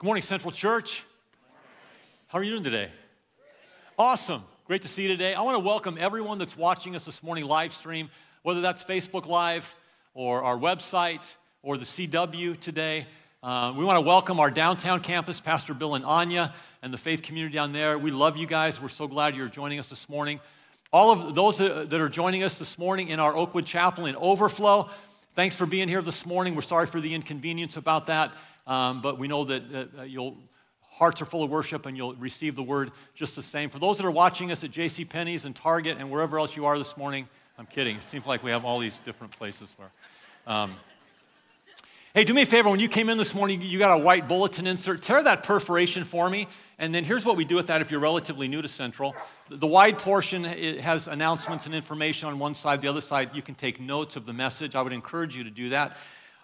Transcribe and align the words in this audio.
Good 0.00 0.06
morning, 0.06 0.22
Central 0.22 0.52
Church. 0.52 1.04
How 2.28 2.38
are 2.38 2.44
you 2.44 2.52
doing 2.52 2.62
today? 2.62 2.88
Awesome. 3.98 4.44
Great 4.64 4.82
to 4.82 4.88
see 4.88 5.02
you 5.02 5.08
today. 5.08 5.34
I 5.34 5.40
want 5.40 5.56
to 5.56 5.58
welcome 5.58 5.98
everyone 5.98 6.38
that's 6.38 6.56
watching 6.56 6.94
us 6.94 7.04
this 7.04 7.20
morning 7.20 7.46
live 7.46 7.72
stream, 7.72 8.08
whether 8.44 8.60
that's 8.60 8.84
Facebook 8.84 9.26
Live 9.26 9.74
or 10.14 10.44
our 10.44 10.56
website 10.56 11.34
or 11.64 11.76
the 11.76 11.84
CW 11.84 12.60
today. 12.60 13.08
Uh, 13.42 13.74
we 13.76 13.84
want 13.84 13.96
to 13.96 14.00
welcome 14.00 14.38
our 14.38 14.52
downtown 14.52 15.00
campus, 15.00 15.40
Pastor 15.40 15.74
Bill 15.74 15.96
and 15.96 16.04
Anya, 16.04 16.54
and 16.80 16.94
the 16.94 16.98
faith 16.98 17.22
community 17.22 17.56
down 17.56 17.72
there. 17.72 17.98
We 17.98 18.12
love 18.12 18.36
you 18.36 18.46
guys. 18.46 18.80
We're 18.80 18.90
so 18.90 19.08
glad 19.08 19.34
you're 19.34 19.48
joining 19.48 19.80
us 19.80 19.90
this 19.90 20.08
morning. 20.08 20.38
All 20.92 21.10
of 21.10 21.34
those 21.34 21.58
that 21.58 21.92
are 21.92 22.08
joining 22.08 22.44
us 22.44 22.56
this 22.56 22.78
morning 22.78 23.08
in 23.08 23.18
our 23.18 23.34
Oakwood 23.34 23.66
Chapel 23.66 24.06
in 24.06 24.14
Overflow, 24.14 24.90
thanks 25.34 25.56
for 25.56 25.66
being 25.66 25.88
here 25.88 26.02
this 26.02 26.24
morning. 26.24 26.54
We're 26.54 26.62
sorry 26.62 26.86
for 26.86 27.00
the 27.00 27.14
inconvenience 27.14 27.76
about 27.76 28.06
that. 28.06 28.32
Um, 28.68 29.02
but 29.02 29.18
we 29.18 29.26
know 29.26 29.44
that, 29.44 29.62
uh, 29.98 30.02
you'll 30.02 30.36
hearts 30.98 31.22
are 31.22 31.24
full 31.24 31.44
of 31.44 31.50
worship 31.50 31.86
and 31.86 31.96
you'll 31.96 32.14
receive 32.14 32.56
the 32.56 32.62
word 32.62 32.90
just 33.14 33.36
the 33.36 33.42
same. 33.42 33.70
For 33.70 33.78
those 33.78 33.98
that 33.98 34.06
are 34.06 34.10
watching 34.10 34.50
us 34.50 34.64
at 34.64 34.72
J.C. 34.72 35.04
Penney's 35.04 35.44
and 35.44 35.54
Target 35.54 35.96
and 35.98 36.10
wherever 36.10 36.38
else 36.38 36.56
you 36.56 36.66
are 36.66 36.76
this 36.76 36.96
morning, 36.96 37.28
I'm 37.56 37.66
kidding. 37.66 37.96
It 37.96 38.02
seems 38.02 38.26
like 38.26 38.42
we 38.42 38.50
have 38.50 38.64
all 38.64 38.80
these 38.80 39.00
different 39.00 39.32
places 39.32 39.74
where. 39.78 39.90
Um, 40.46 40.74
hey, 42.14 42.24
do 42.24 42.34
me 42.34 42.42
a 42.42 42.46
favor. 42.46 42.68
When 42.68 42.80
you 42.80 42.88
came 42.88 43.08
in 43.08 43.16
this 43.16 43.34
morning, 43.34 43.62
you 43.62 43.78
got 43.78 44.00
a 44.00 44.02
white 44.02 44.26
bulletin 44.26 44.66
insert. 44.66 45.02
Tear 45.02 45.22
that 45.22 45.44
perforation 45.44 46.02
for 46.02 46.28
me. 46.28 46.48
And 46.80 46.92
then 46.92 47.04
here's 47.04 47.24
what 47.24 47.36
we 47.36 47.44
do 47.44 47.56
with 47.56 47.68
that 47.68 47.80
if 47.80 47.90
you're 47.92 48.00
relatively 48.00 48.48
new 48.48 48.62
to 48.62 48.68
Central. 48.68 49.14
The 49.50 49.66
wide 49.66 49.98
portion 49.98 50.44
has 50.44 51.06
announcements 51.06 51.66
and 51.66 51.74
information 51.74 52.28
on 52.28 52.38
one 52.40 52.54
side. 52.54 52.80
The 52.80 52.88
other 52.88 53.00
side, 53.00 53.30
you 53.34 53.42
can 53.42 53.54
take 53.54 53.80
notes 53.80 54.16
of 54.16 54.26
the 54.26 54.32
message. 54.32 54.74
I 54.74 54.82
would 54.82 54.92
encourage 54.92 55.36
you 55.36 55.44
to 55.44 55.50
do 55.50 55.68
that. 55.70 55.96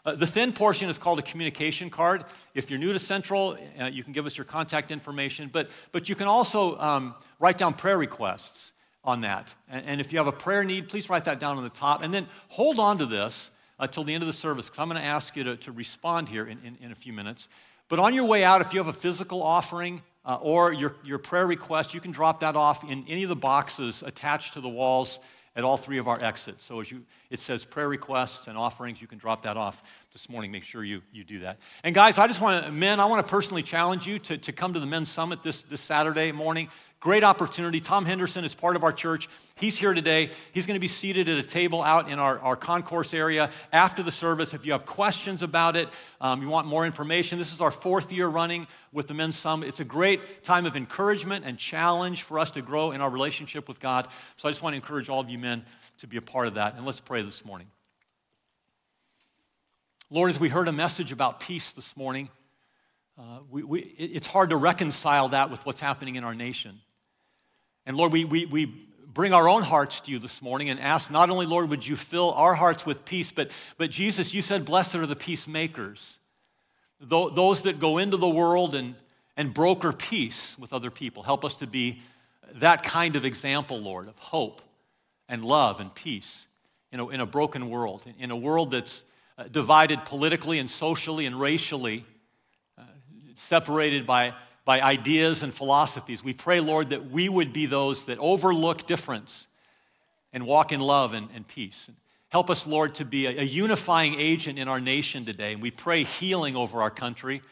Uh, 0.04 0.14
the 0.14 0.26
thin 0.26 0.52
portion 0.52 0.90
is 0.90 0.98
called 0.98 1.18
a 1.18 1.22
communication 1.22 1.88
card. 1.88 2.24
If 2.54 2.68
you're 2.68 2.78
new 2.78 2.92
to 2.92 2.98
Central, 2.98 3.56
uh, 3.80 3.86
you 3.86 4.02
can 4.04 4.12
give 4.12 4.26
us 4.26 4.36
your 4.36 4.44
contact 4.44 4.90
information, 4.90 5.48
but, 5.50 5.70
but 5.92 6.08
you 6.08 6.14
can 6.14 6.28
also 6.28 6.78
um, 6.78 7.14
write 7.38 7.56
down 7.56 7.72
prayer 7.72 7.96
requests 7.96 8.72
on 9.02 9.22
that. 9.22 9.54
And, 9.68 9.86
and, 9.86 10.00
if 10.00 10.12
you 10.12 10.18
have 10.18 10.26
a 10.26 10.32
prayer 10.32 10.62
need, 10.62 10.88
please 10.88 11.08
write 11.08 11.24
that 11.24 11.40
down 11.40 11.56
on 11.56 11.62
the 11.62 11.70
top. 11.70 12.02
And 12.02 12.12
then 12.12 12.26
hold 12.48 12.78
on 12.78 12.98
to 12.98 13.06
this 13.06 13.50
until 13.78 14.02
uh, 14.02 14.06
the 14.06 14.14
end 14.14 14.22
of 14.22 14.26
the 14.26 14.34
service, 14.34 14.66
because 14.66 14.78
I'm 14.78 14.88
going 14.88 15.00
to 15.00 15.06
ask 15.06 15.36
you 15.36 15.44
to, 15.44 15.56
to 15.56 15.72
respond 15.72 16.28
here 16.28 16.46
in, 16.46 16.58
in, 16.64 16.76
in, 16.80 16.92
a 16.92 16.94
few 16.94 17.12
minutes. 17.12 17.48
But 17.88 17.98
on 17.98 18.14
your 18.14 18.24
way 18.24 18.44
out, 18.44 18.60
if 18.60 18.72
you 18.72 18.80
have 18.80 18.88
a 18.88 18.98
physical 18.98 19.42
offering 19.42 20.02
uh, 20.24 20.36
or 20.36 20.72
your, 20.72 20.96
your 21.04 21.18
prayer 21.18 21.46
request, 21.46 21.94
you 21.94 22.00
can 22.00 22.12
drop 22.12 22.40
that 22.40 22.56
off 22.56 22.84
in 22.84 23.04
any 23.08 23.22
of 23.22 23.28
the 23.28 23.36
boxes 23.36 24.02
attached 24.02 24.54
to 24.54 24.60
the 24.60 24.68
walls 24.68 25.18
at 25.56 25.64
all 25.64 25.76
three 25.76 25.98
of 25.98 26.08
our 26.08 26.22
exits. 26.22 26.64
So 26.64 26.80
as 26.80 26.90
you, 26.90 27.04
it 27.30 27.40
says 27.40 27.64
prayer 27.64 27.88
requests 27.88 28.48
and 28.48 28.58
offerings, 28.58 29.00
you 29.00 29.08
can 29.08 29.18
drop 29.18 29.42
that 29.42 29.56
off 29.56 29.82
this 30.14 30.28
morning. 30.28 30.52
Make 30.52 30.62
sure 30.62 30.84
you, 30.84 31.02
you 31.12 31.24
do 31.24 31.40
that. 31.40 31.58
And 31.82 31.92
guys, 31.92 32.18
I 32.18 32.28
just 32.28 32.40
want 32.40 32.64
to, 32.64 32.70
men, 32.70 33.00
I 33.00 33.06
want 33.06 33.26
to 33.26 33.28
personally 33.28 33.64
challenge 33.64 34.06
you 34.06 34.20
to, 34.20 34.38
to 34.38 34.52
come 34.52 34.72
to 34.72 34.78
the 34.78 34.86
men's 34.86 35.08
summit 35.08 35.42
this, 35.42 35.64
this 35.64 35.80
Saturday 35.80 36.30
morning. 36.30 36.68
Great 37.00 37.24
opportunity. 37.24 37.80
Tom 37.80 38.04
Henderson 38.04 38.44
is 38.44 38.54
part 38.54 38.76
of 38.76 38.84
our 38.84 38.92
church. 38.92 39.28
He's 39.56 39.76
here 39.76 39.92
today. 39.92 40.30
He's 40.52 40.66
going 40.66 40.76
to 40.76 40.80
be 40.80 40.86
seated 40.86 41.28
at 41.28 41.44
a 41.44 41.46
table 41.46 41.82
out 41.82 42.08
in 42.08 42.20
our, 42.20 42.38
our 42.38 42.54
concourse 42.54 43.12
area 43.12 43.50
after 43.72 44.04
the 44.04 44.12
service. 44.12 44.54
If 44.54 44.64
you 44.64 44.70
have 44.70 44.86
questions 44.86 45.42
about 45.42 45.74
it, 45.74 45.88
um, 46.20 46.42
you 46.42 46.48
want 46.48 46.68
more 46.68 46.86
information, 46.86 47.40
this 47.40 47.52
is 47.52 47.60
our 47.60 47.72
fourth 47.72 48.12
year 48.12 48.28
running 48.28 48.68
with 48.92 49.08
the 49.08 49.14
Men's 49.14 49.36
Summit. 49.36 49.68
It's 49.68 49.80
a 49.80 49.84
great 49.84 50.44
time 50.44 50.64
of 50.64 50.76
encouragement 50.76 51.44
and 51.44 51.58
challenge 51.58 52.22
for 52.22 52.38
us 52.38 52.52
to 52.52 52.62
grow 52.62 52.92
in 52.92 53.00
our 53.00 53.10
relationship 53.10 53.66
with 53.66 53.80
God. 53.80 54.06
So 54.36 54.48
I 54.48 54.52
just 54.52 54.62
want 54.62 54.74
to 54.74 54.76
encourage 54.76 55.08
all 55.08 55.18
of 55.18 55.28
you 55.28 55.40
men 55.40 55.64
to 55.98 56.06
be 56.06 56.18
a 56.18 56.22
part 56.22 56.46
of 56.46 56.54
that. 56.54 56.76
And 56.76 56.86
let's 56.86 57.00
pray 57.00 57.22
this 57.22 57.44
morning. 57.44 57.66
Lord, 60.14 60.30
as 60.30 60.38
we 60.38 60.48
heard 60.48 60.68
a 60.68 60.72
message 60.72 61.10
about 61.10 61.40
peace 61.40 61.72
this 61.72 61.96
morning, 61.96 62.28
uh, 63.18 63.40
we, 63.50 63.64
we, 63.64 63.80
it's 63.80 64.28
hard 64.28 64.50
to 64.50 64.56
reconcile 64.56 65.30
that 65.30 65.50
with 65.50 65.66
what's 65.66 65.80
happening 65.80 66.14
in 66.14 66.22
our 66.22 66.36
nation. 66.36 66.78
And 67.84 67.96
Lord, 67.96 68.12
we, 68.12 68.24
we, 68.24 68.46
we 68.46 68.66
bring 69.12 69.32
our 69.32 69.48
own 69.48 69.64
hearts 69.64 69.98
to 70.02 70.12
you 70.12 70.20
this 70.20 70.40
morning 70.40 70.70
and 70.70 70.78
ask 70.78 71.10
not 71.10 71.30
only, 71.30 71.46
Lord, 71.46 71.68
would 71.68 71.84
you 71.84 71.96
fill 71.96 72.30
our 72.34 72.54
hearts 72.54 72.86
with 72.86 73.04
peace, 73.04 73.32
but, 73.32 73.50
but 73.76 73.90
Jesus, 73.90 74.32
you 74.32 74.40
said, 74.40 74.64
blessed 74.64 74.94
are 74.94 75.06
the 75.06 75.16
peacemakers, 75.16 76.18
those 77.00 77.62
that 77.62 77.80
go 77.80 77.98
into 77.98 78.16
the 78.16 78.28
world 78.28 78.76
and, 78.76 78.94
and 79.36 79.52
broker 79.52 79.92
peace 79.92 80.56
with 80.60 80.72
other 80.72 80.92
people. 80.92 81.24
Help 81.24 81.44
us 81.44 81.56
to 81.56 81.66
be 81.66 82.02
that 82.54 82.84
kind 82.84 83.16
of 83.16 83.24
example, 83.24 83.80
Lord, 83.80 84.06
of 84.06 84.16
hope 84.18 84.62
and 85.28 85.44
love 85.44 85.80
and 85.80 85.92
peace 85.92 86.46
in 86.92 87.00
a, 87.00 87.08
in 87.08 87.20
a 87.20 87.26
broken 87.26 87.68
world, 87.68 88.04
in 88.16 88.30
a 88.30 88.36
world 88.36 88.70
that's 88.70 89.02
uh, 89.38 89.44
divided 89.44 90.04
politically 90.04 90.58
and 90.58 90.70
socially 90.70 91.26
and 91.26 91.38
racially, 91.40 92.04
uh, 92.78 92.82
separated 93.34 94.06
by 94.06 94.34
by 94.64 94.80
ideas 94.80 95.42
and 95.42 95.52
philosophies. 95.52 96.24
We 96.24 96.32
pray, 96.32 96.60
Lord, 96.60 96.90
that 96.90 97.10
we 97.10 97.28
would 97.28 97.52
be 97.52 97.66
those 97.66 98.06
that 98.06 98.18
overlook 98.18 98.86
difference 98.86 99.46
and 100.32 100.46
walk 100.46 100.72
in 100.72 100.80
love 100.80 101.12
and, 101.12 101.28
and 101.34 101.46
peace. 101.46 101.90
Help 102.30 102.50
us, 102.50 102.66
Lord, 102.66 102.94
to 102.96 103.04
be 103.04 103.26
a, 103.26 103.40
a 103.40 103.44
unifying 103.44 104.18
agent 104.18 104.58
in 104.58 104.66
our 104.66 104.80
nation 104.80 105.24
today. 105.24 105.52
And 105.52 105.62
we 105.62 105.70
pray 105.70 106.02
healing 106.02 106.56
over 106.56 106.80
our 106.80 106.90
country 106.90 107.42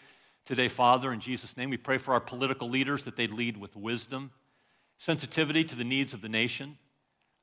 today, 0.44 0.69
Father, 0.69 1.12
in 1.12 1.21
Jesus' 1.21 1.56
name. 1.56 1.71
We 1.71 1.76
pray 1.76 1.98
for 1.98 2.15
our 2.15 2.21
political 2.21 2.69
leaders 2.69 3.04
that 3.04 3.15
they'd 3.15 3.31
lead 3.31 3.59
with 3.59 3.76
wisdom, 3.76 4.32
sensitivity 4.97 5.65
to 5.65 5.76
the 5.76 5.84
needs 5.84 6.15
of 6.15 6.22
the 6.22 6.28
nation. 6.28 6.78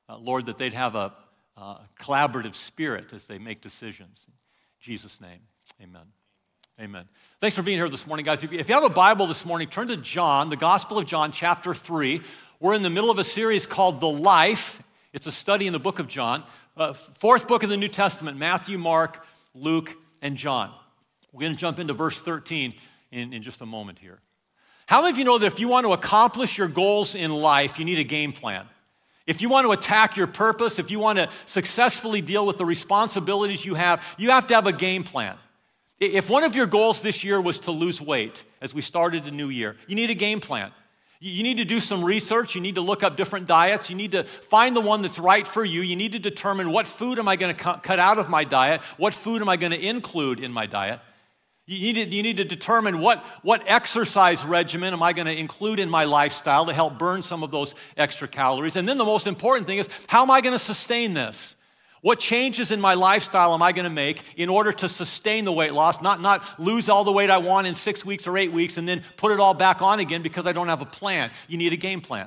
Uh, 0.08 0.18
Lord, 0.18 0.46
that 0.46 0.58
they'd 0.58 0.74
have 0.74 0.96
a, 0.96 1.14
a 1.56 1.80
collaborative 1.98 2.54
spirit 2.54 3.12
as 3.12 3.26
they 3.26 3.38
make 3.38 3.60
decisions. 3.60 4.24
In 4.28 4.34
Jesus' 4.80 5.20
name, 5.20 5.40
amen. 5.82 6.06
Amen. 6.80 7.04
Thanks 7.40 7.56
for 7.56 7.62
being 7.62 7.76
here 7.76 7.90
this 7.90 8.06
morning, 8.06 8.24
guys. 8.24 8.42
If 8.42 8.52
you 8.52 8.74
have 8.74 8.84
a 8.84 8.88
Bible 8.88 9.26
this 9.26 9.44
morning, 9.44 9.68
turn 9.68 9.88
to 9.88 9.98
John, 9.98 10.48
the 10.48 10.56
Gospel 10.56 10.98
of 10.98 11.04
John, 11.04 11.30
chapter 11.30 11.74
3. 11.74 12.22
We're 12.58 12.72
in 12.72 12.82
the 12.82 12.88
middle 12.88 13.10
of 13.10 13.18
a 13.18 13.24
series 13.24 13.66
called 13.66 14.00
The 14.00 14.08
Life. 14.08 14.82
It's 15.12 15.26
a 15.26 15.32
study 15.32 15.66
in 15.66 15.74
the 15.74 15.78
book 15.78 15.98
of 15.98 16.08
John. 16.08 16.42
Uh, 16.76 16.94
fourth 16.94 17.46
book 17.46 17.62
of 17.62 17.68
the 17.68 17.76
New 17.76 17.88
Testament 17.88 18.38
Matthew, 18.38 18.78
Mark, 18.78 19.26
Luke, 19.54 19.94
and 20.22 20.36
John. 20.36 20.72
We're 21.32 21.40
going 21.40 21.52
to 21.52 21.58
jump 21.58 21.78
into 21.78 21.92
verse 21.92 22.22
13 22.22 22.72
in, 23.12 23.32
in 23.34 23.42
just 23.42 23.60
a 23.60 23.66
moment 23.66 23.98
here. 23.98 24.20
How 24.86 25.02
many 25.02 25.12
of 25.12 25.18
you 25.18 25.24
know 25.24 25.36
that 25.36 25.46
if 25.46 25.60
you 25.60 25.68
want 25.68 25.86
to 25.86 25.92
accomplish 25.92 26.56
your 26.56 26.68
goals 26.68 27.14
in 27.14 27.30
life, 27.30 27.78
you 27.78 27.84
need 27.84 27.98
a 27.98 28.04
game 28.04 28.32
plan? 28.32 28.66
If 29.30 29.40
you 29.40 29.48
want 29.48 29.64
to 29.64 29.70
attack 29.70 30.16
your 30.16 30.26
purpose, 30.26 30.80
if 30.80 30.90
you 30.90 30.98
want 30.98 31.20
to 31.20 31.28
successfully 31.46 32.20
deal 32.20 32.44
with 32.44 32.58
the 32.58 32.64
responsibilities 32.64 33.64
you 33.64 33.74
have, 33.76 34.04
you 34.18 34.30
have 34.30 34.48
to 34.48 34.56
have 34.56 34.66
a 34.66 34.72
game 34.72 35.04
plan. 35.04 35.36
If 36.00 36.28
one 36.28 36.42
of 36.42 36.56
your 36.56 36.66
goals 36.66 37.00
this 37.00 37.22
year 37.22 37.40
was 37.40 37.60
to 37.60 37.70
lose 37.70 38.00
weight 38.00 38.42
as 38.60 38.74
we 38.74 38.82
started 38.82 39.26
a 39.26 39.30
new 39.30 39.48
year, 39.48 39.76
you 39.86 39.94
need 39.94 40.10
a 40.10 40.14
game 40.14 40.40
plan. 40.40 40.72
You 41.20 41.44
need 41.44 41.58
to 41.58 41.64
do 41.64 41.78
some 41.78 42.04
research. 42.04 42.56
You 42.56 42.60
need 42.60 42.74
to 42.74 42.80
look 42.80 43.04
up 43.04 43.16
different 43.16 43.46
diets. 43.46 43.88
You 43.88 43.94
need 43.94 44.10
to 44.12 44.24
find 44.24 44.74
the 44.74 44.80
one 44.80 45.00
that's 45.00 45.20
right 45.20 45.46
for 45.46 45.64
you. 45.64 45.82
You 45.82 45.94
need 45.94 46.10
to 46.10 46.18
determine 46.18 46.72
what 46.72 46.88
food 46.88 47.20
am 47.20 47.28
I 47.28 47.36
going 47.36 47.54
to 47.54 47.78
cut 47.78 48.00
out 48.00 48.18
of 48.18 48.28
my 48.28 48.42
diet? 48.42 48.80
What 48.96 49.14
food 49.14 49.42
am 49.42 49.48
I 49.48 49.56
going 49.56 49.70
to 49.70 49.80
include 49.80 50.40
in 50.40 50.50
my 50.50 50.66
diet? 50.66 50.98
You 51.70 51.92
need, 51.92 52.10
to, 52.10 52.16
you 52.16 52.24
need 52.24 52.38
to 52.38 52.44
determine 52.44 52.98
what, 52.98 53.18
what 53.42 53.62
exercise 53.68 54.44
regimen 54.44 54.92
am 54.92 55.04
I 55.04 55.12
going 55.12 55.28
to 55.28 55.38
include 55.38 55.78
in 55.78 55.88
my 55.88 56.02
lifestyle 56.02 56.66
to 56.66 56.72
help 56.72 56.98
burn 56.98 57.22
some 57.22 57.44
of 57.44 57.52
those 57.52 57.76
extra 57.96 58.26
calories. 58.26 58.74
And 58.74 58.88
then 58.88 58.98
the 58.98 59.04
most 59.04 59.28
important 59.28 59.68
thing 59.68 59.78
is 59.78 59.88
how 60.08 60.22
am 60.22 60.32
I 60.32 60.40
going 60.40 60.52
to 60.52 60.58
sustain 60.58 61.14
this? 61.14 61.54
What 62.00 62.18
changes 62.18 62.72
in 62.72 62.80
my 62.80 62.94
lifestyle 62.94 63.54
am 63.54 63.62
I 63.62 63.70
going 63.70 63.84
to 63.84 63.90
make 63.90 64.20
in 64.36 64.48
order 64.48 64.72
to 64.72 64.88
sustain 64.88 65.44
the 65.44 65.52
weight 65.52 65.72
loss, 65.72 66.02
not, 66.02 66.20
not 66.20 66.42
lose 66.58 66.88
all 66.88 67.04
the 67.04 67.12
weight 67.12 67.30
I 67.30 67.38
want 67.38 67.68
in 67.68 67.76
six 67.76 68.04
weeks 68.04 68.26
or 68.26 68.36
eight 68.36 68.50
weeks 68.50 68.76
and 68.76 68.88
then 68.88 69.04
put 69.16 69.30
it 69.30 69.38
all 69.38 69.54
back 69.54 69.80
on 69.80 70.00
again 70.00 70.22
because 70.22 70.46
I 70.46 70.52
don't 70.52 70.66
have 70.66 70.82
a 70.82 70.86
plan? 70.86 71.30
You 71.46 71.56
need 71.56 71.72
a 71.72 71.76
game 71.76 72.00
plan. 72.00 72.26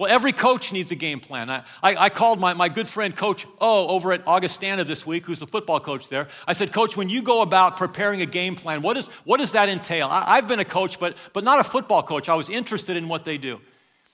Well, 0.00 0.10
every 0.10 0.32
coach 0.32 0.72
needs 0.72 0.90
a 0.92 0.94
game 0.94 1.20
plan. 1.20 1.50
I, 1.50 1.62
I, 1.82 1.94
I, 1.94 2.08
called 2.08 2.40
my, 2.40 2.54
my 2.54 2.70
good 2.70 2.88
friend, 2.88 3.14
Coach 3.14 3.46
O, 3.60 3.86
over 3.88 4.14
at 4.14 4.26
Augustana 4.26 4.82
this 4.82 5.06
week, 5.06 5.26
who's 5.26 5.40
the 5.40 5.46
football 5.46 5.78
coach 5.78 6.08
there. 6.08 6.28
I 6.48 6.54
said, 6.54 6.72
Coach, 6.72 6.96
when 6.96 7.10
you 7.10 7.20
go 7.20 7.42
about 7.42 7.76
preparing 7.76 8.22
a 8.22 8.26
game 8.26 8.56
plan, 8.56 8.80
what, 8.80 8.96
is, 8.96 9.08
what 9.24 9.40
does 9.40 9.52
that 9.52 9.68
entail? 9.68 10.08
I, 10.08 10.24
I've 10.26 10.48
been 10.48 10.58
a 10.58 10.64
coach, 10.64 10.98
but, 10.98 11.18
but 11.34 11.44
not 11.44 11.60
a 11.60 11.64
football 11.64 12.02
coach. 12.02 12.30
I 12.30 12.34
was 12.34 12.48
interested 12.48 12.96
in 12.96 13.08
what 13.08 13.26
they 13.26 13.36
do. 13.36 13.60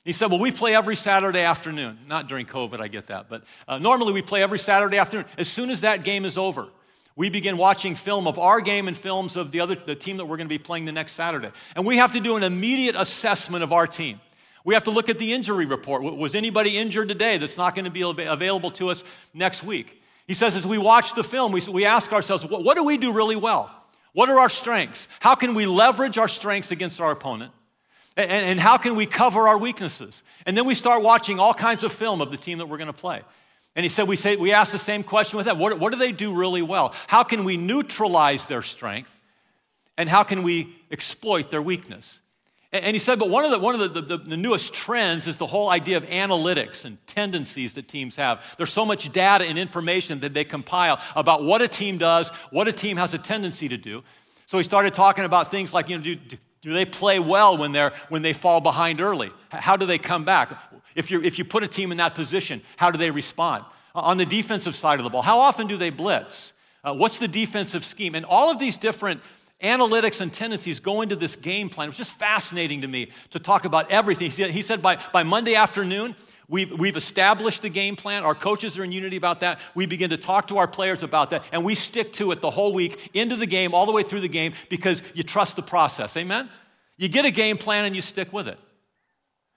He 0.04 0.12
said, 0.12 0.28
Well, 0.28 0.40
we 0.40 0.50
play 0.50 0.74
every 0.74 0.96
Saturday 0.96 1.42
afternoon. 1.42 2.00
Not 2.08 2.26
during 2.26 2.46
COVID, 2.46 2.80
I 2.80 2.88
get 2.88 3.06
that. 3.06 3.28
But 3.28 3.44
uh, 3.68 3.78
normally 3.78 4.12
we 4.12 4.22
play 4.22 4.42
every 4.42 4.58
Saturday 4.58 4.98
afternoon. 4.98 5.26
As 5.38 5.46
soon 5.46 5.70
as 5.70 5.82
that 5.82 6.02
game 6.02 6.24
is 6.24 6.36
over, 6.36 6.66
we 7.14 7.30
begin 7.30 7.56
watching 7.58 7.94
film 7.94 8.26
of 8.26 8.40
our 8.40 8.60
game 8.60 8.88
and 8.88 8.98
films 8.98 9.36
of 9.36 9.52
the 9.52 9.60
other 9.60 9.76
the 9.76 9.94
team 9.94 10.16
that 10.16 10.24
we're 10.24 10.36
going 10.36 10.48
to 10.48 10.52
be 10.52 10.58
playing 10.58 10.84
the 10.84 10.90
next 10.90 11.12
Saturday. 11.12 11.52
And 11.76 11.86
we 11.86 11.98
have 11.98 12.12
to 12.14 12.20
do 12.20 12.34
an 12.34 12.42
immediate 12.42 12.96
assessment 12.98 13.62
of 13.62 13.72
our 13.72 13.86
team. 13.86 14.20
We 14.66 14.74
have 14.74 14.84
to 14.84 14.90
look 14.90 15.08
at 15.08 15.18
the 15.18 15.32
injury 15.32 15.64
report. 15.64 16.02
Was 16.02 16.34
anybody 16.34 16.76
injured 16.76 17.08
today 17.08 17.38
that's 17.38 17.56
not 17.56 17.76
going 17.76 17.84
to 17.84 17.90
be 17.90 18.02
available 18.02 18.70
to 18.72 18.90
us 18.90 19.04
next 19.32 19.62
week? 19.62 20.02
He 20.26 20.34
says, 20.34 20.56
as 20.56 20.66
we 20.66 20.76
watch 20.76 21.14
the 21.14 21.22
film, 21.22 21.52
we, 21.52 21.62
we 21.70 21.86
ask 21.86 22.12
ourselves, 22.12 22.44
what, 22.44 22.76
do 22.76 22.84
we 22.84 22.98
do 22.98 23.12
really 23.12 23.36
well? 23.36 23.70
What 24.12 24.28
are 24.28 24.40
our 24.40 24.48
strengths? 24.48 25.06
How 25.20 25.36
can 25.36 25.54
we 25.54 25.66
leverage 25.66 26.18
our 26.18 26.26
strengths 26.26 26.72
against 26.72 27.00
our 27.00 27.12
opponent? 27.12 27.52
And, 28.16 28.30
and 28.30 28.58
how 28.58 28.76
can 28.76 28.96
we 28.96 29.06
cover 29.06 29.46
our 29.46 29.56
weaknesses? 29.56 30.24
And 30.46 30.56
then 30.56 30.66
we 30.66 30.74
start 30.74 31.00
watching 31.00 31.38
all 31.38 31.54
kinds 31.54 31.84
of 31.84 31.92
film 31.92 32.20
of 32.20 32.32
the 32.32 32.36
team 32.36 32.58
that 32.58 32.66
we're 32.66 32.78
going 32.78 32.86
to 32.88 32.92
play. 32.92 33.22
And 33.76 33.84
he 33.84 33.88
said, 33.88 34.08
we, 34.08 34.16
say, 34.16 34.34
we 34.34 34.52
ask 34.52 34.72
the 34.72 34.78
same 34.78 35.04
question 35.04 35.36
with 35.36 35.46
that. 35.46 35.58
What, 35.58 35.78
what 35.78 35.92
do 35.92 35.98
they 35.98 36.10
do 36.10 36.34
really 36.34 36.62
well? 36.62 36.92
How 37.06 37.22
can 37.22 37.44
we 37.44 37.56
neutralize 37.56 38.46
their 38.46 38.62
strength 38.62 39.16
And 39.98 40.08
how 40.08 40.22
can 40.22 40.42
we 40.42 40.74
exploit 40.90 41.50
their 41.50 41.62
weakness? 41.62 42.20
And 42.82 42.94
he 42.94 42.99
said, 42.99 43.19
but 43.19 43.31
one 43.31 43.44
of, 43.44 43.50
the, 43.50 43.58
one 43.58 43.81
of 43.81 43.94
the, 43.94 44.00
the, 44.00 44.17
the, 44.17 44.37
newest 44.37 44.75
trends 44.75 45.26
is 45.26 45.37
the 45.37 45.46
whole 45.46 45.70
idea 45.70 45.96
of 45.96 46.05
analytics 46.06 46.84
and 46.84 46.99
tendencies 47.06 47.75
that 47.75 47.88
teams 47.88 48.17
have. 48.17 48.43
There's 48.56 48.73
so 48.73 48.84
much 48.84 49.12
data 49.12 49.44
and 49.44 49.58
information 49.58 50.20
that 50.20 50.34
they 50.34 50.44
compile 50.44 51.00
about 51.14 51.44
what 51.44 51.62
a 51.62 51.69
team 51.69 51.99
does, 51.99 52.31
what 52.50 52.69
a 52.69 52.73
team 52.73 52.96
has 52.96 53.14
a 53.14 53.19
tendency 53.19 53.69
to 53.69 53.76
do. 53.76 54.02
So 54.46 54.58
he 54.58 54.64
started 54.64 54.94
talking 54.94 55.25
about 55.25 55.50
things 55.50 55.75
like, 55.75 55.88
you 55.88 55.96
know, 55.96 56.02
do, 56.02 56.17
do 56.62 56.73
they 56.73 56.84
play 56.84 57.19
well 57.19 57.56
when, 57.56 57.73
they're, 57.73 57.93
when 58.08 58.23
they 58.23 58.32
fall 58.32 58.61
behind 58.61 59.00
early? 59.00 59.31
How 59.50 59.76
do 59.76 59.87
they 59.87 59.99
come 59.99 60.25
back? 60.25 60.50
If, 60.94 61.11
you 61.11 61.23
if 61.23 61.38
you 61.38 61.44
put 61.44 61.62
a 61.62 61.69
team 61.69 61.93
in 61.93 61.99
that 61.99 62.14
position, 62.14 62.61
how 62.76 62.90
do 62.90 62.99
they 62.99 63.11
respond? 63.11 63.64
On 63.94 64.17
the 64.17 64.26
defensive 64.26 64.75
side 64.75 64.99
of 64.99 65.05
the 65.05 65.11
ball, 65.11 65.23
how 65.23 65.40
often 65.40 65.67
do 65.67 65.76
they 65.76 65.90
blitz? 65.90 66.52
Uh, 66.82 66.94
what's 66.94 67.19
the 67.19 67.28
defensive 67.28 67.84
scheme? 67.84 68.14
And 68.14 68.25
all 68.25 68.50
of 68.50 68.58
these 68.58 68.76
different 68.76 69.20
analytics 69.62 70.20
and 70.20 70.32
tendencies 70.32 70.80
go 70.80 71.00
into 71.00 71.16
this 71.16 71.36
game 71.36 71.68
plan. 71.68 71.86
It 71.86 71.90
was 71.90 71.96
just 71.96 72.18
fascinating 72.18 72.82
to 72.82 72.88
me 72.88 73.10
to 73.30 73.38
talk 73.38 73.64
about 73.64 73.90
everything. 73.90 74.30
He 74.30 74.62
said 74.62 74.82
by, 74.82 74.98
by 75.12 75.22
Monday 75.22 75.54
afternoon, 75.54 76.14
We've, 76.48 76.70
we've 76.70 76.96
established 76.96 77.62
the 77.62 77.68
game 77.68 77.96
plan. 77.96 78.22
Our 78.22 78.34
coaches 78.34 78.78
are 78.78 78.84
in 78.84 78.92
unity 78.92 79.16
about 79.16 79.40
that. 79.40 79.58
We 79.74 79.86
begin 79.86 80.10
to 80.10 80.16
talk 80.16 80.46
to 80.48 80.58
our 80.58 80.68
players 80.68 81.02
about 81.02 81.30
that, 81.30 81.44
and 81.50 81.64
we 81.64 81.74
stick 81.74 82.12
to 82.14 82.30
it 82.30 82.40
the 82.40 82.50
whole 82.50 82.72
week, 82.72 83.10
into 83.14 83.34
the 83.34 83.46
game, 83.46 83.74
all 83.74 83.84
the 83.84 83.92
way 83.92 84.04
through 84.04 84.20
the 84.20 84.28
game, 84.28 84.52
because 84.68 85.02
you 85.12 85.24
trust 85.24 85.56
the 85.56 85.62
process. 85.62 86.16
Amen? 86.16 86.48
You 86.98 87.08
get 87.08 87.24
a 87.24 87.32
game 87.32 87.58
plan 87.58 87.84
and 87.84 87.96
you 87.96 88.02
stick 88.02 88.32
with 88.32 88.46
it. 88.46 88.58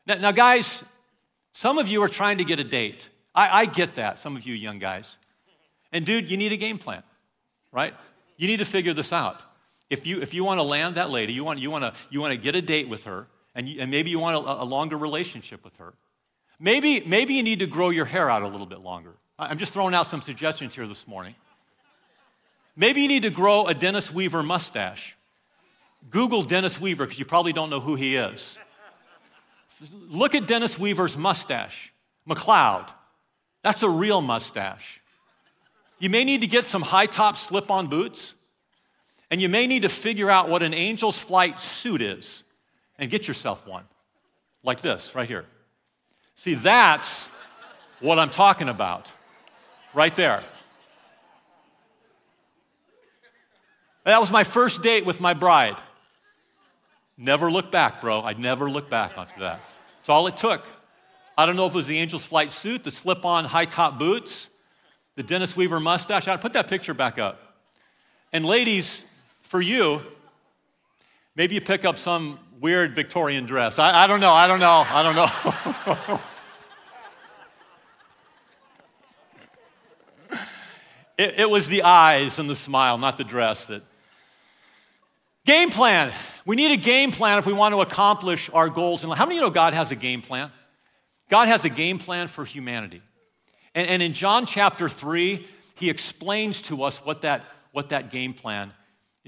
Now, 0.07 0.15
now 0.15 0.31
guys, 0.31 0.83
some 1.53 1.77
of 1.77 1.87
you 1.87 2.01
are 2.01 2.09
trying 2.09 2.39
to 2.39 2.43
get 2.43 2.59
a 2.59 2.63
date. 2.63 3.07
I, 3.35 3.59
I 3.59 3.65
get 3.65 3.95
that, 3.95 4.17
some 4.17 4.35
of 4.35 4.47
you 4.47 4.55
young 4.55 4.79
guys. 4.79 5.17
And, 5.91 6.05
dude, 6.07 6.31
you 6.31 6.37
need 6.37 6.53
a 6.53 6.57
game 6.57 6.79
plan, 6.79 7.03
right? 7.71 7.93
You 8.37 8.47
need 8.47 8.57
to 8.57 8.65
figure 8.65 8.93
this 8.93 9.13
out. 9.13 9.43
If 9.89 10.05
you, 10.05 10.21
if 10.21 10.33
you 10.33 10.43
want 10.43 10.59
to 10.59 10.63
land 10.63 10.95
that 10.95 11.09
lady, 11.09 11.33
you 11.33 11.43
want, 11.43 11.59
you 11.59 11.71
want, 11.71 11.83
to, 11.83 11.93
you 12.09 12.21
want 12.21 12.33
to 12.33 12.39
get 12.39 12.55
a 12.55 12.61
date 12.61 12.87
with 12.87 13.05
her, 13.05 13.27
and, 13.55 13.67
you, 13.67 13.81
and 13.81 13.89
maybe 13.89 14.09
you 14.09 14.19
want 14.19 14.35
a, 14.45 14.61
a 14.61 14.65
longer 14.65 14.97
relationship 14.97 15.63
with 15.63 15.75
her. 15.77 15.93
Maybe, 16.59 17.01
maybe 17.05 17.33
you 17.33 17.43
need 17.43 17.59
to 17.59 17.67
grow 17.67 17.89
your 17.89 18.05
hair 18.05 18.29
out 18.29 18.43
a 18.43 18.47
little 18.47 18.67
bit 18.67 18.79
longer. 18.79 19.13
I'm 19.39 19.57
just 19.57 19.73
throwing 19.73 19.95
out 19.95 20.05
some 20.05 20.21
suggestions 20.21 20.75
here 20.75 20.85
this 20.85 21.07
morning. 21.07 21.33
Maybe 22.75 23.01
you 23.01 23.07
need 23.07 23.23
to 23.23 23.29
grow 23.29 23.65
a 23.65 23.73
Dennis 23.73 24.13
Weaver 24.13 24.43
mustache. 24.43 25.17
Google 26.09 26.43
Dennis 26.43 26.79
Weaver 26.79 27.05
because 27.05 27.19
you 27.19 27.25
probably 27.25 27.53
don't 27.53 27.69
know 27.69 27.79
who 27.79 27.95
he 27.95 28.15
is. 28.15 28.57
Look 30.09 30.35
at 30.35 30.47
Dennis 30.47 30.77
Weaver's 30.77 31.17
mustache, 31.17 31.93
McCloud. 32.27 32.89
That's 33.63 33.83
a 33.83 33.89
real 33.89 34.21
mustache. 34.21 35.01
You 35.99 36.09
may 36.09 36.23
need 36.23 36.41
to 36.41 36.47
get 36.47 36.67
some 36.67 36.81
high 36.81 37.05
top 37.05 37.35
slip 37.35 37.69
on 37.69 37.87
boots. 37.87 38.35
And 39.31 39.41
you 39.41 39.49
may 39.49 39.67
need 39.67 39.83
to 39.83 39.89
figure 39.89 40.29
out 40.29 40.49
what 40.49 40.63
an 40.63 40.73
angel's 40.73 41.17
flight 41.17 41.59
suit 41.59 42.01
is 42.01 42.43
and 42.97 43.09
get 43.11 43.27
yourself 43.27 43.67
one, 43.67 43.83
like 44.63 44.81
this 44.81 45.13
right 45.15 45.27
here. 45.27 45.45
See, 46.35 46.55
that's 46.55 47.27
what 47.99 48.17
I'm 48.17 48.29
talking 48.29 48.69
about, 48.69 49.11
right 49.93 50.15
there. 50.15 50.43
That 54.05 54.19
was 54.19 54.31
my 54.31 54.43
first 54.43 54.81
date 54.81 55.05
with 55.05 55.19
my 55.19 55.33
bride. 55.33 55.77
Never 57.17 57.51
look 57.51 57.71
back, 57.71 58.01
bro. 58.01 58.21
I'd 58.21 58.39
never 58.39 58.69
look 58.69 58.89
back 58.89 59.17
after 59.17 59.41
that. 59.41 59.61
That's 59.97 60.09
all 60.09 60.25
it 60.27 60.37
took. 60.37 60.65
I 61.37 61.45
don't 61.45 61.55
know 61.55 61.67
if 61.67 61.73
it 61.73 61.75
was 61.75 61.87
the 61.87 61.99
angel's 61.99 62.25
flight 62.25 62.51
suit, 62.51 62.83
the 62.83 62.91
slip 62.91 63.25
on 63.25 63.45
high 63.45 63.65
top 63.65 63.99
boots, 63.99 64.49
the 65.15 65.23
Dennis 65.23 65.55
Weaver 65.55 65.79
mustache. 65.79 66.27
I'd 66.27 66.41
put 66.41 66.53
that 66.53 66.69
picture 66.69 66.93
back 66.93 67.19
up. 67.19 67.57
And 68.31 68.45
ladies, 68.45 69.05
for 69.49 69.59
you, 69.59 70.01
maybe 71.35 71.55
you 71.55 71.61
pick 71.61 71.83
up 71.83 71.97
some 71.97 72.39
weird 72.61 72.93
Victorian 72.93 73.47
dress. 73.47 73.79
I, 73.79 74.03
I 74.03 74.07
don't 74.07 74.19
know, 74.19 74.31
I 74.31 74.45
don't 74.45 74.59
know, 74.59 74.85
I 74.87 75.03
don't 75.03 75.15
know. 75.15 76.21
it, 81.17 81.39
it 81.39 81.49
was 81.49 81.67
the 81.67 81.81
eyes 81.81 82.37
and 82.37 82.47
the 82.47 82.55
smile, 82.55 82.99
not 82.99 83.17
the 83.17 83.23
dress 83.23 83.65
that. 83.65 83.81
Game 85.47 85.71
plan. 85.71 86.11
We 86.45 86.55
need 86.55 86.71
a 86.71 86.77
game 86.77 87.11
plan 87.11 87.39
if 87.39 87.47
we 87.47 87.53
want 87.53 87.73
to 87.73 87.81
accomplish 87.81 88.51
our 88.53 88.69
goals. 88.69 89.03
And 89.03 89.11
how 89.13 89.25
many 89.25 89.37
of 89.37 89.41
you 89.41 89.47
know 89.47 89.49
God 89.49 89.73
has 89.73 89.91
a 89.91 89.95
game 89.95 90.21
plan? 90.21 90.51
God 91.27 91.47
has 91.47 91.65
a 91.65 91.69
game 91.69 91.97
plan 91.97 92.27
for 92.27 92.45
humanity. 92.45 93.01
And, 93.73 93.87
and 93.87 94.03
in 94.03 94.13
John 94.13 94.45
chapter 94.45 94.87
3, 94.89 95.43
he 95.73 95.89
explains 95.89 96.61
to 96.63 96.83
us 96.83 97.03
what 97.03 97.21
that, 97.21 97.45
what 97.71 97.89
that 97.89 98.11
game 98.11 98.35
plan 98.35 98.73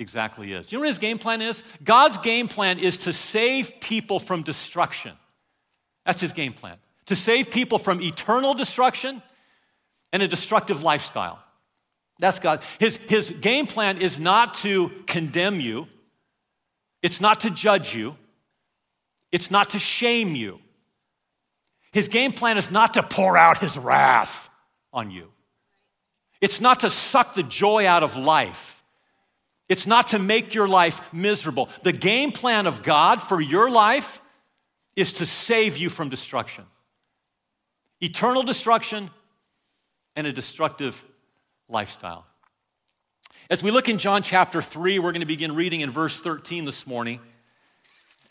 exactly 0.01 0.51
is. 0.51 0.67
Do 0.67 0.75
You 0.75 0.77
know 0.77 0.81
what 0.81 0.89
his 0.89 0.99
game 0.99 1.17
plan 1.17 1.41
is? 1.41 1.63
God's 1.83 2.17
game 2.17 2.47
plan 2.47 2.79
is 2.79 2.99
to 2.99 3.13
save 3.13 3.79
people 3.79 4.19
from 4.19 4.43
destruction. 4.43 5.13
That's 6.05 6.19
his 6.19 6.33
game 6.33 6.53
plan. 6.53 6.77
To 7.05 7.15
save 7.15 7.51
people 7.51 7.77
from 7.77 8.01
eternal 8.01 8.53
destruction 8.53 9.21
and 10.11 10.21
a 10.21 10.27
destructive 10.27 10.83
lifestyle. 10.83 11.39
That's 12.19 12.39
God. 12.39 12.61
His, 12.79 12.97
his 12.97 13.31
game 13.31 13.67
plan 13.67 13.97
is 13.97 14.19
not 14.19 14.55
to 14.55 14.91
condemn 15.07 15.59
you, 15.59 15.87
it's 17.01 17.21
not 17.21 17.41
to 17.41 17.49
judge 17.49 17.95
you, 17.95 18.15
it's 19.31 19.49
not 19.49 19.71
to 19.71 19.79
shame 19.79 20.35
you. 20.35 20.59
His 21.93 22.07
game 22.07 22.31
plan 22.31 22.57
is 22.57 22.71
not 22.71 22.93
to 22.93 23.03
pour 23.03 23.37
out 23.37 23.57
his 23.57 23.77
wrath 23.77 24.49
on 24.93 25.11
you. 25.11 25.27
It's 26.39 26.61
not 26.61 26.81
to 26.81 26.89
suck 26.89 27.33
the 27.33 27.43
joy 27.43 27.85
out 27.85 28.01
of 28.01 28.15
life. 28.15 28.80
It's 29.71 29.87
not 29.87 30.07
to 30.07 30.19
make 30.19 30.53
your 30.53 30.67
life 30.67 30.99
miserable. 31.13 31.69
The 31.83 31.93
game 31.93 32.33
plan 32.33 32.67
of 32.67 32.83
God 32.83 33.21
for 33.21 33.39
your 33.39 33.71
life 33.71 34.19
is 34.97 35.13
to 35.13 35.25
save 35.25 35.77
you 35.77 35.89
from 35.89 36.09
destruction 36.09 36.65
eternal 38.01 38.43
destruction 38.43 39.09
and 40.17 40.27
a 40.27 40.33
destructive 40.33 41.01
lifestyle. 41.69 42.25
As 43.49 43.63
we 43.63 43.71
look 43.71 43.87
in 43.87 43.97
John 43.97 44.23
chapter 44.23 44.61
3, 44.61 44.99
we're 44.99 45.13
going 45.13 45.21
to 45.21 45.25
begin 45.25 45.55
reading 45.55 45.79
in 45.79 45.89
verse 45.89 46.19
13 46.19 46.65
this 46.65 46.85
morning. 46.85 47.21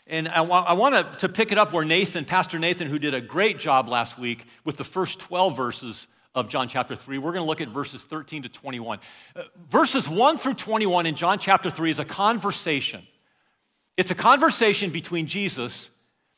And 0.05 0.27
I, 0.27 0.41
wa- 0.41 0.65
I 0.67 0.73
want 0.73 1.17
to 1.19 1.27
pick 1.27 1.51
it 1.51 1.57
up 1.57 1.73
where 1.73 1.85
Nathan, 1.85 2.23
Pastor 2.23 2.59
Nathan, 2.59 2.87
who 2.87 2.99
did 2.99 3.15
a 3.15 3.21
great 3.21 3.57
job 3.57 3.89
last 3.89 4.19
week 4.19 4.45
with 4.63 4.77
the 4.77 4.83
first 4.83 5.19
12 5.21 5.57
verses 5.57 6.07
of 6.33 6.47
John 6.47 6.67
chapter 6.67 6.95
3. 6.95 7.17
We're 7.17 7.33
going 7.33 7.43
to 7.43 7.47
look 7.47 7.61
at 7.61 7.69
verses 7.69 8.03
13 8.03 8.43
to 8.43 8.49
21. 8.49 8.99
Uh, 9.35 9.43
verses 9.69 10.07
1 10.07 10.37
through 10.37 10.53
21 10.53 11.05
in 11.05 11.15
John 11.15 11.37
chapter 11.39 11.69
3 11.69 11.91
is 11.91 11.99
a 11.99 12.05
conversation. 12.05 13.05
It's 13.97 14.11
a 14.11 14.15
conversation 14.15 14.89
between 14.89 15.27
Jesus 15.27 15.89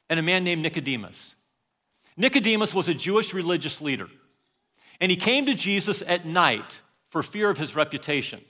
and 0.09 0.19
a 0.19 0.23
man 0.23 0.43
named 0.43 0.61
Nicodemus. 0.61 1.35
Nicodemus 2.17 2.73
was 2.73 2.89
a 2.89 2.93
Jewish 2.93 3.33
religious 3.33 3.81
leader, 3.81 4.07
and 4.99 5.11
he 5.11 5.17
came 5.17 5.45
to 5.45 5.53
Jesus 5.53 6.03
at 6.05 6.25
night 6.25 6.81
for 7.09 7.23
fear 7.23 7.49
of 7.49 7.57
his 7.57 7.75
reputation. 7.75 8.41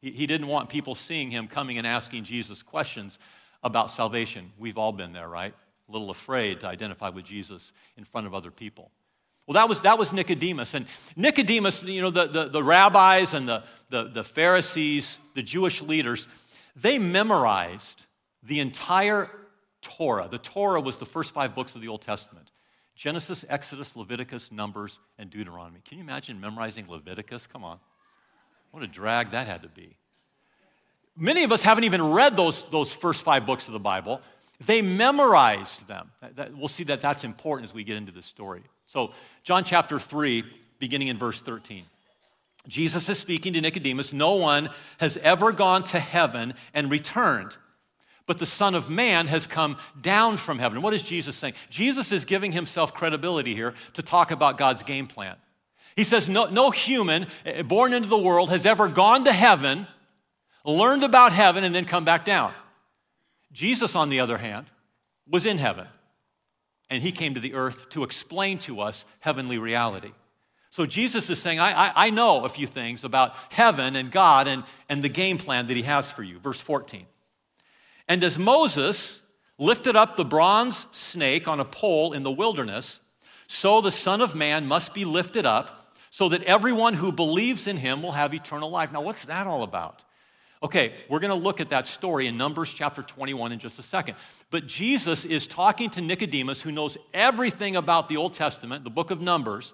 He, 0.00 0.10
he 0.10 0.26
didn't 0.26 0.46
want 0.46 0.68
people 0.68 0.94
seeing 0.94 1.30
him 1.30 1.46
coming 1.46 1.78
and 1.78 1.86
asking 1.86 2.24
Jesus 2.24 2.62
questions 2.62 3.18
about 3.62 3.90
salvation. 3.90 4.52
We've 4.58 4.78
all 4.78 4.92
been 4.92 5.12
there, 5.12 5.28
right? 5.28 5.54
A 5.88 5.92
little 5.92 6.10
afraid 6.10 6.60
to 6.60 6.68
identify 6.68 7.08
with 7.08 7.24
Jesus 7.24 7.72
in 7.96 8.04
front 8.04 8.26
of 8.26 8.34
other 8.34 8.50
people. 8.50 8.90
Well, 9.50 9.54
that 9.54 9.68
was, 9.68 9.80
that 9.80 9.98
was 9.98 10.12
Nicodemus. 10.12 10.74
And 10.74 10.86
Nicodemus, 11.16 11.82
you 11.82 12.00
know, 12.00 12.10
the, 12.10 12.28
the, 12.28 12.44
the 12.50 12.62
rabbis 12.62 13.34
and 13.34 13.48
the, 13.48 13.64
the, 13.88 14.04
the 14.04 14.22
Pharisees, 14.22 15.18
the 15.34 15.42
Jewish 15.42 15.82
leaders, 15.82 16.28
they 16.76 17.00
memorized 17.00 18.06
the 18.44 18.60
entire 18.60 19.28
Torah. 19.82 20.28
The 20.30 20.38
Torah 20.38 20.80
was 20.80 20.98
the 20.98 21.04
first 21.04 21.34
five 21.34 21.56
books 21.56 21.74
of 21.74 21.80
the 21.80 21.88
Old 21.88 22.00
Testament 22.00 22.52
Genesis, 22.94 23.44
Exodus, 23.48 23.96
Leviticus, 23.96 24.52
Numbers, 24.52 25.00
and 25.18 25.28
Deuteronomy. 25.30 25.80
Can 25.84 25.98
you 25.98 26.04
imagine 26.04 26.40
memorizing 26.40 26.88
Leviticus? 26.88 27.48
Come 27.48 27.64
on. 27.64 27.80
What 28.70 28.84
a 28.84 28.86
drag 28.86 29.32
that 29.32 29.48
had 29.48 29.62
to 29.62 29.68
be. 29.68 29.96
Many 31.16 31.42
of 31.42 31.50
us 31.50 31.64
haven't 31.64 31.82
even 31.82 32.12
read 32.12 32.36
those, 32.36 32.70
those 32.70 32.92
first 32.92 33.24
five 33.24 33.46
books 33.46 33.66
of 33.66 33.72
the 33.72 33.80
Bible. 33.80 34.20
They 34.64 34.80
memorized 34.80 35.88
them. 35.88 36.12
That, 36.20 36.36
that, 36.36 36.56
we'll 36.56 36.68
see 36.68 36.84
that 36.84 37.00
that's 37.00 37.24
important 37.24 37.68
as 37.68 37.74
we 37.74 37.82
get 37.82 37.96
into 37.96 38.12
this 38.12 38.26
story. 38.26 38.62
So, 38.90 39.12
John 39.44 39.62
chapter 39.62 40.00
3, 40.00 40.42
beginning 40.80 41.06
in 41.06 41.16
verse 41.16 41.42
13. 41.42 41.84
Jesus 42.66 43.08
is 43.08 43.20
speaking 43.20 43.52
to 43.52 43.60
Nicodemus 43.60 44.12
No 44.12 44.34
one 44.34 44.68
has 44.98 45.16
ever 45.18 45.52
gone 45.52 45.84
to 45.84 46.00
heaven 46.00 46.54
and 46.74 46.90
returned, 46.90 47.56
but 48.26 48.40
the 48.40 48.46
Son 48.46 48.74
of 48.74 48.90
Man 48.90 49.28
has 49.28 49.46
come 49.46 49.76
down 50.00 50.38
from 50.38 50.58
heaven. 50.58 50.82
What 50.82 50.92
is 50.92 51.04
Jesus 51.04 51.36
saying? 51.36 51.54
Jesus 51.68 52.10
is 52.10 52.24
giving 52.24 52.50
himself 52.50 52.92
credibility 52.92 53.54
here 53.54 53.74
to 53.92 54.02
talk 54.02 54.32
about 54.32 54.58
God's 54.58 54.82
game 54.82 55.06
plan. 55.06 55.36
He 55.94 56.02
says, 56.02 56.28
No, 56.28 56.46
no 56.46 56.70
human 56.70 57.28
eh, 57.46 57.62
born 57.62 57.92
into 57.92 58.08
the 58.08 58.18
world 58.18 58.50
has 58.50 58.66
ever 58.66 58.88
gone 58.88 59.22
to 59.22 59.32
heaven, 59.32 59.86
learned 60.64 61.04
about 61.04 61.30
heaven, 61.30 61.62
and 61.62 61.72
then 61.72 61.84
come 61.84 62.04
back 62.04 62.24
down. 62.24 62.52
Jesus, 63.52 63.94
on 63.94 64.08
the 64.08 64.18
other 64.18 64.38
hand, 64.38 64.66
was 65.28 65.46
in 65.46 65.58
heaven, 65.58 65.86
and 66.90 67.02
he 67.02 67.12
came 67.12 67.34
to 67.34 67.40
the 67.40 67.54
earth 67.54 67.88
to 67.90 68.02
explain 68.02 68.58
to 68.58 68.80
us 68.80 69.04
heavenly 69.20 69.58
reality. 69.58 70.12
So 70.70 70.86
Jesus 70.86 71.30
is 71.30 71.40
saying, 71.40 71.58
I, 71.58 71.72
I, 71.72 71.92
I, 72.06 72.10
know 72.10 72.44
a 72.44 72.48
few 72.48 72.66
things 72.66 73.02
about 73.02 73.34
heaven 73.50 73.96
and 73.96 74.10
God 74.10 74.46
and, 74.46 74.62
and 74.88 75.02
the 75.02 75.08
game 75.08 75.36
plan 75.36 75.66
that 75.66 75.76
he 75.76 75.82
has 75.82 76.12
for 76.12 76.22
you. 76.22 76.38
Verse 76.38 76.60
14. 76.60 77.06
And 78.06 78.22
as 78.22 78.38
Moses 78.38 79.20
lifted 79.58 79.96
up 79.96 80.16
the 80.16 80.24
bronze 80.24 80.86
snake 80.92 81.48
on 81.48 81.58
a 81.58 81.64
pole 81.64 82.12
in 82.12 82.22
the 82.22 82.30
wilderness, 82.30 83.00
so 83.48 83.80
the 83.80 83.90
Son 83.90 84.20
of 84.20 84.36
Man 84.36 84.66
must 84.66 84.94
be 84.94 85.04
lifted 85.04 85.44
up 85.44 85.92
so 86.10 86.28
that 86.28 86.42
everyone 86.44 86.94
who 86.94 87.10
believes 87.10 87.66
in 87.66 87.76
him 87.76 88.02
will 88.02 88.12
have 88.12 88.32
eternal 88.32 88.70
life. 88.70 88.92
Now, 88.92 89.00
what's 89.00 89.24
that 89.24 89.48
all 89.48 89.64
about? 89.64 90.04
Okay, 90.62 90.92
we're 91.08 91.20
going 91.20 91.30
to 91.30 91.42
look 91.42 91.58
at 91.58 91.70
that 91.70 91.86
story 91.86 92.26
in 92.26 92.36
Numbers 92.36 92.74
chapter 92.74 93.02
21 93.02 93.52
in 93.52 93.58
just 93.58 93.78
a 93.78 93.82
second. 93.82 94.16
But 94.50 94.66
Jesus 94.66 95.24
is 95.24 95.46
talking 95.46 95.88
to 95.90 96.02
Nicodemus, 96.02 96.60
who 96.60 96.70
knows 96.70 96.98
everything 97.14 97.76
about 97.76 98.08
the 98.08 98.18
Old 98.18 98.34
Testament, 98.34 98.84
the 98.84 98.90
book 98.90 99.10
of 99.10 99.22
Numbers, 99.22 99.72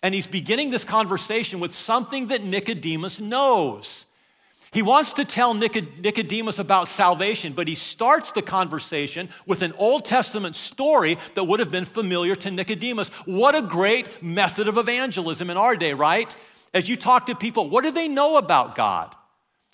and 0.00 0.14
he's 0.14 0.28
beginning 0.28 0.70
this 0.70 0.84
conversation 0.84 1.58
with 1.58 1.74
something 1.74 2.28
that 2.28 2.44
Nicodemus 2.44 3.18
knows. 3.18 4.06
He 4.70 4.80
wants 4.80 5.14
to 5.14 5.24
tell 5.24 5.54
Nicodemus 5.54 6.60
about 6.60 6.86
salvation, 6.86 7.52
but 7.52 7.66
he 7.66 7.74
starts 7.74 8.30
the 8.30 8.42
conversation 8.42 9.30
with 9.44 9.62
an 9.62 9.72
Old 9.72 10.04
Testament 10.04 10.54
story 10.54 11.18
that 11.34 11.44
would 11.44 11.58
have 11.58 11.72
been 11.72 11.84
familiar 11.84 12.36
to 12.36 12.50
Nicodemus. 12.52 13.08
What 13.24 13.56
a 13.56 13.62
great 13.62 14.22
method 14.22 14.68
of 14.68 14.78
evangelism 14.78 15.50
in 15.50 15.56
our 15.56 15.74
day, 15.74 15.94
right? 15.94 16.36
As 16.72 16.88
you 16.88 16.96
talk 16.96 17.26
to 17.26 17.34
people, 17.34 17.68
what 17.68 17.82
do 17.82 17.90
they 17.90 18.06
know 18.06 18.36
about 18.36 18.76
God? 18.76 19.16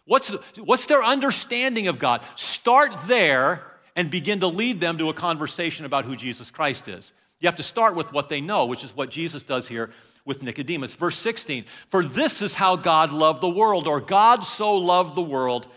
What's, 0.07 0.29
what's 0.59 0.87
their 0.87 1.03
understanding 1.03 1.89
of 1.89 1.99
God? 1.99 2.23
Start 2.35 2.93
there 3.07 3.65
and 3.97 4.11
begin 4.11 4.41
to 4.41 4.47
lead 4.47 4.81
them 4.81 4.99
to 4.99 5.09
a 5.09 5.15
conversation 5.15 5.87
about 5.87 6.05
who 6.05 6.17
Jesus 6.17 6.51
Christ 6.51 6.89
is. 6.89 7.13
You 7.41 7.49
have 7.49 7.57
to 7.57 7.63
start 7.63 7.95
with 7.95 8.13
what 8.13 8.29
they 8.29 8.41
know, 8.41 8.67
which 8.67 8.85
is 8.85 8.97
what 8.97 9.11
Jesus 9.11 9.43
does 9.43 9.69
here 9.69 9.91
with 10.25 10.43
Nicodemus. 10.43 10.95
Verse 10.95 11.17
16 11.17 11.65
For 11.91 12.05
this 12.05 12.43
is 12.43 12.55
how 12.55 12.77
God 12.77 13.13
loved 13.13 13.41
the 13.41 13.49
world, 13.49 13.87
or 13.87 14.01
God 14.01 14.45
so 14.45 14.77
loved 14.77 15.15
the 15.15 15.23
world, 15.23 15.69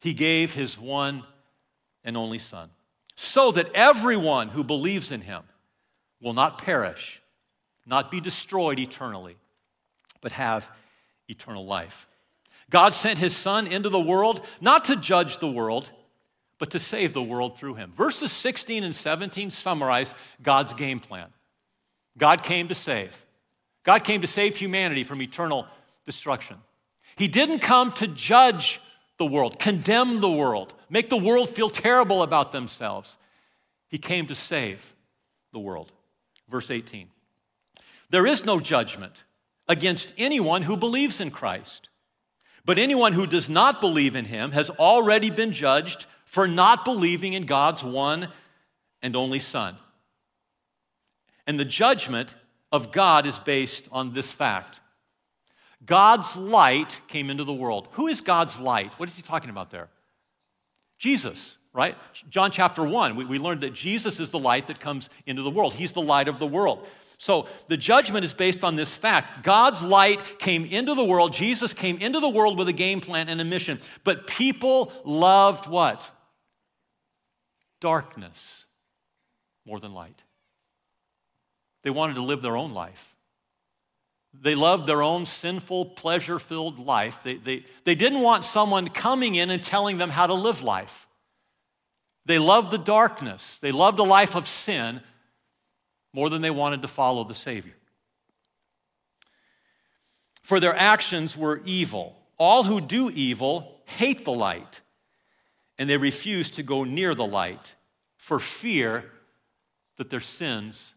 he 0.00 0.12
gave 0.12 0.54
his 0.54 0.78
one 0.78 1.24
and 2.04 2.16
only 2.16 2.38
Son, 2.38 2.70
so 3.16 3.50
that 3.52 3.74
everyone 3.74 4.48
who 4.48 4.64
believes 4.64 5.10
in 5.12 5.20
him 5.20 5.42
will 6.20 6.34
not 6.34 6.58
perish, 6.58 7.22
not 7.86 8.10
be 8.10 8.20
destroyed 8.20 8.78
eternally, 8.78 9.36
but 10.20 10.32
have 10.32 10.70
eternal 11.28 11.64
life. 11.64 12.07
God 12.70 12.94
sent 12.94 13.18
his 13.18 13.34
Son 13.34 13.66
into 13.66 13.88
the 13.88 14.00
world 14.00 14.46
not 14.60 14.84
to 14.86 14.96
judge 14.96 15.38
the 15.38 15.50
world, 15.50 15.90
but 16.58 16.70
to 16.72 16.78
save 16.78 17.12
the 17.12 17.22
world 17.22 17.58
through 17.58 17.74
him. 17.74 17.92
Verses 17.92 18.32
16 18.32 18.84
and 18.84 18.94
17 18.94 19.50
summarize 19.50 20.14
God's 20.42 20.74
game 20.74 21.00
plan. 21.00 21.28
God 22.16 22.42
came 22.42 22.68
to 22.68 22.74
save. 22.74 23.24
God 23.84 24.04
came 24.04 24.20
to 24.20 24.26
save 24.26 24.56
humanity 24.56 25.04
from 25.04 25.22
eternal 25.22 25.66
destruction. 26.04 26.56
He 27.16 27.28
didn't 27.28 27.60
come 27.60 27.92
to 27.92 28.08
judge 28.08 28.80
the 29.18 29.26
world, 29.26 29.58
condemn 29.58 30.20
the 30.20 30.30
world, 30.30 30.74
make 30.90 31.08
the 31.08 31.16
world 31.16 31.48
feel 31.48 31.68
terrible 31.68 32.22
about 32.22 32.52
themselves. 32.52 33.16
He 33.88 33.98
came 33.98 34.26
to 34.26 34.34
save 34.34 34.94
the 35.52 35.58
world. 35.58 35.92
Verse 36.48 36.70
18 36.70 37.08
There 38.10 38.26
is 38.26 38.44
no 38.44 38.60
judgment 38.60 39.24
against 39.68 40.12
anyone 40.18 40.62
who 40.62 40.76
believes 40.76 41.20
in 41.20 41.30
Christ. 41.30 41.88
But 42.68 42.76
anyone 42.76 43.14
who 43.14 43.26
does 43.26 43.48
not 43.48 43.80
believe 43.80 44.14
in 44.14 44.26
him 44.26 44.52
has 44.52 44.68
already 44.68 45.30
been 45.30 45.52
judged 45.52 46.04
for 46.26 46.46
not 46.46 46.84
believing 46.84 47.32
in 47.32 47.46
God's 47.46 47.82
one 47.82 48.28
and 49.00 49.16
only 49.16 49.38
Son. 49.38 49.74
And 51.46 51.58
the 51.58 51.64
judgment 51.64 52.34
of 52.70 52.92
God 52.92 53.24
is 53.24 53.38
based 53.38 53.88
on 53.90 54.12
this 54.12 54.32
fact 54.32 54.80
God's 55.86 56.36
light 56.36 57.00
came 57.08 57.30
into 57.30 57.44
the 57.44 57.54
world. 57.54 57.88
Who 57.92 58.06
is 58.06 58.20
God's 58.20 58.60
light? 58.60 58.92
What 58.98 59.08
is 59.08 59.16
he 59.16 59.22
talking 59.22 59.48
about 59.48 59.70
there? 59.70 59.88
Jesus, 60.98 61.56
right? 61.72 61.96
John 62.28 62.50
chapter 62.50 62.84
1, 62.84 63.16
we, 63.16 63.24
we 63.24 63.38
learned 63.38 63.62
that 63.62 63.72
Jesus 63.72 64.20
is 64.20 64.28
the 64.28 64.38
light 64.38 64.66
that 64.66 64.78
comes 64.78 65.08
into 65.24 65.40
the 65.40 65.48
world. 65.48 65.72
He's 65.72 65.94
the 65.94 66.02
light 66.02 66.28
of 66.28 66.38
the 66.38 66.46
world. 66.46 66.86
So 67.18 67.48
the 67.66 67.76
judgment 67.76 68.24
is 68.24 68.32
based 68.32 68.62
on 68.62 68.76
this 68.76 68.94
fact. 68.94 69.42
God's 69.42 69.82
light 69.82 70.38
came 70.38 70.64
into 70.64 70.94
the 70.94 71.04
world. 71.04 71.32
Jesus 71.32 71.74
came 71.74 71.98
into 71.98 72.20
the 72.20 72.28
world 72.28 72.56
with 72.56 72.68
a 72.68 72.72
game 72.72 73.00
plan 73.00 73.28
and 73.28 73.40
a 73.40 73.44
mission. 73.44 73.80
But 74.04 74.28
people 74.28 74.92
loved 75.04 75.66
what? 75.66 76.08
Darkness 77.80 78.66
more 79.66 79.80
than 79.80 79.94
light. 79.94 80.22
They 81.82 81.90
wanted 81.90 82.14
to 82.14 82.22
live 82.22 82.40
their 82.40 82.56
own 82.56 82.72
life. 82.72 83.16
They 84.40 84.54
loved 84.54 84.86
their 84.86 85.02
own 85.02 85.26
sinful, 85.26 85.86
pleasure 85.86 86.38
filled 86.38 86.78
life. 86.78 87.22
They, 87.24 87.34
they, 87.34 87.64
they 87.82 87.94
didn't 87.96 88.20
want 88.20 88.44
someone 88.44 88.88
coming 88.88 89.34
in 89.34 89.50
and 89.50 89.62
telling 89.62 89.98
them 89.98 90.10
how 90.10 90.28
to 90.28 90.34
live 90.34 90.62
life. 90.62 91.08
They 92.26 92.38
loved 92.38 92.70
the 92.70 92.78
darkness. 92.78 93.58
They 93.58 93.72
loved 93.72 93.98
a 93.98 94.04
life 94.04 94.36
of 94.36 94.46
sin 94.46 95.00
more 96.12 96.30
than 96.30 96.42
they 96.42 96.50
wanted 96.50 96.82
to 96.82 96.88
follow 96.88 97.24
the 97.24 97.34
Savior. 97.34 97.74
For 100.42 100.60
their 100.60 100.74
actions 100.74 101.36
were 101.36 101.60
evil. 101.64 102.16
All 102.38 102.64
who 102.64 102.80
do 102.80 103.10
evil 103.12 103.82
hate 103.84 104.24
the 104.24 104.32
light, 104.32 104.80
and 105.78 105.90
they 105.90 105.96
refuse 105.96 106.50
to 106.52 106.62
go 106.62 106.84
near 106.84 107.14
the 107.14 107.26
light 107.26 107.74
for 108.16 108.38
fear 108.38 109.04
that 109.96 110.10
their 110.10 110.20
sins 110.20 110.94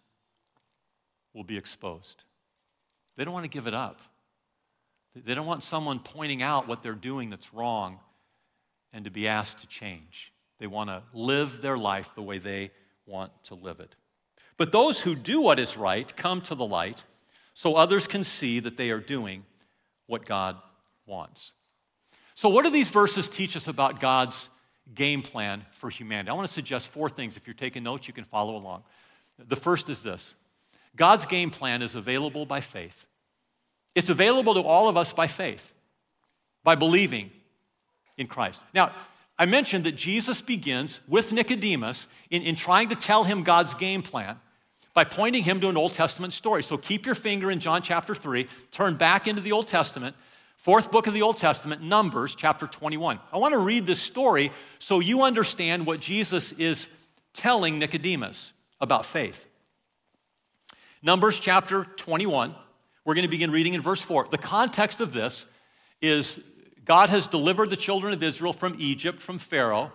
will 1.33 1.43
be 1.43 1.57
exposed. 1.57 2.23
They 3.17 3.25
don't 3.25 3.33
want 3.33 3.45
to 3.45 3.49
give 3.49 3.67
it 3.67 3.73
up. 3.73 3.99
They 5.15 5.33
don't 5.33 5.45
want 5.45 5.63
someone 5.63 5.99
pointing 5.99 6.41
out 6.41 6.67
what 6.67 6.81
they're 6.83 6.93
doing 6.93 7.29
that's 7.29 7.53
wrong 7.53 7.99
and 8.93 9.05
to 9.05 9.11
be 9.11 9.27
asked 9.27 9.59
to 9.59 9.67
change. 9.67 10.31
They 10.59 10.67
want 10.67 10.89
to 10.89 11.03
live 11.13 11.61
their 11.61 11.77
life 11.77 12.15
the 12.15 12.21
way 12.21 12.37
they 12.37 12.71
want 13.05 13.31
to 13.45 13.55
live 13.55 13.79
it. 13.79 13.95
But 14.57 14.71
those 14.71 15.01
who 15.01 15.15
do 15.15 15.41
what 15.41 15.59
is 15.59 15.77
right 15.77 16.15
come 16.15 16.41
to 16.41 16.55
the 16.55 16.65
light 16.65 17.03
so 17.53 17.75
others 17.75 18.07
can 18.07 18.23
see 18.23 18.59
that 18.59 18.77
they 18.77 18.91
are 18.91 18.99
doing 18.99 19.43
what 20.07 20.25
God 20.25 20.57
wants. 21.05 21.53
So, 22.35 22.49
what 22.49 22.65
do 22.65 22.71
these 22.71 22.89
verses 22.89 23.29
teach 23.29 23.55
us 23.55 23.67
about 23.67 23.99
God's 23.99 24.49
game 24.93 25.21
plan 25.21 25.65
for 25.71 25.89
humanity? 25.89 26.29
I 26.29 26.33
want 26.33 26.47
to 26.47 26.53
suggest 26.53 26.91
four 26.91 27.09
things. 27.09 27.37
If 27.37 27.47
you're 27.47 27.53
taking 27.53 27.83
notes, 27.83 28.07
you 28.07 28.13
can 28.13 28.23
follow 28.23 28.55
along. 28.55 28.83
The 29.37 29.55
first 29.55 29.89
is 29.89 30.03
this 30.03 30.35
God's 30.95 31.25
game 31.25 31.49
plan 31.49 31.81
is 31.81 31.95
available 31.95 32.45
by 32.45 32.61
faith. 32.61 33.05
It's 33.95 34.09
available 34.09 34.53
to 34.55 34.61
all 34.61 34.87
of 34.87 34.97
us 34.97 35.13
by 35.13 35.27
faith, 35.27 35.73
by 36.63 36.75
believing 36.75 37.31
in 38.17 38.27
Christ. 38.27 38.63
Now, 38.73 38.93
I 39.41 39.45
mentioned 39.45 39.85
that 39.85 39.95
Jesus 39.95 40.39
begins 40.39 41.01
with 41.07 41.33
Nicodemus 41.33 42.07
in, 42.29 42.43
in 42.43 42.55
trying 42.55 42.89
to 42.89 42.95
tell 42.95 43.23
him 43.23 43.41
God's 43.41 43.73
game 43.73 44.03
plan 44.03 44.39
by 44.93 45.03
pointing 45.03 45.41
him 45.41 45.59
to 45.61 45.69
an 45.69 45.77
Old 45.77 45.95
Testament 45.95 46.31
story. 46.31 46.61
So 46.61 46.77
keep 46.77 47.07
your 47.07 47.15
finger 47.15 47.49
in 47.49 47.59
John 47.59 47.81
chapter 47.81 48.13
3, 48.13 48.47
turn 48.69 48.97
back 48.97 49.27
into 49.27 49.41
the 49.41 49.51
Old 49.51 49.67
Testament, 49.67 50.15
fourth 50.57 50.91
book 50.91 51.07
of 51.07 51.15
the 51.15 51.23
Old 51.23 51.37
Testament, 51.37 51.81
Numbers 51.81 52.35
chapter 52.35 52.67
21. 52.67 53.19
I 53.33 53.39
want 53.39 53.53
to 53.53 53.57
read 53.57 53.87
this 53.87 53.99
story 53.99 54.51
so 54.77 54.99
you 54.99 55.23
understand 55.23 55.87
what 55.87 56.01
Jesus 56.01 56.51
is 56.51 56.87
telling 57.33 57.79
Nicodemus 57.79 58.53
about 58.79 59.07
faith. 59.07 59.47
Numbers 61.01 61.39
chapter 61.39 61.85
21, 61.95 62.53
we're 63.05 63.15
going 63.15 63.25
to 63.25 63.31
begin 63.31 63.49
reading 63.49 63.73
in 63.73 63.81
verse 63.81 64.03
4. 64.03 64.27
The 64.29 64.37
context 64.37 65.01
of 65.01 65.13
this 65.13 65.47
is 65.99 66.39
God 66.85 67.09
has 67.09 67.27
delivered 67.27 67.69
the 67.69 67.77
children 67.77 68.13
of 68.13 68.23
Israel 68.23 68.53
from 68.53 68.75
Egypt, 68.79 69.21
from 69.21 69.37
Pharaoh. 69.37 69.91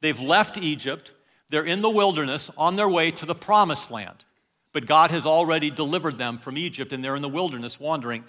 They've 0.00 0.20
left 0.20 0.56
Egypt. 0.56 1.12
They're 1.50 1.64
in 1.64 1.82
the 1.82 1.90
wilderness 1.90 2.50
on 2.56 2.76
their 2.76 2.88
way 2.88 3.10
to 3.12 3.26
the 3.26 3.34
promised 3.34 3.90
land. 3.90 4.24
But 4.72 4.86
God 4.86 5.10
has 5.10 5.26
already 5.26 5.70
delivered 5.70 6.18
them 6.18 6.38
from 6.38 6.58
Egypt, 6.58 6.92
and 6.92 7.02
they're 7.02 7.16
in 7.16 7.22
the 7.22 7.28
wilderness 7.28 7.80
wandering 7.80 8.24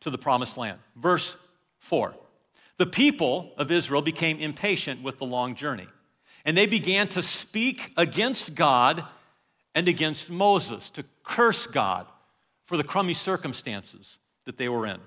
to 0.00 0.10
the 0.10 0.18
promised 0.18 0.56
land. 0.56 0.78
Verse 0.96 1.36
4 1.78 2.14
The 2.76 2.86
people 2.86 3.52
of 3.56 3.70
Israel 3.70 4.02
became 4.02 4.38
impatient 4.38 5.02
with 5.02 5.18
the 5.18 5.26
long 5.26 5.54
journey, 5.54 5.88
and 6.44 6.56
they 6.56 6.66
began 6.66 7.08
to 7.08 7.22
speak 7.22 7.92
against 7.96 8.54
God 8.54 9.04
and 9.74 9.88
against 9.88 10.30
Moses, 10.30 10.90
to 10.90 11.04
curse 11.24 11.66
God 11.66 12.06
for 12.64 12.76
the 12.76 12.84
crummy 12.84 13.14
circumstances 13.14 14.18
that 14.44 14.56
they 14.58 14.68
were 14.68 14.86
in, 14.86 15.00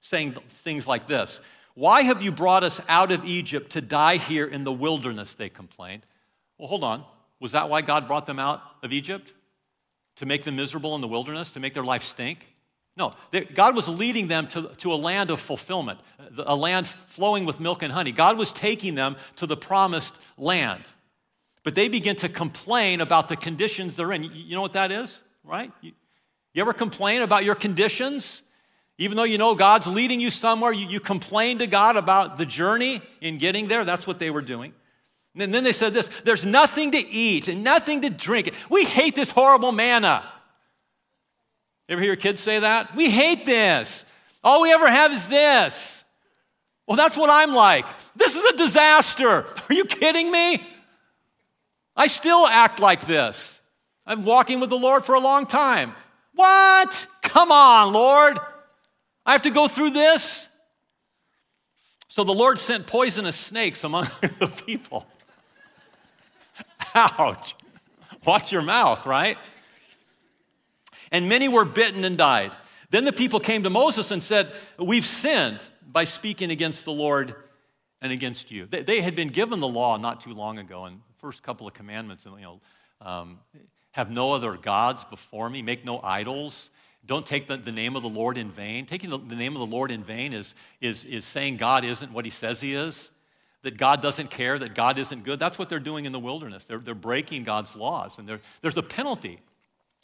saying 0.00 0.32
things 0.48 0.86
like 0.86 1.06
this 1.06 1.40
Why 1.80 2.02
have 2.02 2.22
you 2.22 2.30
brought 2.30 2.62
us 2.62 2.80
out 2.88 3.10
of 3.10 3.24
Egypt 3.24 3.72
to 3.72 3.80
die 3.80 4.16
here 4.16 4.46
in 4.46 4.64
the 4.64 4.72
wilderness? 4.72 5.34
They 5.34 5.48
complained. 5.48 6.04
Well, 6.58 6.68
hold 6.68 6.84
on. 6.84 7.04
Was 7.40 7.52
that 7.52 7.70
why 7.70 7.80
God 7.80 8.06
brought 8.06 8.26
them 8.26 8.38
out 8.38 8.62
of 8.82 8.92
Egypt? 8.92 9.32
to 10.20 10.26
make 10.26 10.44
them 10.44 10.54
miserable 10.54 10.94
in 10.94 11.00
the 11.00 11.08
wilderness, 11.08 11.52
to 11.52 11.60
make 11.60 11.72
their 11.72 11.82
life 11.82 12.02
stink. 12.04 12.46
No, 12.94 13.14
they, 13.30 13.44
God 13.44 13.74
was 13.74 13.88
leading 13.88 14.28
them 14.28 14.46
to, 14.48 14.68
to 14.76 14.92
a 14.92 14.94
land 14.96 15.30
of 15.30 15.40
fulfillment, 15.40 15.98
a 16.36 16.54
land 16.54 16.88
flowing 17.06 17.46
with 17.46 17.58
milk 17.58 17.82
and 17.82 17.90
honey. 17.90 18.12
God 18.12 18.36
was 18.36 18.52
taking 18.52 18.94
them 18.94 19.16
to 19.36 19.46
the 19.46 19.56
promised 19.56 20.20
land. 20.36 20.82
But 21.62 21.74
they 21.74 21.88
begin 21.88 22.16
to 22.16 22.28
complain 22.28 23.00
about 23.00 23.30
the 23.30 23.36
conditions 23.36 23.96
they're 23.96 24.12
in. 24.12 24.24
You 24.24 24.56
know 24.56 24.60
what 24.60 24.74
that 24.74 24.92
is, 24.92 25.22
right? 25.42 25.72
You, 25.80 25.92
you 26.52 26.60
ever 26.60 26.74
complain 26.74 27.22
about 27.22 27.44
your 27.44 27.54
conditions? 27.54 28.42
Even 29.00 29.16
though 29.16 29.24
you 29.24 29.38
know 29.38 29.54
God's 29.54 29.86
leading 29.86 30.20
you 30.20 30.28
somewhere, 30.28 30.72
you, 30.72 30.86
you 30.86 31.00
complain 31.00 31.60
to 31.60 31.66
God 31.66 31.96
about 31.96 32.36
the 32.36 32.44
journey 32.44 33.00
in 33.22 33.38
getting 33.38 33.66
there. 33.66 33.82
That's 33.82 34.06
what 34.06 34.18
they 34.18 34.28
were 34.28 34.42
doing. 34.42 34.74
And 35.34 35.54
then 35.54 35.64
they 35.64 35.72
said 35.72 35.94
this 35.94 36.08
there's 36.24 36.44
nothing 36.44 36.90
to 36.90 36.98
eat 36.98 37.48
and 37.48 37.64
nothing 37.64 38.02
to 38.02 38.10
drink. 38.10 38.52
We 38.68 38.84
hate 38.84 39.14
this 39.14 39.30
horrible 39.30 39.72
manna. 39.72 40.22
Ever 41.88 42.02
hear 42.02 42.14
kids 42.14 42.42
say 42.42 42.58
that? 42.58 42.94
We 42.94 43.08
hate 43.10 43.46
this. 43.46 44.04
All 44.44 44.60
we 44.60 44.70
ever 44.70 44.88
have 44.88 45.12
is 45.12 45.28
this. 45.30 46.04
Well, 46.86 46.98
that's 46.98 47.16
what 47.16 47.30
I'm 47.30 47.54
like. 47.54 47.86
This 48.16 48.36
is 48.36 48.44
a 48.52 48.56
disaster. 48.58 49.46
Are 49.70 49.74
you 49.74 49.86
kidding 49.86 50.30
me? 50.30 50.62
I 51.96 52.06
still 52.06 52.46
act 52.46 52.80
like 52.80 53.06
this. 53.06 53.62
I'm 54.04 54.24
walking 54.24 54.60
with 54.60 54.68
the 54.68 54.78
Lord 54.78 55.06
for 55.06 55.14
a 55.14 55.20
long 55.20 55.46
time. 55.46 55.94
What? 56.34 57.06
Come 57.22 57.50
on, 57.50 57.94
Lord. 57.94 58.38
I 59.24 59.32
have 59.32 59.42
to 59.42 59.50
go 59.50 59.68
through 59.68 59.90
this? 59.90 60.48
So 62.08 62.24
the 62.24 62.34
Lord 62.34 62.58
sent 62.58 62.86
poisonous 62.86 63.36
snakes 63.36 63.84
among 63.84 64.04
the 64.20 64.52
people. 64.66 65.06
Ouch. 66.94 67.54
Watch 68.24 68.52
your 68.52 68.62
mouth, 68.62 69.06
right? 69.06 69.38
And 71.12 71.28
many 71.28 71.48
were 71.48 71.64
bitten 71.64 72.04
and 72.04 72.16
died. 72.16 72.52
Then 72.90 73.04
the 73.04 73.12
people 73.12 73.40
came 73.40 73.62
to 73.62 73.70
Moses 73.70 74.10
and 74.10 74.22
said, 74.22 74.52
We've 74.78 75.04
sinned 75.04 75.60
by 75.86 76.04
speaking 76.04 76.50
against 76.50 76.84
the 76.84 76.92
Lord 76.92 77.34
and 78.02 78.12
against 78.12 78.50
you. 78.50 78.66
They, 78.66 79.00
had 79.00 79.14
been 79.14 79.28
given 79.28 79.60
the 79.60 79.68
law 79.68 79.96
not 79.96 80.20
too 80.20 80.32
long 80.32 80.58
ago, 80.58 80.84
and 80.84 80.96
the 80.96 81.18
first 81.18 81.42
couple 81.42 81.66
of 81.68 81.74
commandments, 81.74 82.24
you 82.24 82.40
know, 82.40 82.60
um, 83.00 83.38
have 83.92 84.10
no 84.10 84.32
other 84.32 84.56
gods 84.56 85.04
before 85.04 85.48
me, 85.50 85.62
make 85.62 85.84
no 85.84 86.00
idols. 86.02 86.70
Don't 87.06 87.26
take 87.26 87.46
the, 87.46 87.56
the 87.56 87.72
name 87.72 87.96
of 87.96 88.02
the 88.02 88.08
Lord 88.08 88.36
in 88.36 88.50
vain. 88.50 88.86
Taking 88.86 89.10
the, 89.10 89.18
the 89.18 89.34
name 89.34 89.56
of 89.56 89.60
the 89.60 89.74
Lord 89.74 89.90
in 89.90 90.04
vain 90.04 90.32
is, 90.32 90.54
is, 90.80 91.04
is 91.04 91.24
saying 91.24 91.56
God 91.56 91.84
isn't 91.84 92.12
what 92.12 92.24
he 92.24 92.30
says 92.30 92.60
he 92.60 92.74
is, 92.74 93.10
that 93.62 93.76
God 93.76 94.00
doesn't 94.00 94.30
care, 94.30 94.58
that 94.58 94.74
God 94.74 94.98
isn't 94.98 95.24
good. 95.24 95.38
That's 95.38 95.58
what 95.58 95.68
they're 95.68 95.80
doing 95.80 96.04
in 96.04 96.12
the 96.12 96.18
wilderness. 96.18 96.64
They're, 96.64 96.78
they're 96.78 96.94
breaking 96.94 97.44
God's 97.44 97.74
laws, 97.76 98.18
and 98.18 98.40
there's 98.62 98.76
a 98.76 98.82
penalty 98.82 99.38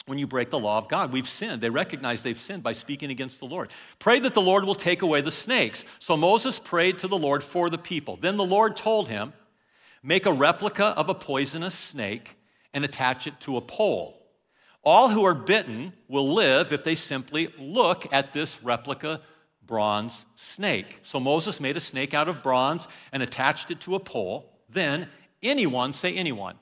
when 0.07 0.17
you 0.17 0.25
break 0.25 0.49
the 0.49 0.59
law 0.59 0.77
of 0.77 0.87
God. 0.87 1.11
We've 1.11 1.27
sinned. 1.27 1.61
They 1.61 1.69
recognize 1.69 2.23
they've 2.23 2.39
sinned 2.39 2.63
by 2.63 2.71
speaking 2.73 3.11
against 3.11 3.39
the 3.39 3.45
Lord. 3.45 3.69
Pray 3.99 4.19
that 4.21 4.33
the 4.33 4.41
Lord 4.41 4.63
will 4.63 4.75
take 4.75 5.01
away 5.01 5.21
the 5.21 5.31
snakes. 5.31 5.83
So 5.99 6.15
Moses 6.17 6.59
prayed 6.59 6.99
to 6.99 7.07
the 7.07 7.17
Lord 7.17 7.43
for 7.43 7.69
the 7.69 7.77
people. 7.77 8.15
Then 8.15 8.37
the 8.37 8.45
Lord 8.45 8.75
told 8.75 9.09
him, 9.09 9.33
Make 10.01 10.25
a 10.25 10.31
replica 10.31 10.85
of 10.85 11.09
a 11.09 11.13
poisonous 11.13 11.75
snake 11.75 12.37
and 12.73 12.85
attach 12.85 13.27
it 13.27 13.39
to 13.41 13.57
a 13.57 13.61
pole. 13.61 14.16
All 14.87 15.09
who 15.09 15.25
are 15.25 15.35
bitten 15.35 15.91
will 16.07 16.33
live 16.33 16.71
if 16.71 16.85
they 16.85 16.95
simply 16.95 17.49
look 17.59 18.07
at 18.13 18.31
this 18.31 18.63
replica 18.63 19.19
bronze 19.65 20.25
snake. 20.35 21.01
So 21.03 21.19
Moses 21.19 21.59
made 21.59 21.75
a 21.75 21.81
snake 21.81 22.13
out 22.13 22.29
of 22.29 22.41
bronze 22.41 22.87
and 23.11 23.21
attached 23.21 23.69
it 23.69 23.81
to 23.81 23.95
a 23.95 23.99
pole. 23.99 24.49
Then 24.69 25.09
anyone, 25.43 25.91
say 25.91 26.15
anyone, 26.15 26.55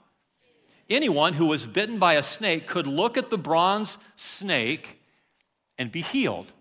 anyone 0.89 1.33
who 1.33 1.45
was 1.45 1.67
bitten 1.67 1.99
by 1.99 2.15
a 2.15 2.23
snake 2.23 2.65
could 2.65 2.87
look 2.87 3.15
at 3.15 3.29
the 3.29 3.37
bronze 3.37 3.99
snake 4.15 4.99
and 5.77 5.91
be 5.91 6.01
healed. 6.01 6.51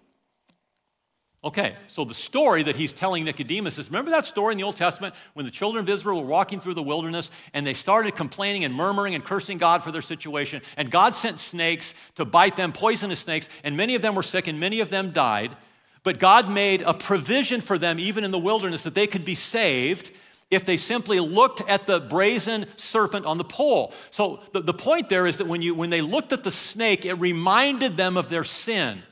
Okay, 1.44 1.76
so 1.88 2.06
the 2.06 2.14
story 2.14 2.62
that 2.62 2.74
he's 2.74 2.94
telling 2.94 3.24
Nicodemus 3.24 3.78
is 3.78 3.90
remember 3.90 4.10
that 4.12 4.24
story 4.24 4.52
in 4.52 4.58
the 4.58 4.64
Old 4.64 4.78
Testament 4.78 5.14
when 5.34 5.44
the 5.44 5.52
children 5.52 5.84
of 5.84 5.90
Israel 5.90 6.22
were 6.22 6.26
walking 6.26 6.58
through 6.58 6.72
the 6.72 6.82
wilderness 6.82 7.30
and 7.52 7.66
they 7.66 7.74
started 7.74 8.16
complaining 8.16 8.64
and 8.64 8.72
murmuring 8.72 9.14
and 9.14 9.22
cursing 9.22 9.58
God 9.58 9.82
for 9.82 9.92
their 9.92 10.00
situation, 10.00 10.62
and 10.78 10.90
God 10.90 11.14
sent 11.14 11.38
snakes 11.38 11.92
to 12.14 12.24
bite 12.24 12.56
them, 12.56 12.72
poisonous 12.72 13.20
snakes, 13.20 13.50
and 13.62 13.76
many 13.76 13.94
of 13.94 14.00
them 14.00 14.14
were 14.14 14.22
sick 14.22 14.46
and 14.46 14.58
many 14.58 14.80
of 14.80 14.88
them 14.88 15.10
died. 15.10 15.54
But 16.02 16.18
God 16.18 16.50
made 16.50 16.80
a 16.80 16.94
provision 16.94 17.60
for 17.60 17.76
them, 17.76 17.98
even 17.98 18.24
in 18.24 18.30
the 18.30 18.38
wilderness, 18.38 18.82
that 18.84 18.94
they 18.94 19.06
could 19.06 19.26
be 19.26 19.34
saved 19.34 20.12
if 20.50 20.64
they 20.64 20.78
simply 20.78 21.20
looked 21.20 21.60
at 21.68 21.86
the 21.86 22.00
brazen 22.00 22.64
serpent 22.76 23.26
on 23.26 23.36
the 23.36 23.44
pole. 23.44 23.92
So 24.10 24.40
the, 24.52 24.60
the 24.60 24.74
point 24.74 25.10
there 25.10 25.26
is 25.26 25.38
that 25.38 25.46
when, 25.46 25.60
you, 25.60 25.74
when 25.74 25.90
they 25.90 26.00
looked 26.00 26.32
at 26.32 26.42
the 26.42 26.50
snake, 26.50 27.04
it 27.04 27.14
reminded 27.14 27.98
them 27.98 28.16
of 28.16 28.30
their 28.30 28.44
sin. 28.44 29.02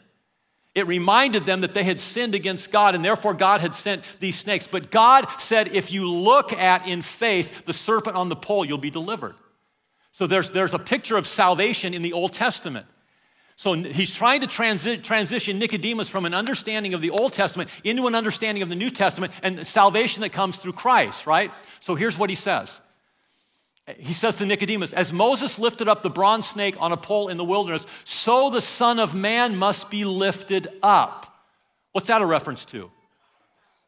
It 0.75 0.87
reminded 0.87 1.45
them 1.45 1.61
that 1.61 1.75
they 1.75 1.85
had 1.85 2.01
sinned 2.01 2.35
against 2.35 2.73
God 2.73 2.95
and 2.95 3.05
therefore 3.05 3.35
God 3.35 3.61
had 3.61 3.75
sent 3.75 4.03
these 4.21 4.39
snakes. 4.39 4.67
But 4.67 4.91
God 4.91 5.27
said, 5.39 5.69
if 5.69 5.93
you 5.93 6.11
look 6.11 6.53
at 6.53 6.89
in 6.89 7.03
faith 7.03 7.67
the 7.67 7.75
serpent 7.75 8.17
on 8.17 8.31
the 8.31 8.37
pole, 8.37 8.65
you'll 8.65 8.79
be 8.79 8.91
delivered. 8.91 9.35
So 10.13 10.27
there's, 10.27 10.51
there's 10.51 10.75
a 10.75 10.79
picture 10.79 11.17
of 11.17 11.27
salvation 11.27 11.95
in 11.95 12.03
the 12.03 12.13
Old 12.13 12.33
Testament. 12.33 12.87
So 13.57 13.75
he's 13.75 14.15
trying 14.15 14.41
to 14.41 14.47
transi- 14.47 15.03
transition 15.03 15.59
Nicodemus 15.59 16.09
from 16.09 16.25
an 16.27 16.35
understanding 16.35 16.95
of 16.95 17.01
the 17.01 17.11
Old 17.11 17.33
Testament 17.33 17.71
into 17.85 18.07
an 18.07 18.15
understanding 18.15 18.63
of 18.63 18.69
the 18.69 18.75
New 18.75 18.91
Testament 18.91 19.33
and 19.43 19.67
salvation 19.67 20.23
that 20.23 20.33
comes 20.33 20.57
through 20.59 20.73
Christ, 20.73 21.27
right? 21.27 21.51
So 21.81 21.95
here's 21.95 22.19
what 22.19 22.29
he 22.29 22.37
says. 22.37 22.82
He 23.99 24.13
says 24.13 24.37
to 24.37 24.47
Nicodemus, 24.47 24.93
As 24.93 25.13
Moses 25.13 25.59
lifted 25.59 25.89
up 25.89 26.03
the 26.03 26.11
bronze 26.11 26.47
snake 26.47 26.77
on 26.79 26.93
a 26.93 26.97
pole 26.97 27.29
in 27.29 27.37
the 27.37 27.45
wilderness, 27.45 27.87
so 28.05 28.51
the 28.51 28.61
Son 28.61 28.99
of 28.99 29.15
Man 29.15 29.57
must 29.57 29.91
be 29.91 30.05
lifted 30.05 30.69
up. 30.83 31.27
What's 31.91 32.09
that 32.09 32.23
a 32.23 32.27
reference 32.27 32.65
to? 32.67 32.91